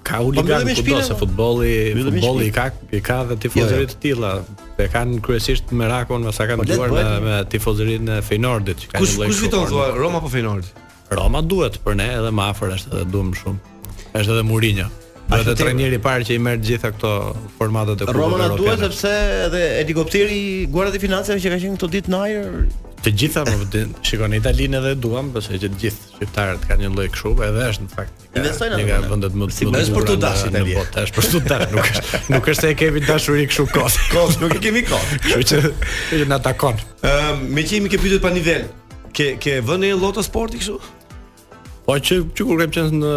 Ka 0.07 0.21
u 0.25 0.31
liga 0.33 0.61
në 0.65 0.75
kudo 0.81 1.01
se 1.05 1.13
po. 1.13 1.27
futbolli, 1.27 1.73
futbolli 1.99 2.49
ka 2.55 2.71
ka 3.05 3.19
dhe 3.29 3.35
jo, 3.35 3.35
jo. 3.35 3.41
tifozëri 3.45 3.89
të 3.91 3.99
tilla. 4.03 4.33
E 4.81 4.87
kanë 4.89 5.19
kryesisht 5.25 5.73
me 5.77 5.89
Rakon, 5.91 6.25
mos 6.25 6.39
sa 6.41 6.47
kanë 6.49 6.65
po, 6.65 6.79
luar 6.81 6.95
me 6.95 7.05
me 7.27 7.35
tifozërinë 7.53 8.17
e 8.17 8.23
Feynordit 8.25 8.87
që 8.87 8.95
kanë 8.95 9.03
luajtur. 9.03 9.19
Kush 9.19 9.35
kush 9.35 9.45
fiton 9.45 9.69
thua 9.69 9.91
Roma 9.99 10.23
apo 10.23 10.33
Feynord? 10.33 10.73
Roma 11.13 11.43
duhet 11.45 11.77
për 11.85 11.99
ne 12.01 12.09
edhe 12.15 12.33
më 12.33 12.49
afër 12.55 12.75
është 12.79 12.95
edhe 12.95 13.05
duam 13.13 13.35
shumë. 13.37 13.77
Është 14.11 14.37
edhe 14.39 14.47
Mourinho. 14.51 14.89
A 15.31 15.39
do 15.47 15.53
të 15.55 15.61
trajneri 15.63 15.95
i 16.01 16.03
parë 16.03 16.25
që 16.27 16.35
i 16.37 16.41
merr 16.43 16.59
të 16.59 16.67
gjitha 16.73 16.89
këto 16.97 17.11
formatet 17.57 18.01
e 18.03 18.07
kupës. 18.07 18.17
Roma 18.17 18.39
na 18.41 18.49
duhet 18.59 18.81
sepse 18.83 19.11
edhe 19.47 19.61
helikopteri 19.79 20.39
guarda 20.75 20.99
e 20.99 21.03
financave 21.03 21.37
që 21.43 21.53
ka 21.55 21.59
qenë 21.63 21.77
këto 21.77 21.89
ditë 21.93 22.11
në 22.11 22.21
ajër, 22.27 22.49
të 23.01 23.13
gjitha 23.17 23.45
po 23.47 23.85
Shikoni 24.05 24.41
Italinë 24.43 24.81
edhe 24.83 24.93
duam, 25.01 25.29
besoj 25.35 25.61
që 25.63 25.71
të 25.71 25.79
gjithë 25.85 26.09
shqiptarët 26.17 26.67
kanë 26.69 26.83
një 26.83 26.91
lloj 26.97 27.07
kështu, 27.15 27.33
edhe 27.47 27.69
është 27.75 27.87
në 27.87 27.95
fakt. 27.95 28.27
Investojnë 28.31 28.81
në 28.81 28.89
këto 28.91 29.13
vende 29.13 29.31
më 29.31 29.49
të 29.53 29.71
mëdha. 29.71 29.85
Është 29.85 29.97
për 30.01 30.09
të 30.11 30.19
dashur 30.27 30.53
Itali. 30.53 30.75
Po, 30.75 31.05
është 31.05 31.17
për 31.17 31.31
të 31.31 31.41
dashur, 31.47 31.73
nuk 31.77 31.95
është. 31.95 32.21
Nuk 32.35 32.51
është 32.55 32.67
se 32.67 32.75
e 32.75 32.79
kemi 32.83 33.07
dashuri 33.07 33.47
kështu 33.53 33.69
kos. 33.71 34.01
Kos, 34.17 34.37
nuk 34.43 34.59
e 34.59 34.61
kemi 34.67 34.83
kos. 34.91 35.17
Kështu 35.31 35.63
që 36.11 36.25
ne 36.25 36.29
na 36.35 36.41
takon. 36.51 36.85
Ëm, 37.01 37.09
ehm, 37.15 37.47
me 37.57 37.65
çimi 37.71 37.89
ke 37.93 38.03
pyetur 38.03 38.21
pa 38.27 38.35
nivel. 38.35 38.67
Ke 39.17 39.31
ke 39.41 39.59
vënë 39.71 39.95
Lotto 40.03 40.27
Sporti 40.27 40.61
kështu? 40.61 40.83
Po 41.89 41.99
çu 42.03 42.27
çu 42.37 42.51
kur 42.51 42.61
kem 42.67 42.77
qenë 42.77 42.99
në 43.01 43.17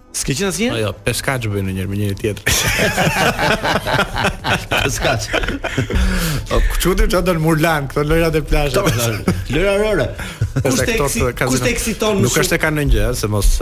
S'ke 0.11 0.33
qenë 0.35 0.49
asnjë? 0.51 0.69
Po 0.73 0.79
jo, 0.81 0.89
peskaç 1.05 1.45
bën 1.51 1.67
njëri 1.71 1.87
me 1.89 1.97
njëri 1.97 2.15
tjetër. 2.19 2.55
peskaç. 4.73 5.27
O 6.51 6.57
çudi 6.83 7.05
çon 7.13 7.23
dal 7.25 7.37
murlan 7.39 7.87
këto 7.87 8.03
lojrat 8.09 8.35
e 8.35 8.41
plazhit. 8.43 9.47
Lojra 9.55 9.75
rore. 9.79 10.07
Kush 10.65 10.81
te 10.83 10.95
eksi, 10.99 11.21
kush 11.47 11.63
te 11.63 11.69
eksiton 11.71 12.19
Nuk 12.25 12.35
është 12.41 12.57
e 12.57 12.59
kanë 12.59 12.83
në 12.91 13.05
se 13.21 13.29
mos 13.31 13.53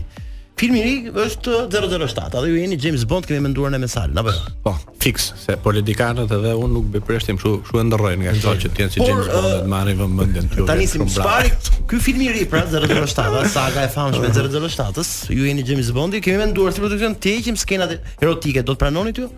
Filmi 0.62 0.78
i 0.78 0.82
ri 0.86 1.10
është 1.24 1.54
007, 1.74 2.36
edhe 2.38 2.42
ju 2.52 2.56
jeni 2.60 2.76
James 2.78 3.02
Bond 3.10 3.26
kemi 3.26 3.40
menduar 3.42 3.72
në 3.74 3.80
mesal, 3.82 4.12
apo 4.20 4.30
jo? 4.30 4.42
Po, 4.62 4.72
fix, 5.02 5.32
se 5.42 5.56
politikanët 5.64 6.30
edhe 6.36 6.52
un 6.54 6.70
nuk 6.76 6.84
bëj 6.94 7.02
përshtim 7.08 7.38
kështu, 7.40 7.54
kështu 7.66 7.80
e 7.80 7.84
ndrrojn 7.88 8.22
nga 8.22 8.34
çdo 8.38 8.52
që 8.62 8.70
tjen 8.78 8.92
si 8.94 9.00
James 9.02 9.26
Bond, 9.32 9.50
uh, 9.50 9.66
marrin 9.72 9.98
vëmendjen 9.98 10.46
këtu. 10.52 10.66
Tani 10.70 10.86
sim 10.86 11.02
spari, 11.10 11.50
ky 11.90 11.98
filmi 12.04 12.28
i 12.30 12.36
ri 12.36 12.44
pra 12.46 12.62
007, 12.70 13.42
saga 13.50 13.88
e 13.88 13.90
famshme 13.90 14.30
007-s, 14.38 15.10
ju 15.34 15.48
jeni 15.50 15.66
James 15.66 15.90
Bondi, 15.96 16.22
kemi 16.22 16.38
menduar 16.44 16.70
si 16.76 16.84
produksion 16.84 17.18
të 17.18 17.34
heqim 17.40 17.58
skenat 17.58 17.96
erotike, 18.22 18.62
do 18.62 18.76
të 18.78 18.84
pranoni 18.84 19.16
ju? 19.18 19.32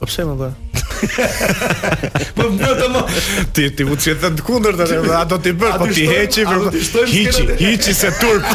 Po 0.00 0.08
pse 0.08 0.24
më 0.30 0.38
bë? 0.40 0.48
Po 2.40 2.48
më 2.56 2.72
të 2.80 2.88
më 2.96 3.04
ti 3.56 3.68
ti 3.76 3.86
u 3.92 4.00
çet 4.00 4.24
të 4.24 4.48
kundërt 4.48 4.80
atë, 4.86 5.02
a 5.20 5.26
do 5.28 5.36
ti 5.44 5.52
bësh 5.52 5.76
po 5.84 5.92
ti 5.92 6.08
heqi, 6.08 6.48
hiçi, 7.12 7.44
hiçi 7.60 7.94
se 8.00 8.14
turp. 8.22 8.52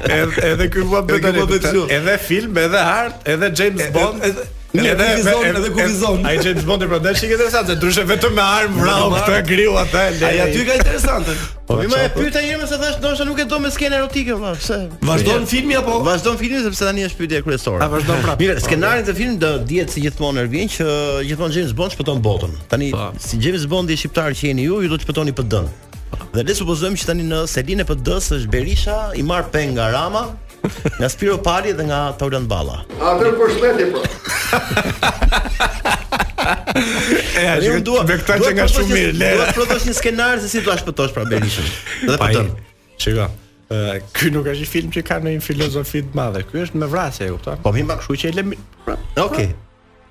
edhe 0.09 0.47
edhe 0.49 0.69
ky 0.69 0.79
muhabet 0.79 1.25
do 1.35 1.45
të 1.53 1.59
kjo. 1.67 1.85
Edhe 1.97 2.17
film, 2.21 2.57
edhe 2.57 2.81
art, 2.95 3.21
edhe 3.29 3.51
James 3.57 3.91
Bond. 3.93 4.23
Edhe, 4.25 4.47
Një 4.71 4.85
edhe 4.93 5.05
vizon 5.19 5.41
edhe, 5.43 5.49
edhe 5.59 5.69
kuvizon. 5.75 6.21
Ai 6.29 6.37
James 6.39 6.63
Bond 6.63 6.85
pra 6.87 7.01
dashi 7.03 7.25
që 7.27 7.33
interesant, 7.35 7.67
se 7.67 7.73
ndryshe 7.75 8.05
vetëm 8.07 8.37
me 8.37 8.45
armë 8.45 8.77
vrau 8.85 9.09
këtë 9.17 9.41
griu 9.49 9.73
atë. 9.81 10.03
Ai 10.29 10.37
aty 10.45 10.61
ka 10.69 10.77
interesante. 10.79 11.33
Po, 11.67 11.75
po 11.75 11.89
më 11.91 11.99
e 12.05 12.13
po? 12.13 12.21
pyeta 12.21 12.39
një 12.45 12.53
herë 12.53 12.69
se 12.69 12.79
thash 12.79 13.01
ndoshta 13.03 13.27
nuk 13.27 13.41
e 13.43 13.47
do 13.51 13.59
me 13.59 13.71
skenë 13.75 13.99
erotike 13.99 14.37
valla, 14.39 14.55
pse? 14.61 14.77
Vazdon 15.11 15.43
filmi 15.51 15.75
apo? 15.79 15.97
Vazdon 16.07 16.39
filmi 16.39 16.63
sepse 16.63 16.87
tani 16.87 17.03
është 17.09 17.19
pyetja 17.19 17.43
kryesore. 17.49 17.83
A 17.83 17.91
vazdon 17.91 18.23
prapë? 18.23 18.39
Mirë, 18.45 18.57
skenarin 18.63 19.11
e 19.11 19.17
filmit 19.19 19.43
do 19.43 19.51
dihet 19.73 19.91
si 19.91 20.05
gjithmonë 20.07 20.45
ervjen 20.47 20.71
që 20.79 20.87
gjithmonë 21.27 21.59
James 21.59 21.75
Bond 21.81 21.97
shpëton 21.99 22.23
botën. 22.23 22.55
Tani 22.71 22.93
si 23.19 23.43
James 23.43 23.67
Bondi 23.73 23.99
shqiptar 23.99 24.31
që 24.39 24.53
jeni 24.53 24.69
ju, 24.71 24.79
ju 24.87 24.95
do 24.95 25.01
të 25.03 25.09
shpëtoni 25.09 25.35
PD-n. 25.35 25.67
Dhe 26.33 26.43
le 26.47 26.53
supozojmë 26.55 26.97
që 27.01 27.09
tani 27.09 27.25
në 27.27 27.41
Selin 27.51 27.83
e 27.83 27.87
PD-s 27.87 28.31
është 28.37 28.51
Berisha 28.53 28.97
i 29.19 29.23
marr 29.27 29.49
pen 29.53 29.73
nga 29.75 29.89
Rama, 29.93 30.23
nga 30.95 31.09
Spiro 31.11 31.37
Pali 31.43 31.73
dhe 31.75 31.85
nga 31.89 31.99
Taurian 32.19 32.45
Balla. 32.51 32.77
A 32.99 33.13
do 33.19 33.27
të 33.27 33.33
përshëndetje 33.39 33.87
po? 33.91 34.03
E 37.35 37.43
ja, 37.43 37.55
ju 37.63 37.81
dua. 37.87 38.05
Me 38.07 38.15
këtë 38.21 38.37
që 38.45 38.51
nga 38.57 38.67
shumë 38.71 38.91
mirë, 38.95 39.15
le. 39.19 39.31
Do 39.39 39.43
të 39.49 39.55
prodhosh 39.59 39.87
një 39.89 39.95
skenar 39.99 40.41
se 40.43 40.51
si 40.53 40.63
do 40.63 40.71
ta 40.71 40.77
shpëtosh 40.79 41.13
pra 41.15 41.27
Berishën. 41.31 41.71
Dhe 42.07 42.19
po 42.21 42.29
të. 42.31 42.45
Çiga. 43.01 43.29
Uh, 43.71 43.97
ky 44.15 44.31
nuk 44.35 44.47
është 44.51 44.63
një 44.65 44.71
film 44.71 44.89
që 44.95 45.03
ka 45.07 45.19
ndonjë 45.23 45.43
filozofi 45.45 46.01
të 46.09 46.17
madhe. 46.19 46.43
Ky 46.47 46.65
është 46.67 46.79
me 46.81 46.87
vrasje, 46.91 47.27
e 47.27 47.35
kupton? 47.35 47.59
Po 47.63 47.75
më 47.75 47.85
mbak 47.87 48.01
kështu 48.03 48.17
që 48.23 48.31
e 48.33 48.37
lëmë. 48.39 48.59
Okej. 48.87 49.27
Okay 49.27 49.51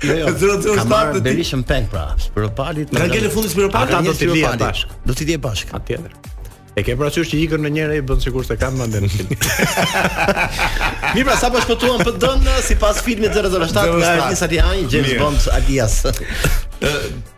Jo, 0.05 0.19
jo. 0.19 0.75
Ka 0.79 0.85
marrë 0.85 1.23
Berishën 1.25 1.63
Peng 1.65 1.87
pra. 1.89 2.11
Për 2.35 2.49
palit. 2.59 2.93
Ka 2.93 3.07
gjelë 3.09 3.31
fundi 3.33 3.49
për 3.55 3.71
palit. 3.73 3.95
Ata 3.97 4.03
do 4.05 4.13
të 4.19 4.29
lihen 4.35 4.61
bashk. 4.61 4.93
Do 5.09 5.17
të 5.17 5.29
lihen 5.31 5.41
bashk. 5.47 5.73
Atjetër. 5.79 6.13
E 6.79 6.85
ke 6.85 6.97
parasysh 7.01 7.33
që 7.33 7.41
ikën 7.47 7.65
në 7.65 7.73
njërë 7.79 7.97
e 8.03 8.05
bën 8.11 8.21
sikur 8.27 8.45
se 8.45 8.59
kanë 8.61 8.83
mandën 8.83 9.07
në 9.07 9.11
film. 9.15 9.33
Mi 11.17 11.25
pra 11.25 11.39
sa 11.41 11.49
po 11.57 11.65
për 11.65 12.05
pd 12.05 12.31
si 12.61 12.67
sipas 12.75 13.01
filmit 13.09 13.33
007 13.33 13.97
nga 13.97 14.15
Nisa 14.29 14.47
Diani, 14.53 14.85
James 14.93 15.17
Bond 15.19 15.49
alias. 15.57 16.03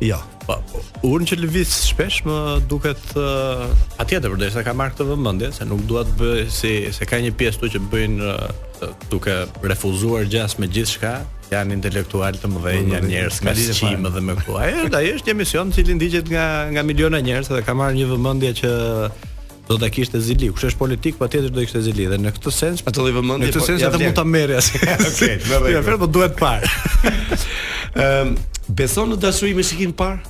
Jo. 0.00 0.18
Pa, 0.46 0.58
po, 0.68 0.80
urën 1.08 1.26
që 1.30 1.36
lëviz 1.44 1.70
shpesh 1.88 2.24
më 2.26 2.36
duket 2.68 3.00
uh, 3.16 3.64
atjetër 4.02 4.34
për 4.34 4.40
derisa 4.42 4.64
ka 4.66 4.74
marr 4.76 4.92
këtë 4.94 5.06
vëmendje 5.12 5.48
se 5.56 5.66
nuk 5.70 5.84
dua 5.88 6.02
të 6.08 6.16
bëj 6.20 6.40
si 6.52 6.72
se 6.92 7.06
ka 7.08 7.20
një 7.24 7.30
pjesë 7.38 7.60
këtu 7.62 7.70
që 7.76 7.82
bëjnë 7.94 8.28
uh, 8.28 8.92
duke 9.12 9.36
refuzuar 9.64 10.26
gjas 10.28 10.58
me 10.60 10.66
gjithçka, 10.68 11.14
janë 11.54 11.76
intelektual 11.78 12.36
të 12.36 12.50
mëdhenj, 12.52 12.94
janë 12.98 13.06
dhe 13.06 13.12
njerëz 13.14 13.38
me 13.46 13.54
shqim 13.62 14.08
dhe 14.10 14.24
me 14.28 14.36
ku. 14.42 14.58
Ai 14.60 14.72
është 14.84 14.98
ai 14.98 15.06
është 15.14 15.30
një 15.30 15.36
emision 15.38 15.70
i 15.72 15.76
cili 15.78 15.96
ndiqet 16.00 16.34
nga 16.34 16.48
nga 16.74 16.84
miliona 16.84 17.22
njerëz 17.24 17.52
dhe 17.54 17.62
ka 17.64 17.78
marr 17.78 17.96
një 17.96 18.10
vëmendje 18.12 18.52
që 18.60 18.74
do 19.70 19.78
ta 19.80 19.88
kishte 19.88 20.20
zili. 20.20 20.50
Kush 20.52 20.66
është 20.74 20.82
politik, 20.82 21.16
patjetër 21.16 21.48
po 21.54 21.62
do 21.62 21.64
ishte 21.64 21.80
zili 21.86 22.04
dhe 22.10 22.18
në 22.20 22.34
këtë 22.36 22.52
sens, 22.52 22.82
atë 22.84 23.00
lloj 23.00 23.14
vëmendje. 23.16 23.46
Në 23.46 23.54
këtë 23.54 23.62
po 23.62 23.68
sens 23.70 23.86
atë 23.88 24.02
mund 24.02 24.18
ta 24.18 24.26
merrja. 24.28 24.60
Okej, 24.60 25.38
më 25.48 25.62
vjen. 25.62 25.78
Ja, 25.78 25.84
por 25.86 26.10
duhet 26.12 26.36
parë. 26.36 27.38
Ëm 27.94 28.04
ehm, 28.04 28.34
Beson 28.72 29.10
në 29.12 29.18
dashuri 29.20 29.52
me 29.58 29.64
shikim 29.66 29.92
parë? 29.92 30.22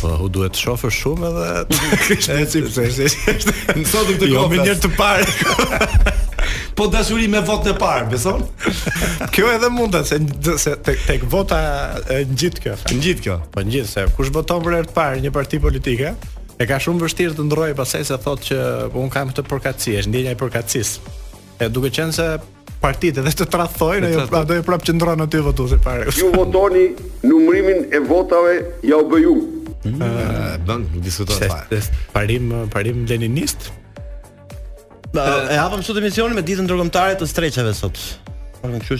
Po, 0.00 0.10
u 0.26 0.26
duhet 0.28 0.54
të 0.56 0.62
shofër 0.64 0.92
shumë 0.92 1.28
edhe... 1.28 1.48
Në 2.14 2.44
të 2.48 3.74
të 3.76 4.16
të 4.18 4.30
jo, 4.32 4.46
me 4.50 4.58
njërë 4.58 4.80
të 4.82 4.90
parë. 4.96 5.52
po 6.78 6.88
dashuri 6.90 7.28
me 7.30 7.40
votën 7.46 7.72
e 7.72 7.78
parë, 7.80 8.08
beson? 8.12 8.42
kjo 9.34 9.48
edhe 9.54 9.70
mundet 9.72 10.10
se 10.10 10.18
se 10.60 10.74
tek, 10.84 10.98
tek 11.06 11.26
vota 11.30 11.60
e 12.10 12.24
ngjit 12.28 12.58
kjo. 12.64 12.74
Ngjit 12.90 13.22
kjo. 13.26 13.38
Po 13.54 13.62
ngjit 13.64 13.88
se 13.92 14.06
kush 14.16 14.32
voton 14.34 14.64
për 14.64 14.80
herë 14.80 14.90
të 14.90 14.96
parë 14.98 15.22
një 15.24 15.34
parti 15.36 15.62
politike, 15.62 16.14
e 16.58 16.66
ka 16.68 16.80
shumë 16.82 17.06
vështirë 17.06 17.38
të 17.38 17.46
ndrojë 17.48 17.78
pasaj 17.78 18.04
se 18.10 18.18
thotë 18.26 18.50
që 18.50 18.62
un 19.00 19.10
kam 19.14 19.30
këtë 19.32 19.46
përkatësi, 19.50 19.96
është 20.02 20.12
ndjenja 20.12 20.34
e 20.36 20.40
përkatësisë. 20.42 21.14
E 21.64 21.70
duke 21.70 21.94
qenë 21.94 22.14
se 22.16 22.28
partitë 22.84 23.22
dhe 23.24 23.32
të 23.40 23.46
tradhtojnë 23.54 24.08
ajo 24.10 24.26
pra 24.30 24.42
do 24.48 24.56
e 24.58 24.64
prapë 24.66 24.90
qendron 24.90 25.22
aty 25.24 25.40
votuesi 25.46 25.78
fare. 25.84 26.10
Ju 26.18 26.30
votoni 26.34 26.86
numrimin 27.26 27.86
e 27.96 28.00
votave 28.08 28.58
ja 28.86 28.98
u 29.00 29.06
bëju. 29.10 29.36
Mm. 29.84 29.94
Ëh, 29.94 30.58
bën 30.66 30.84
diskuton 31.04 31.46
fare. 31.48 31.80
Parim 32.14 32.52
parim 32.72 33.04
leninist. 33.08 33.70
e 35.14 35.56
hapëm 35.60 35.84
sot 35.86 35.98
emisionin 36.00 36.34
me 36.34 36.42
ditën 36.42 36.66
ndërkombëtare 36.66 37.16
të 37.20 37.28
streçave 37.30 37.74
sot. 37.78 38.00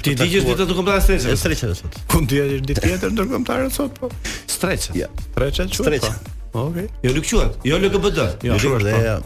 Ti 0.05 0.13
di 0.13 0.27
që 0.29 0.41
ditë 0.45 0.67
të 0.69 0.77
kompleta 0.77 1.01
streçave. 1.03 1.75
sot. 1.75 1.97
Ku 2.13 2.21
ti 2.29 2.41
je 2.41 2.61
ditë 2.61 2.85
tjetër 2.87 3.13
ndërkombëtare 3.17 3.71
sot 3.73 3.97
po? 3.99 4.11
Streçat. 4.47 4.97
Streçat 5.35 5.71
çu. 5.73 5.83
Streçat. 5.85 6.31
Okej. 6.55 6.87
Jo 7.03 7.11
nuk 7.13 7.25
quhet. 7.27 7.53
Jo 7.67 7.77
LGBT. 7.77 8.45
Jo. 8.45 8.55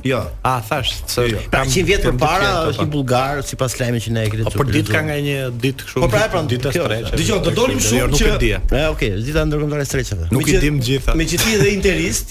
Jo. 0.05 0.19
A 0.45 0.61
thash 0.61 1.05
se 1.05 1.25
pra 1.53 1.65
100 1.69 1.85
vjet 1.85 2.07
më 2.09 2.17
parë 2.21 2.49
është 2.73 2.87
një 2.87 2.93
bullgar 2.93 3.43
sipas 3.45 3.77
lajmit 3.77 4.07
që 4.07 4.13
ne 4.17 4.23
e 4.25 4.31
kemi 4.33 4.45
thënë. 4.47 4.53
Po 4.57 4.63
për 4.63 4.71
ditë 4.77 4.95
ka 4.95 5.03
nga 5.05 5.17
një 5.27 5.37
ditë 5.65 5.85
kështu. 5.89 6.03
Po 6.05 6.09
pra, 6.09 6.23
pra 6.23 6.23
e 6.25 6.33
pran 6.33 6.49
ditë 6.49 6.73
së 6.73 6.87
treçave. 6.87 7.21
Dgjoj, 7.21 7.41
do 7.45 7.53
dolim 7.59 7.83
shumë 7.85 8.01
jo, 8.01 8.21
që. 8.21 8.61
Ë, 8.71 8.85
okay, 8.95 9.13
dita 9.27 9.45
ndërkombëtare 9.45 9.87
së 9.89 9.97
treçave. 9.99 10.29
Nuk 10.33 10.49
i 10.49 10.57
dim 10.63 10.79
gjitha. 10.87 11.17
Me 11.21 11.27
qiti 11.29 11.59
dhe 11.61 11.69
interes. 11.77 12.23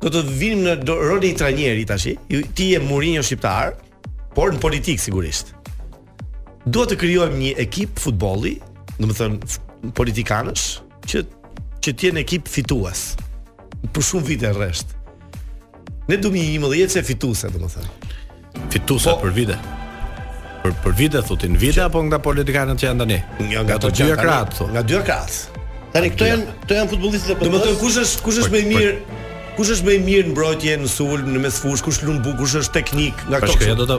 Do 0.00 0.12
të 0.16 0.22
vinim 0.38 0.64
në 0.70 0.78
rolin 0.88 1.36
e 1.36 1.38
trajneri 1.42 1.84
tashi. 1.92 2.16
Ti 2.56 2.70
je 2.72 2.80
Mourinho 2.88 3.24
shqiptar, 3.26 3.74
por 4.38 4.56
në 4.56 4.64
politik 4.64 5.00
sigurisht. 5.02 5.52
Duhet 6.66 6.94
të 6.94 6.98
krijojmë 7.04 7.40
një 7.44 7.52
ekip 7.68 8.00
futbolli, 8.02 8.56
domethënë 8.96 9.92
politikanësh 9.98 10.66
që 11.12 11.26
që 11.86 11.92
të 11.94 12.08
jenë 12.08 12.24
ekip 12.24 12.48
fitues 12.50 13.10
për 13.94 14.04
shumë 14.10 14.28
vite 14.30 14.50
rresht. 14.56 14.94
Ne 16.08 16.18
2011 16.22 16.92
se 16.96 17.02
fituese, 17.06 17.50
domethënë. 17.54 18.14
Fituese 18.72 19.12
po, 19.14 19.18
për 19.24 19.34
vite. 19.36 19.56
Për 20.62 20.74
për 20.84 20.96
vite 21.00 21.22
thotin, 21.26 21.56
vite 21.62 21.82
apo 21.84 22.02
nga 22.06 22.20
politikanët 22.22 22.80
që 22.80 22.88
janë 22.88 23.04
tani? 23.04 23.18
Nga 23.50 23.64
nga 23.68 23.76
të 23.84 23.90
dyja 24.00 24.16
Nga 24.16 24.88
dy 24.90 25.02
krahat. 25.04 25.38
Tani 25.94 26.10
këto 26.14 26.28
janë 26.32 26.54
këto 26.64 26.78
janë 26.82 26.92
futbollistët 26.94 27.32
e 27.34 27.38
Pandës. 27.38 27.54
Domethënë 27.54 27.80
kush 27.82 28.00
është 28.04 28.24
kush 28.26 28.40
është 28.42 28.54
më 28.54 28.64
i 28.64 28.68
mirë? 28.72 29.24
kush 29.56 29.70
është 29.74 29.86
më 29.86 29.92
i 29.96 30.00
mirë 30.04 30.26
në 30.28 30.32
mbrojtje 30.34 30.72
në 30.82 30.88
sulm 30.92 31.28
në 31.32 31.40
mesfush 31.46 31.82
kush 31.86 32.02
lund 32.04 32.20
buku 32.24 32.42
kush 32.42 32.58
është 32.60 32.74
teknik 32.78 33.22
nga 33.32 33.38
këto 33.44 33.68
ja 33.70 33.76
do 33.78 33.86
ta 33.88 33.96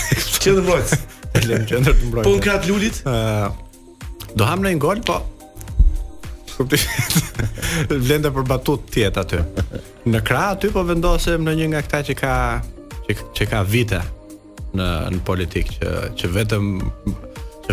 Qëndër 0.42 0.62
mbrojtës. 0.64 1.04
Lëm 1.48 1.64
qendër 1.68 1.96
të 1.98 2.08
mbrojtës. 2.08 2.26
Po 2.28 2.40
krat 2.42 2.66
lulit. 2.68 3.00
Do 4.36 4.48
ham 4.48 4.64
në 4.64 4.74
një 4.76 4.82
gol, 4.84 5.02
po. 5.08 5.20
Vlenda 7.90 8.30
për 8.36 8.44
batut 8.46 8.84
tjetë 8.94 9.22
aty. 9.22 9.40
Në 10.12 10.20
krah 10.24 10.50
aty 10.54 10.70
po 10.74 10.84
vendosem 10.86 11.42
në 11.48 11.56
një 11.58 11.66
nga 11.72 11.80
këta 11.86 12.02
që 12.10 12.16
ka 12.20 12.34
që, 13.08 13.16
që 13.34 13.48
ka 13.50 13.62
vite 13.66 14.02
në 14.78 14.86
në 15.16 15.22
politikë 15.26 15.74
që 15.82 15.94
që 16.20 16.30
vetëm 16.36 16.68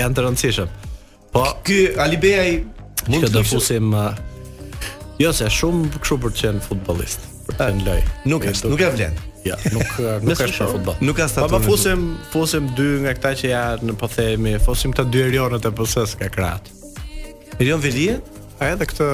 janë 0.00 0.18
të 0.20 0.26
rëndësishëm. 0.28 0.74
Po 1.34 1.46
ky 1.66 1.80
Alibeja 2.04 2.46
i 2.52 2.58
mund 3.08 3.28
të 3.32 3.44
fusim 3.48 3.92
Jo 5.18 5.32
se 5.34 5.48
shumë 5.50 5.90
kështu 5.98 6.16
për 6.22 6.30
të 6.36 6.40
qenë 6.44 6.60
futbollist, 6.62 7.24
për 7.48 7.56
të 7.56 7.64
qenë 7.72 7.86
lojë. 7.88 8.02
Nuk 8.30 8.44
e, 8.46 8.52
nuk 8.70 8.82
e 8.86 8.90
vlen. 8.94 9.16
Ja, 9.46 9.56
nuk 9.74 9.88
nuk 10.22 10.38
ka 10.38 10.46
shkollë 10.46 10.76
futboll. 10.76 11.00
Nuk 11.08 11.16
ka 11.18 11.26
statut. 11.32 11.56
Po 11.56 11.58
fusim, 11.64 12.04
fusim 12.30 12.68
dy 12.78 12.86
nga 13.02 13.16
këta 13.18 13.32
që 13.40 13.48
ja, 13.50 13.62
në 13.82 13.96
po 13.98 14.06
themi, 14.12 14.52
fusim 14.62 14.92
këta 14.94 15.08
dy 15.10 15.24
erionët 15.32 15.66
e 15.66 15.72
PS-s 15.80 16.14
ka 16.20 16.28
krahat. 16.30 16.70
Erion 17.58 17.82
Velie, 17.82 18.14
a 18.62 18.68
edhe 18.76 18.86
këtë 18.92 19.08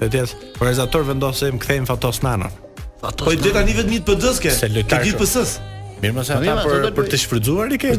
të 0.00 0.08
jetë 0.18 0.54
organizator 0.60 1.04
vendosim 1.12 1.60
kthejmë 1.62 1.88
Fatos 1.92 2.22
Nanën. 2.26 2.56
Po 3.02 3.34
i 3.34 3.38
deta 3.38 3.60
tani 3.60 3.76
vetëm 3.76 4.00
të 4.00 4.08
PD-s 4.08 4.42
ke? 4.42 4.52
Se 4.54 4.70
lëtar 4.70 5.04
PS-s? 5.18 5.56
Mirë 6.02 6.16
më 6.16 6.24
se 6.26 6.36
për, 6.42 6.88
për 6.96 7.08
të 7.12 7.20
shfrydzuar 7.22 7.74
i 7.76 7.78
ke? 7.78 7.92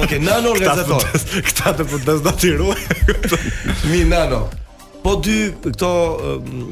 Oke, 0.00 0.16
nano 0.24 0.54
organizator. 0.54 1.04
Këta 1.50 1.74
të 1.80 1.88
PD-s 1.92 2.24
do 2.24 2.32
t'i 2.40 2.54
ruaj. 2.56 3.40
Mi 3.90 4.00
nano. 4.08 4.46
Po 5.04 5.18
dy 5.24 5.50
këto 5.64 5.90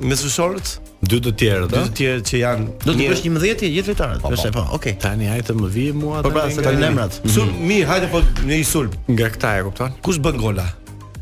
mesushorët? 0.09 0.79
Dy 0.99 1.21
të 1.23 1.31
tjerë, 1.39 1.67
do? 1.71 1.79
Dy 1.79 1.89
të 1.89 1.95
tjerë 1.95 2.23
që 2.27 2.39
janë. 2.41 2.65
Do 2.83 2.93
të 2.97 3.05
bësh 3.13 3.21
11 3.23 3.47
jetë 3.71 3.85
fitore. 3.87 4.17
Është 4.35 4.51
po, 4.55 4.65
po 4.75 4.91
Tani 5.03 5.29
hajde 5.31 5.45
të 5.47 5.55
më 5.55 5.69
vije 5.77 5.93
mua 5.95 6.17
atë. 6.19 6.27
Po 6.27 6.33
pra, 6.35 6.47
se 6.51 6.63
tani 6.67 6.83
emrat. 6.89 7.19
Mm. 7.23 7.31
Sun 7.37 7.53
mirë, 7.69 7.87
hajde 7.87 8.09
po 8.11 8.23
në 8.49 8.57
i 8.59 8.65
sulm. 8.67 8.95
Nga 9.07 9.29
këta 9.37 9.53
e 9.61 9.67
kupton? 9.69 9.93
Kush 10.03 10.19
bën 10.25 10.41
gola? 10.43 10.65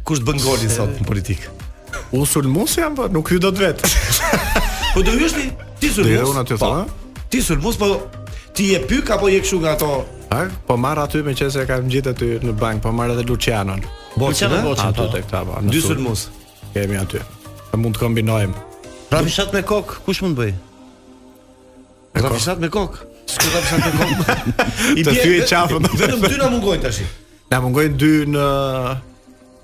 Kush 0.09 0.23
bën 0.25 0.39
golin 0.41 0.73
sot 0.73 0.95
në 0.97 1.07
politik? 1.11 1.45
U 2.17 2.23
sulmos 2.29 2.77
jam, 2.81 2.97
po 2.97 3.09
nuk 3.13 3.29
hy 3.35 3.41
dot 3.43 3.61
vet. 3.61 3.85
Po 4.97 5.03
do 5.05 5.13
hyjsh 5.13 5.35
ti 5.77 5.91
sulmos? 5.93 6.09
Dhe 6.09 6.23
unë 6.25 6.45
të 6.49 6.57
thonë. 6.63 6.85
Po. 6.89 7.25
Ti 7.35 7.43
sulmos 7.45 7.77
po 7.77 7.89
ti 8.57 8.71
je 8.71 8.79
pyk 8.89 9.11
apo 9.13 9.29
je 9.29 9.43
kshu 9.45 9.59
nga 9.61 9.75
ato? 9.77 9.91
Ha? 10.33 10.39
Po 10.67 10.79
marr 10.81 11.03
aty 11.03 11.21
me 11.27 11.35
qenë 11.37 11.53
se 11.53 11.67
ka 11.69 11.77
ngjitur 11.85 12.17
aty 12.17 12.29
në 12.41 12.55
bank, 12.57 12.81
po 12.87 12.95
marr 12.97 13.13
edhe 13.13 13.27
Lucianon. 13.29 13.85
Boçën, 14.17 14.55
boçën 14.65 14.95
aty 14.95 15.03
po. 15.05 15.11
tek 15.13 15.29
ta. 15.29 15.45
Dy 15.69 15.85
sulmos. 15.85 16.31
Kemi 16.73 16.97
aty. 16.97 17.21
Ne 17.75 17.83
mund 17.83 17.99
të 18.01 18.07
kombinojmë. 18.07 18.66
Pra 19.11 19.23
fishat 19.23 19.53
me 19.53 19.63
kok, 19.63 19.99
kush 20.05 20.21
mund 20.25 20.37
bëj? 20.39 20.55
Pra 22.17 22.31
fishat 22.35 22.59
me 22.59 22.69
kok. 22.73 22.97
Ska 23.27 23.47
ta 23.53 23.61
fishat 23.67 23.85
me 23.85 23.93
kok. 23.95 24.41
I 24.99 25.03
bie. 25.03 25.37
e 25.37 25.47
çafën. 25.47 25.87
Vetëm 26.01 26.23
dy 26.27 26.37
na 26.43 26.49
mungojnë 26.55 26.83
tash. 26.87 27.03
Na 27.53 27.61
mungojnë 27.63 27.95
dy 28.01 28.11
në 28.35 28.47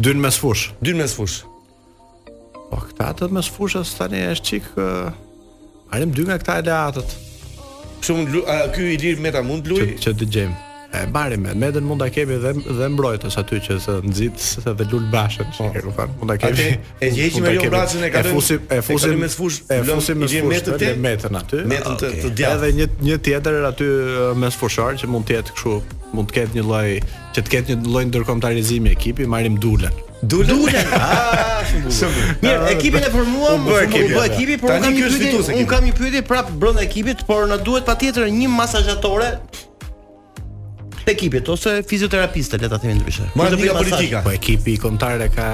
dy 0.07 0.15
në 0.15 0.23
mes 0.27 0.39
fush. 0.39 0.69
Dy 0.83 0.95
në 0.95 1.03
mes 1.03 1.17
fush. 1.19 1.41
Po 2.71 2.79
këta 2.87 3.11
të 3.19 3.31
mes 3.35 3.51
fushës 3.57 3.97
tani 3.99 4.23
është 4.31 4.51
çik 4.51 4.71
uh, 4.79 5.11
arim 5.93 6.15
dy 6.15 6.27
nga 6.29 6.39
këta 6.43 6.61
e 6.63 6.67
lehatët. 6.71 7.17
Kështu 7.99 8.21
mund 8.21 8.39
ky 8.75 8.93
Ilir 8.95 9.19
Meta 9.23 9.43
mund 9.43 9.67
luaj? 9.71 9.99
të 10.03 10.29
gjemë 10.31 10.71
e 10.93 11.07
mbare 11.09 11.35
me 11.37 11.53
Meden 11.59 11.85
mund 11.85 12.01
ta 12.01 12.09
kemi 12.13 12.35
dhe 12.43 12.53
dhe 12.53 12.89
mbrojtës 12.93 13.37
aty 13.41 13.61
që 13.65 13.77
se 13.85 13.95
nxit 14.11 14.67
dhe 14.79 14.87
lul 14.91 15.07
bashën 15.15 15.49
çka 15.57 15.69
e 15.79 15.83
kupton 15.87 16.11
mund 16.19 16.33
ta 16.33 16.37
kemi 16.43 16.67
e 16.77 17.09
gjejmë 17.17 17.41
me 17.47 17.53
Jon 17.57 17.71
Braçën 17.73 18.05
e 18.05 18.11
ka 18.13 18.21
e 18.21 18.29
fusim 18.35 18.61
e 18.69 18.81
fusim 18.89 19.15
me 19.25 19.29
fush 19.39 19.59
e 19.73 19.79
fusim 19.89 20.19
me 20.21 20.29
fush 20.29 20.47
metën 20.53 20.77
aty 20.77 20.91
aty 20.93 21.03
metën 21.73 21.99
të, 22.03 22.11
të 22.23 22.35
djathtë 22.37 22.69
edhe 22.69 22.79
një 22.81 22.91
një 23.09 23.21
tjetër 23.25 23.59
aty 23.71 23.89
me 24.43 24.53
fushar 24.63 25.01
që 25.01 25.11
mund 25.15 25.25
të 25.31 25.39
jetë 25.41 25.57
kështu 25.57 25.79
mund 26.13 26.31
të 26.31 26.39
ketë 26.39 26.61
një 26.61 26.67
lloj 26.69 26.87
që 27.37 27.41
të 27.41 27.55
ketë 27.55 27.73
një 27.73 27.89
lloj 27.89 28.05
ndërkombëtarizimi 28.13 28.97
ekipi 28.99 29.31
marrim 29.37 29.61
dulën 29.67 30.09
Dulën. 30.23 30.53
Dulën. 30.55 30.91
Ah, 31.63 31.67
Mirë, 32.45 32.69
ekipin 32.77 33.03
e 33.07 33.09
formuam, 33.11 33.65
u 33.67 33.71
bë 33.71 34.23
ekipi, 34.29 34.55
por 34.61 34.75
unë 34.77 34.85
kam 34.85 34.95
një 34.95 35.07
pyetje, 35.15 35.57
unë 35.57 35.65
kam 35.71 35.85
një 35.89 35.93
pyetje 35.99 36.23
prapë 36.29 36.55
brenda 36.63 36.83
ekipit, 36.87 37.25
por 37.27 37.47
na 37.51 37.59
duhet 37.59 37.87
patjetër 37.89 38.31
një 38.31 38.47
masazhatore 38.53 39.31
ekipit 41.11 41.47
ose 41.51 41.83
fizioterapistë, 41.87 42.59
le 42.63 42.69
ta 42.71 42.79
themi 42.81 42.95
ndryshe. 43.01 43.23
Mora 43.39 43.57
ti 43.57 43.69
politika. 43.69 44.23
Po 44.25 44.31
ekipi 44.33 44.73
i 44.77 44.79
kontarëve 44.79 45.29
ka 45.35 45.47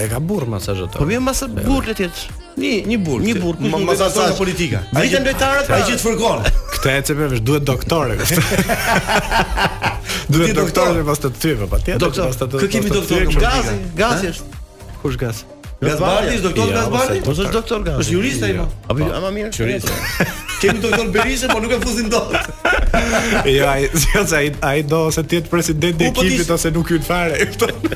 e 0.00 0.08
ka 0.08 0.20
burr 0.20 0.46
masazhator. 0.48 0.98
Po 1.00 1.04
vjen 1.08 1.22
masa 1.24 1.46
burr 1.50 1.88
le 1.90 1.94
të 1.94 2.08
thotë. 2.08 2.28
Një 2.60 2.72
një 2.90 2.98
burr. 3.04 3.24
Një 3.24 3.34
burr. 3.40 3.56
Ma 3.72 3.78
masazh 3.92 4.34
politika. 4.38 4.78
Ai 4.96 5.08
të 5.12 5.18
lojtarët 5.24 5.70
ai 5.72 5.80
gjithë 5.88 6.02
fërkon. 6.08 6.38
Këtë 6.74 6.88
ecë 6.98 7.12
për 7.20 7.28
vesh 7.36 7.44
duhet 7.46 7.64
doktorë. 7.68 8.14
Duhet 10.30 10.56
doktorë 10.56 11.04
pas 11.08 11.18
të 11.18 11.30
tyve 11.42 11.56
po 11.64 11.70
patjetër. 11.72 11.98
Doktor. 12.04 12.28
Kë 12.60 12.66
kemi 12.76 12.88
doktorë? 12.94 13.24
Gazi, 13.40 13.76
gazi 13.98 14.26
është. 14.34 14.44
Kush 15.00 15.18
gaz? 15.20 15.36
Gazbardi, 15.80 16.34
doktor 16.44 16.66
Gazbardi? 16.74 17.18
Po 17.26 17.32
është 17.34 17.54
doktor 17.56 17.78
Gazi. 17.88 17.98
Është 18.04 18.12
jurist 18.18 18.40
ai 18.46 18.52
jo. 18.52 18.56
më. 18.62 18.66
Apo 18.92 19.02
ama 19.20 19.30
mirë. 19.34 19.50
Jurist. 19.56 19.88
Kemi 20.60 20.78
doktor 20.84 21.08
Berishë, 21.12 21.48
po 21.50 21.58
nuk 21.64 21.72
e 21.72 21.78
fuzin 21.80 22.08
dot. 22.12 22.28
jo, 23.56 23.64
ai, 23.66 23.88
jo, 24.12 24.24
ai, 24.36 24.42
ai 24.66 24.82
do 24.84 25.00
se 25.12 25.22
ti 25.24 25.38
je 25.40 25.44
presidenti 25.48 26.04
i 26.04 26.10
po, 26.12 26.20
po, 26.20 26.24
ekipit 26.26 26.50
ose 26.54 26.68
nuk 26.74 26.90
hyn 26.92 27.04
fare. 27.04 27.38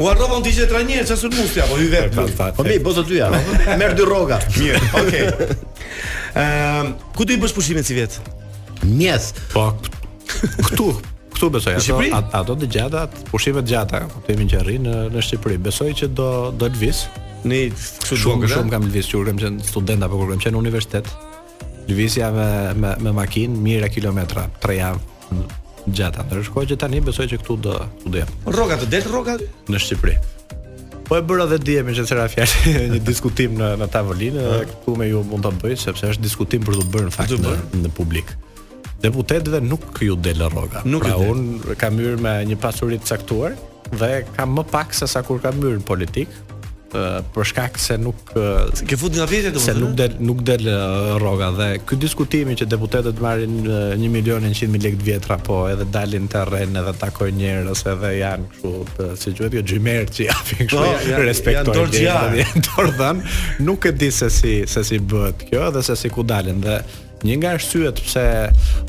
U 0.00 0.08
harrova 0.08 0.38
unë 0.40 0.52
ishte 0.54 0.68
trajner, 0.70 1.04
çfarë 1.04 1.20
sun 1.24 1.34
mos 1.36 1.52
ja, 1.58 1.66
po 1.68 1.76
hy 1.78 1.88
vet. 1.92 2.14
Po 2.16 2.64
mi, 2.64 2.78
bozo 2.84 3.04
aty 3.04 3.20
ja. 3.20 3.28
Merr 3.76 3.92
dy 3.98 4.06
rroga. 4.08 4.40
Mirë. 4.56 4.80
Okej. 5.02 5.26
Ehm, 6.40 6.94
ku 7.14 7.26
do 7.28 7.34
i 7.36 7.40
bësh 7.42 7.52
pushimin 7.54 7.84
si 7.84 7.98
vet? 7.98 8.16
Mjes. 8.84 9.32
Po. 9.52 9.68
Ktu, 10.70 10.88
këtu 11.36 11.48
besoj 11.52 11.76
ato 11.76 12.22
ato 12.38 12.56
të 12.64 12.68
gjata, 12.74 13.04
pushime 13.28 13.60
të 13.62 13.70
gjata, 13.74 14.00
kuptimin 14.10 14.48
që 14.50 14.62
arrin 14.64 14.88
në 14.88 14.96
në 15.14 15.26
Shqipëri. 15.28 15.60
Besoj 15.68 15.92
që 16.00 16.10
do 16.16 16.32
do 16.56 16.70
të 16.80 16.94
Ne 17.44 17.66
Në 17.84 18.16
shumë 18.16 18.48
shumë 18.48 18.70
kam 18.72 18.86
lëviz 18.88 19.10
që 19.10 19.18
kam 19.26 19.36
qenë 19.42 19.66
student 19.68 20.04
apo 20.06 20.16
kur 20.16 20.30
kam 20.32 20.38
qenë 20.40 20.56
në 20.56 20.58
universitet 20.62 21.10
lëvizja 21.88 22.30
me, 22.32 22.48
me, 22.78 22.90
me 23.04 23.12
makinë, 23.16 23.54
mira 23.60 23.88
kilometra, 23.92 24.46
tre 24.62 24.78
javë 24.80 25.40
gjata. 25.92 26.24
Në 26.30 26.44
shkoj 26.48 26.64
që 26.70 26.78
tani 26.80 27.00
besoj 27.04 27.26
që 27.32 27.40
këtu 27.42 27.56
do 27.66 27.74
do 28.06 28.20
jem. 28.22 28.30
Rroga 28.48 28.78
të 28.80 28.88
del 28.92 29.04
rroga 29.10 29.36
në 29.68 29.80
Shqipëri. 29.82 30.16
Po 31.04 31.18
e 31.18 31.20
bëra 31.28 31.44
dhe 31.50 31.58
dihemi 31.60 31.92
që 31.98 32.06
thera 32.08 32.24
fjalë 32.32 32.74
një 32.94 33.00
diskutim 33.04 33.58
në 33.60 33.72
në 33.82 33.90
tavolinë 33.92 34.46
ah. 34.48 34.62
këtu 34.70 34.94
me 34.96 35.10
ju 35.10 35.20
mund 35.28 35.44
ta 35.44 35.52
bëj 35.60 35.76
sepse 35.84 36.08
është 36.14 36.24
diskutim 36.24 36.64
për 36.64 36.80
të 36.80 36.88
bërë 36.94 37.10
në 37.10 37.14
fakt 37.18 37.36
në, 37.42 37.54
në, 37.84 37.92
publik. 37.98 38.32
Deputetëve 39.04 39.60
nuk 39.68 40.00
ju 40.00 40.16
del 40.16 40.40
rroga. 40.48 40.80
Nuk 40.88 41.04
pra 41.04 41.18
un 41.20 41.58
kam 41.76 42.00
hyrë 42.00 42.16
me 42.24 42.38
një 42.48 42.56
pasuri 42.62 42.96
të 43.04 43.10
caktuar 43.12 43.58
dhe 43.92 44.22
kam 44.38 44.56
më 44.56 44.64
pak 44.72 44.96
se 44.96 45.04
sa 45.10 45.20
kur 45.22 45.42
kam 45.44 45.60
hyrë 45.60 45.82
në 45.82 45.86
politikë, 45.88 46.44
për 47.34 47.48
shkak 47.50 47.78
se 47.80 47.96
nuk 48.00 48.32
ke 48.86 48.96
fut 49.00 49.14
nga 49.16 49.26
vjetë 49.28 49.52
domosdoshmë 49.54 49.54
se 49.64 49.74
nuk 49.80 49.94
del 49.98 50.16
eh? 50.16 50.24
nuk 50.26 50.42
del 50.46 50.66
rroga 51.20 51.48
dhe 51.58 51.68
ky 51.88 51.98
diskutimi 52.02 52.56
që 52.58 52.68
deputetët 52.70 53.22
marrin 53.24 53.56
1 53.64 54.04
milion 54.12 54.44
e 54.48 54.52
100 54.54 54.72
mijë 54.74 54.86
lekë 54.88 55.00
të 55.02 55.08
vjetra 55.08 55.38
po 55.46 55.62
edhe 55.72 55.86
dalin 55.94 56.26
te 56.32 56.42
rrenë 56.48 56.80
edhe 56.82 56.94
takojnë 57.02 57.38
njerëz 57.40 57.84
edhe 57.94 58.12
janë 58.18 58.50
kështu 58.54 59.10
si 59.24 59.34
quhet 59.40 59.58
jo 59.58 59.64
xhimer 59.72 60.08
që 60.18 60.28
japin 60.28 60.68
kështu 60.68 60.84
po, 60.84 61.22
respekt 61.24 61.60
janë 61.60 61.76
dorë 61.78 62.04
janë 62.06 62.46
dorë 62.70 62.94
dhan 63.00 63.24
nuk 63.70 63.90
e 63.90 63.94
di 64.04 64.12
se 64.14 64.30
si 64.38 64.60
se 64.74 64.86
si 64.90 65.00
bëhet 65.14 65.46
kjo 65.50 65.66
edhe 65.70 65.84
se 65.90 65.98
si 66.00 66.12
ku 66.14 66.22
dalin 66.26 66.62
dhe 66.64 66.80
Një 67.24 67.34
nga 67.40 67.54
arsyet 67.56 68.00
pse 68.04 68.22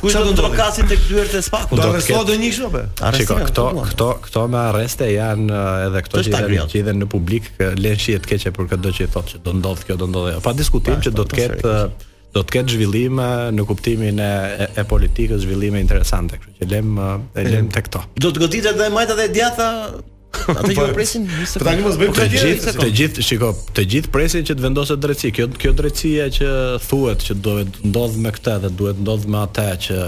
Çfarë 0.00 0.08
do 0.08 0.08
të 0.08 0.08
bëj? 0.08 0.30
Do 0.30 0.40
të 0.40 0.58
kasin 0.62 0.88
tek 0.94 1.04
dyert 1.10 1.36
e 1.36 1.42
spa 1.44 1.60
ku 1.68 1.78
do 1.78 1.90
të 1.92 2.00
sot 2.06 2.24
do 2.32 2.38
nishë 2.40 2.64
apo? 2.70 2.82
Arrestime 3.10 3.46
këto 3.50 3.66
këto 3.68 3.68
po, 3.68 3.84
këto, 3.92 4.08
këto 4.24 4.46
me 4.56 4.64
arreste 4.70 5.10
janë 5.12 5.60
edhe 5.90 6.04
këto 6.08 6.24
që 6.24 6.64
që 6.72 6.96
në 7.04 7.10
publik 7.12 7.52
lënë 7.60 8.02
shihet 8.08 8.30
keqe 8.32 8.54
për 8.56 8.72
këtë 8.72 8.94
që 8.98 9.04
i 9.04 9.12
thotë 9.18 9.34
që 9.36 9.44
do 9.44 9.56
ndodh 9.60 9.84
kjo 9.84 10.00
do 10.00 10.08
ndodh. 10.14 10.40
Pa 10.48 10.56
diskutim 10.56 11.04
që 11.04 11.12
do 11.20 11.28
të 11.28 11.40
ketë 11.42 11.76
do 12.34 12.42
të 12.42 12.56
ketë 12.56 12.74
zhvillime 12.74 13.26
në 13.54 13.64
kuptimin 13.68 14.18
e, 14.20 14.28
e 14.74 14.82
politikës, 14.90 15.44
zhvillime 15.44 15.78
interesante, 15.82 16.40
kështu 16.42 16.58
që 16.64 16.70
lem 16.72 16.96
e 17.38 17.44
lem 17.46 17.68
tek 17.72 17.86
to. 17.94 18.02
Do 18.18 18.32
të 18.34 18.42
goditet 18.42 18.72
edhe 18.74 18.90
majta 18.94 19.16
dhe 19.18 19.28
djatha 19.34 19.68
Atë 20.50 20.72
që 20.72 20.74
po, 20.76 20.84
presin 20.96 21.28
nisë. 21.30 21.60
Tani 21.62 21.84
mos 21.84 21.94
bëjmë 21.94 22.14
të 22.18 22.24
gjithë, 22.32 22.72
të 22.80 22.86
gjithë, 22.98 23.22
shiko, 23.22 23.52
të 23.76 23.84
gjithë 23.92 24.10
presin 24.16 24.42
që 24.48 24.56
të 24.58 24.64
vendoset 24.64 24.98
drejtësi. 25.00 25.30
Kjo 25.36 25.46
kjo 25.62 25.70
drejtësia 25.78 26.26
që 26.40 26.50
thuhet 26.88 27.22
që 27.28 27.36
duhet 27.46 27.78
ndodh 27.86 28.16
me 28.24 28.32
këtë 28.34 28.56
dhe 28.64 28.70
duhet 28.80 28.98
ndodh 29.06 29.28
me 29.30 29.44
atë 29.46 29.68
që 29.86 30.00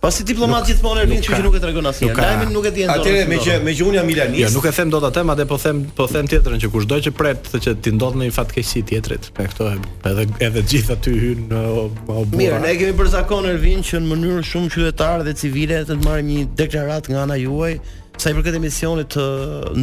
Pas 0.00 0.10
si 0.16 0.24
diplomat 0.24 0.64
gjithmonë 0.64 1.02
e 1.04 1.08
vin 1.10 1.18
që 1.20 1.40
nuk 1.44 1.56
e 1.58 1.58
tregon 1.60 1.84
asnjë. 1.90 2.14
Lajmin 2.16 2.54
nuk 2.56 2.64
e 2.70 2.70
diën 2.72 2.88
dot. 2.88 3.02
Atëre 3.02 3.26
me 3.28 3.36
që 3.36 3.56
me 3.66 3.74
që 3.76 3.88
jam 3.98 4.06
Milanis. 4.08 4.40
Jo, 4.46 4.52
nuk 4.56 4.68
e 4.70 4.70
them 4.72 4.92
dot 4.94 5.04
atë, 5.10 5.24
madje 5.28 5.44
po 5.50 5.58
them 5.60 5.82
po 5.98 6.06
them 6.08 6.30
tjetrën 6.32 6.62
që 6.62 6.70
kushdo 6.72 7.00
që 7.04 7.10
pret 7.18 7.42
të 7.52 7.60
që 7.66 7.74
ti 7.84 7.92
ndodh 7.98 8.16
në 8.16 8.28
një 8.30 8.32
fatkeqësi 8.38 8.80
tjetrit, 8.88 9.28
pa 9.36 9.44
këto 9.52 9.66
edhe 10.08 10.24
edhe 10.48 10.62
gjithë 10.72 10.94
aty 10.96 11.12
hyn 11.24 11.42
në 11.50 11.60
obor. 11.82 12.40
Mirë, 12.40 12.62
ne 12.64 12.72
kemi 12.80 12.96
për 13.02 13.10
zakon 13.18 13.50
Ervin 13.52 13.84
që 13.84 14.00
në 14.00 14.10
mënyrë 14.14 14.46
shumë 14.54 14.70
qytetare 14.78 15.26
dhe 15.28 15.34
civile 15.42 15.82
të 15.90 15.98
marrim 16.06 16.30
një 16.32 16.46
deklaratë 16.62 17.12
nga 17.12 17.26
ana 17.28 17.36
juaj 17.44 17.74
sa 18.20 18.32
i 18.32 18.38
përket 18.38 18.56
emisionit 18.62 19.12
të 19.12 19.26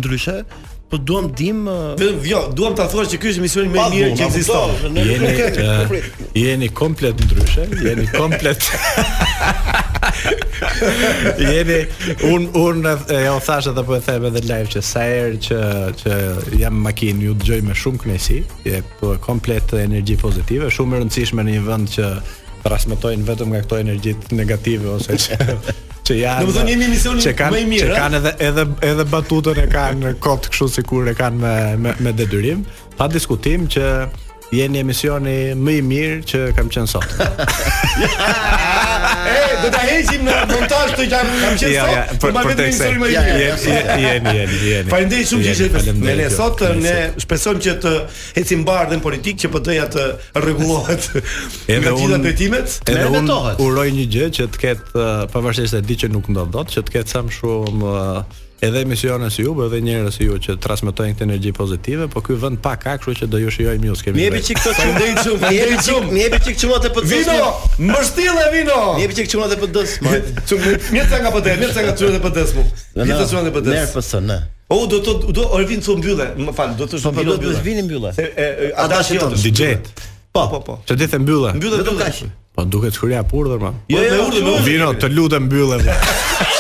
ndryshe. 0.02 0.40
Po 0.88 0.96
duam 0.96 1.26
dim, 1.36 1.66
vetëm 2.00 2.14
uh... 2.22 2.28
jo, 2.32 2.38
duam 2.56 2.74
ta 2.80 2.86
thuash 2.88 3.10
që 3.12 3.18
ky 3.20 3.34
është 3.34 3.42
emisioni 3.44 3.74
më 3.74 3.82
i 3.82 3.90
mirë 3.92 4.14
që 4.16 4.24
ekziston. 4.24 5.02
Jeni, 5.04 6.04
jeni 6.40 6.70
komplet 6.80 7.20
ndryshe, 7.26 7.66
jeni 7.84 8.06
komplet. 8.14 8.64
Jeni 11.40 11.88
un 12.34 12.50
un 12.54 12.86
jo 13.26 13.38
thash 13.46 13.68
edhe 13.72 13.84
po 13.84 13.96
e 13.96 14.00
them 14.06 14.26
edhe 14.30 14.40
live 14.50 14.68
që 14.76 14.82
sa 14.86 15.02
herë 15.06 15.38
që 15.48 15.58
që 16.02 16.12
jam 16.62 16.76
në 16.80 16.84
makinë 16.88 17.20
ju 17.28 17.32
dëgjoj 17.42 17.60
me 17.68 17.74
shumë 17.84 18.00
kënaqësi, 18.04 18.38
je 18.72 18.78
po 19.00 19.08
komplet 19.26 19.68
energji 19.82 20.18
pozitive, 20.22 20.66
shumë 20.74 20.92
e 20.96 20.98
rëndësishme 21.04 21.42
në 21.44 21.50
një 21.58 21.64
vend 21.68 21.88
që 21.98 22.08
transmetojnë 22.68 23.24
vetëm 23.32 23.48
nga 23.54 23.62
këto 23.66 23.76
energji 23.86 24.14
negative 24.36 24.86
ose 24.98 25.12
që 25.14 25.18
që 26.08 26.14
ja 26.22 26.34
Do 26.40 26.44
të 26.48 26.52
thonë 26.58 26.72
jemi 26.74 26.88
misioni 26.90 27.20
më 27.20 27.24
i 27.58 27.60
mirë, 27.72 27.84
që 27.84 27.88
kanë 28.02 28.16
edhe 28.22 28.32
edhe 28.50 28.64
edhe 28.92 29.04
batutën 29.12 29.58
e 29.64 29.68
kanë 29.74 30.02
kot 30.24 30.44
kështu 30.54 30.68
sikur 30.80 31.02
e 31.12 31.14
kanë 31.18 31.38
me 31.44 31.54
me, 31.86 31.92
me 32.06 32.12
detyrim, 32.16 32.60
pa 32.98 33.06
diskutim 33.12 33.62
që 33.68 33.86
Jeni 34.54 34.80
emisioni 34.80 35.32
më 35.60 35.72
i 35.76 35.80
mirë 35.84 36.20
që 36.30 36.40
kam 36.56 36.70
qenë 36.72 36.88
sot. 36.88 37.08
Ej, 39.28 39.56
do 39.64 39.72
ta 39.74 39.82
heqim 39.84 40.24
në 40.24 40.36
montazh 40.54 40.94
të 40.96 41.08
jam 41.12 41.32
kam 41.42 41.58
qenë 41.60 41.74
sot. 41.82 42.14
Po 42.24 42.32
më 42.32 42.44
vjen 42.48 42.62
një 42.62 42.70
histori 42.70 43.02
më 43.04 43.10
e 43.10 43.26
mirë. 43.26 43.50
Jeni, 43.58 44.06
jeni, 44.38 44.62
jeni. 44.72 44.94
Faleminderit 44.94 45.32
shumë 45.32 45.50
që 45.50 45.54
jeni. 45.60 45.98
me 46.06 46.16
ne 46.22 46.30
sot 46.32 46.64
ne 46.80 46.96
shpresojmë 47.26 47.64
që 47.68 47.76
të 47.84 47.94
ecim 48.46 48.64
bardhën 48.70 49.04
politikë 49.04 49.44
që 49.46 49.52
PD-ja 49.58 49.90
të 49.98 50.08
rregullohet. 50.40 51.10
Edhe 51.20 51.94
unë 51.94 52.04
gjithë 52.06 52.22
ndërtimet, 52.24 52.80
edhe 52.96 53.06
unë 53.20 53.40
uroj 53.68 53.88
një 54.00 54.08
gjë 54.16 54.32
që 54.40 54.50
të 54.56 54.64
ketë 54.66 54.90
uh, 54.96 55.22
pavarësisht 55.36 55.76
se 55.76 55.84
di 55.84 56.00
që 56.06 56.14
nuk 56.16 56.32
ndodh 56.32 56.56
dot, 56.56 56.72
që 56.72 56.88
të 56.88 57.00
ketë 57.00 57.18
sa 57.18 57.26
më 57.28 57.40
shumë 57.42 57.96
uh, 57.98 58.22
edhe 58.62 58.80
emisione 58.82 59.30
si 59.32 59.42
ju, 59.44 59.54
por 59.56 59.66
edhe 59.66 59.80
njerëz 59.86 60.16
si 60.18 60.26
ju 60.26 60.34
që 60.42 60.56
transmetojnë 60.62 61.14
këtë 61.14 61.26
energji 61.28 61.52
pozitive, 61.54 62.08
po 62.10 62.24
ky 62.26 62.34
vend 62.42 62.60
pak 62.64 62.82
ka, 62.84 62.96
kështu 62.98 63.14
që 63.20 63.26
do 63.34 63.38
ju 63.44 63.52
shijojmë 63.54 63.88
ju 63.90 63.96
skemi. 64.02 64.18
Mjepi 64.20 64.42
çik 64.48 64.58
këto 64.62 64.72
që 64.78 64.88
ndej 64.94 65.14
çum, 65.24 65.38
mjepi 65.46 65.78
çum, 65.88 66.04
mjepi 66.14 66.40
çik 66.48 66.58
çumat 66.64 66.86
e 66.90 66.92
pd 66.96 67.10
Vino, 67.14 67.48
më 67.94 68.02
shtille 68.10 68.46
vino. 68.56 68.80
Mjepi 68.98 69.16
çik 69.22 69.30
çumat 69.34 69.52
e 69.54 69.60
PD-s. 69.62 70.02
Çum, 70.50 70.60
mjeca 70.92 71.18
nga 71.22 71.32
PD-s, 71.32 71.58
mjeca 71.62 71.82
nga 71.86 71.94
çumat 72.02 72.16
e 72.18 72.20
PD-s. 72.24 72.54
Mjeca 72.96 73.28
çumat 73.30 73.46
e 73.48 73.52
PD-s. 73.60 73.72
Merr 73.72 73.94
PSN. 73.94 74.32
O 74.70 74.82
do 74.92 75.00
të 75.06 75.16
do 75.38 75.44
vinë 75.70 75.86
thon 75.86 76.02
mbyllë, 76.02 76.28
më 76.50 76.54
fal, 76.58 76.74
do 76.76 76.84
të 76.90 76.98
po, 77.00 77.14
shpëtoj. 77.14 77.38
Do 77.40 77.54
të 77.56 77.64
vinë 77.70 77.86
mbyllë. 77.86 78.16
A 78.76 78.90
dashi 78.92 79.20
ton 79.22 79.32
DJ? 79.38 79.78
Po, 80.36 80.44
po, 80.52 80.60
po. 80.66 80.76
Çdo 80.90 80.98
po. 81.06 81.12
të 81.14 81.22
mbyllë. 81.24 81.54
Mbyllë 81.56 81.80
do 81.86 81.94
të 81.94 81.98
kaq. 82.04 82.20
Po 82.58 82.66
duket 82.66 82.98
kur 82.98 83.14
purdhër 83.32 83.64
purdhëm. 83.64 83.82
Jo, 83.94 84.02
jo 84.04 84.12
me 84.12 84.22
urdhër, 84.28 84.44
jo, 84.44 84.56
jo. 84.58 84.66
Vino, 84.68 84.92
të 85.00 85.12
lutem 85.16 85.48
mbyllë. 85.48 86.48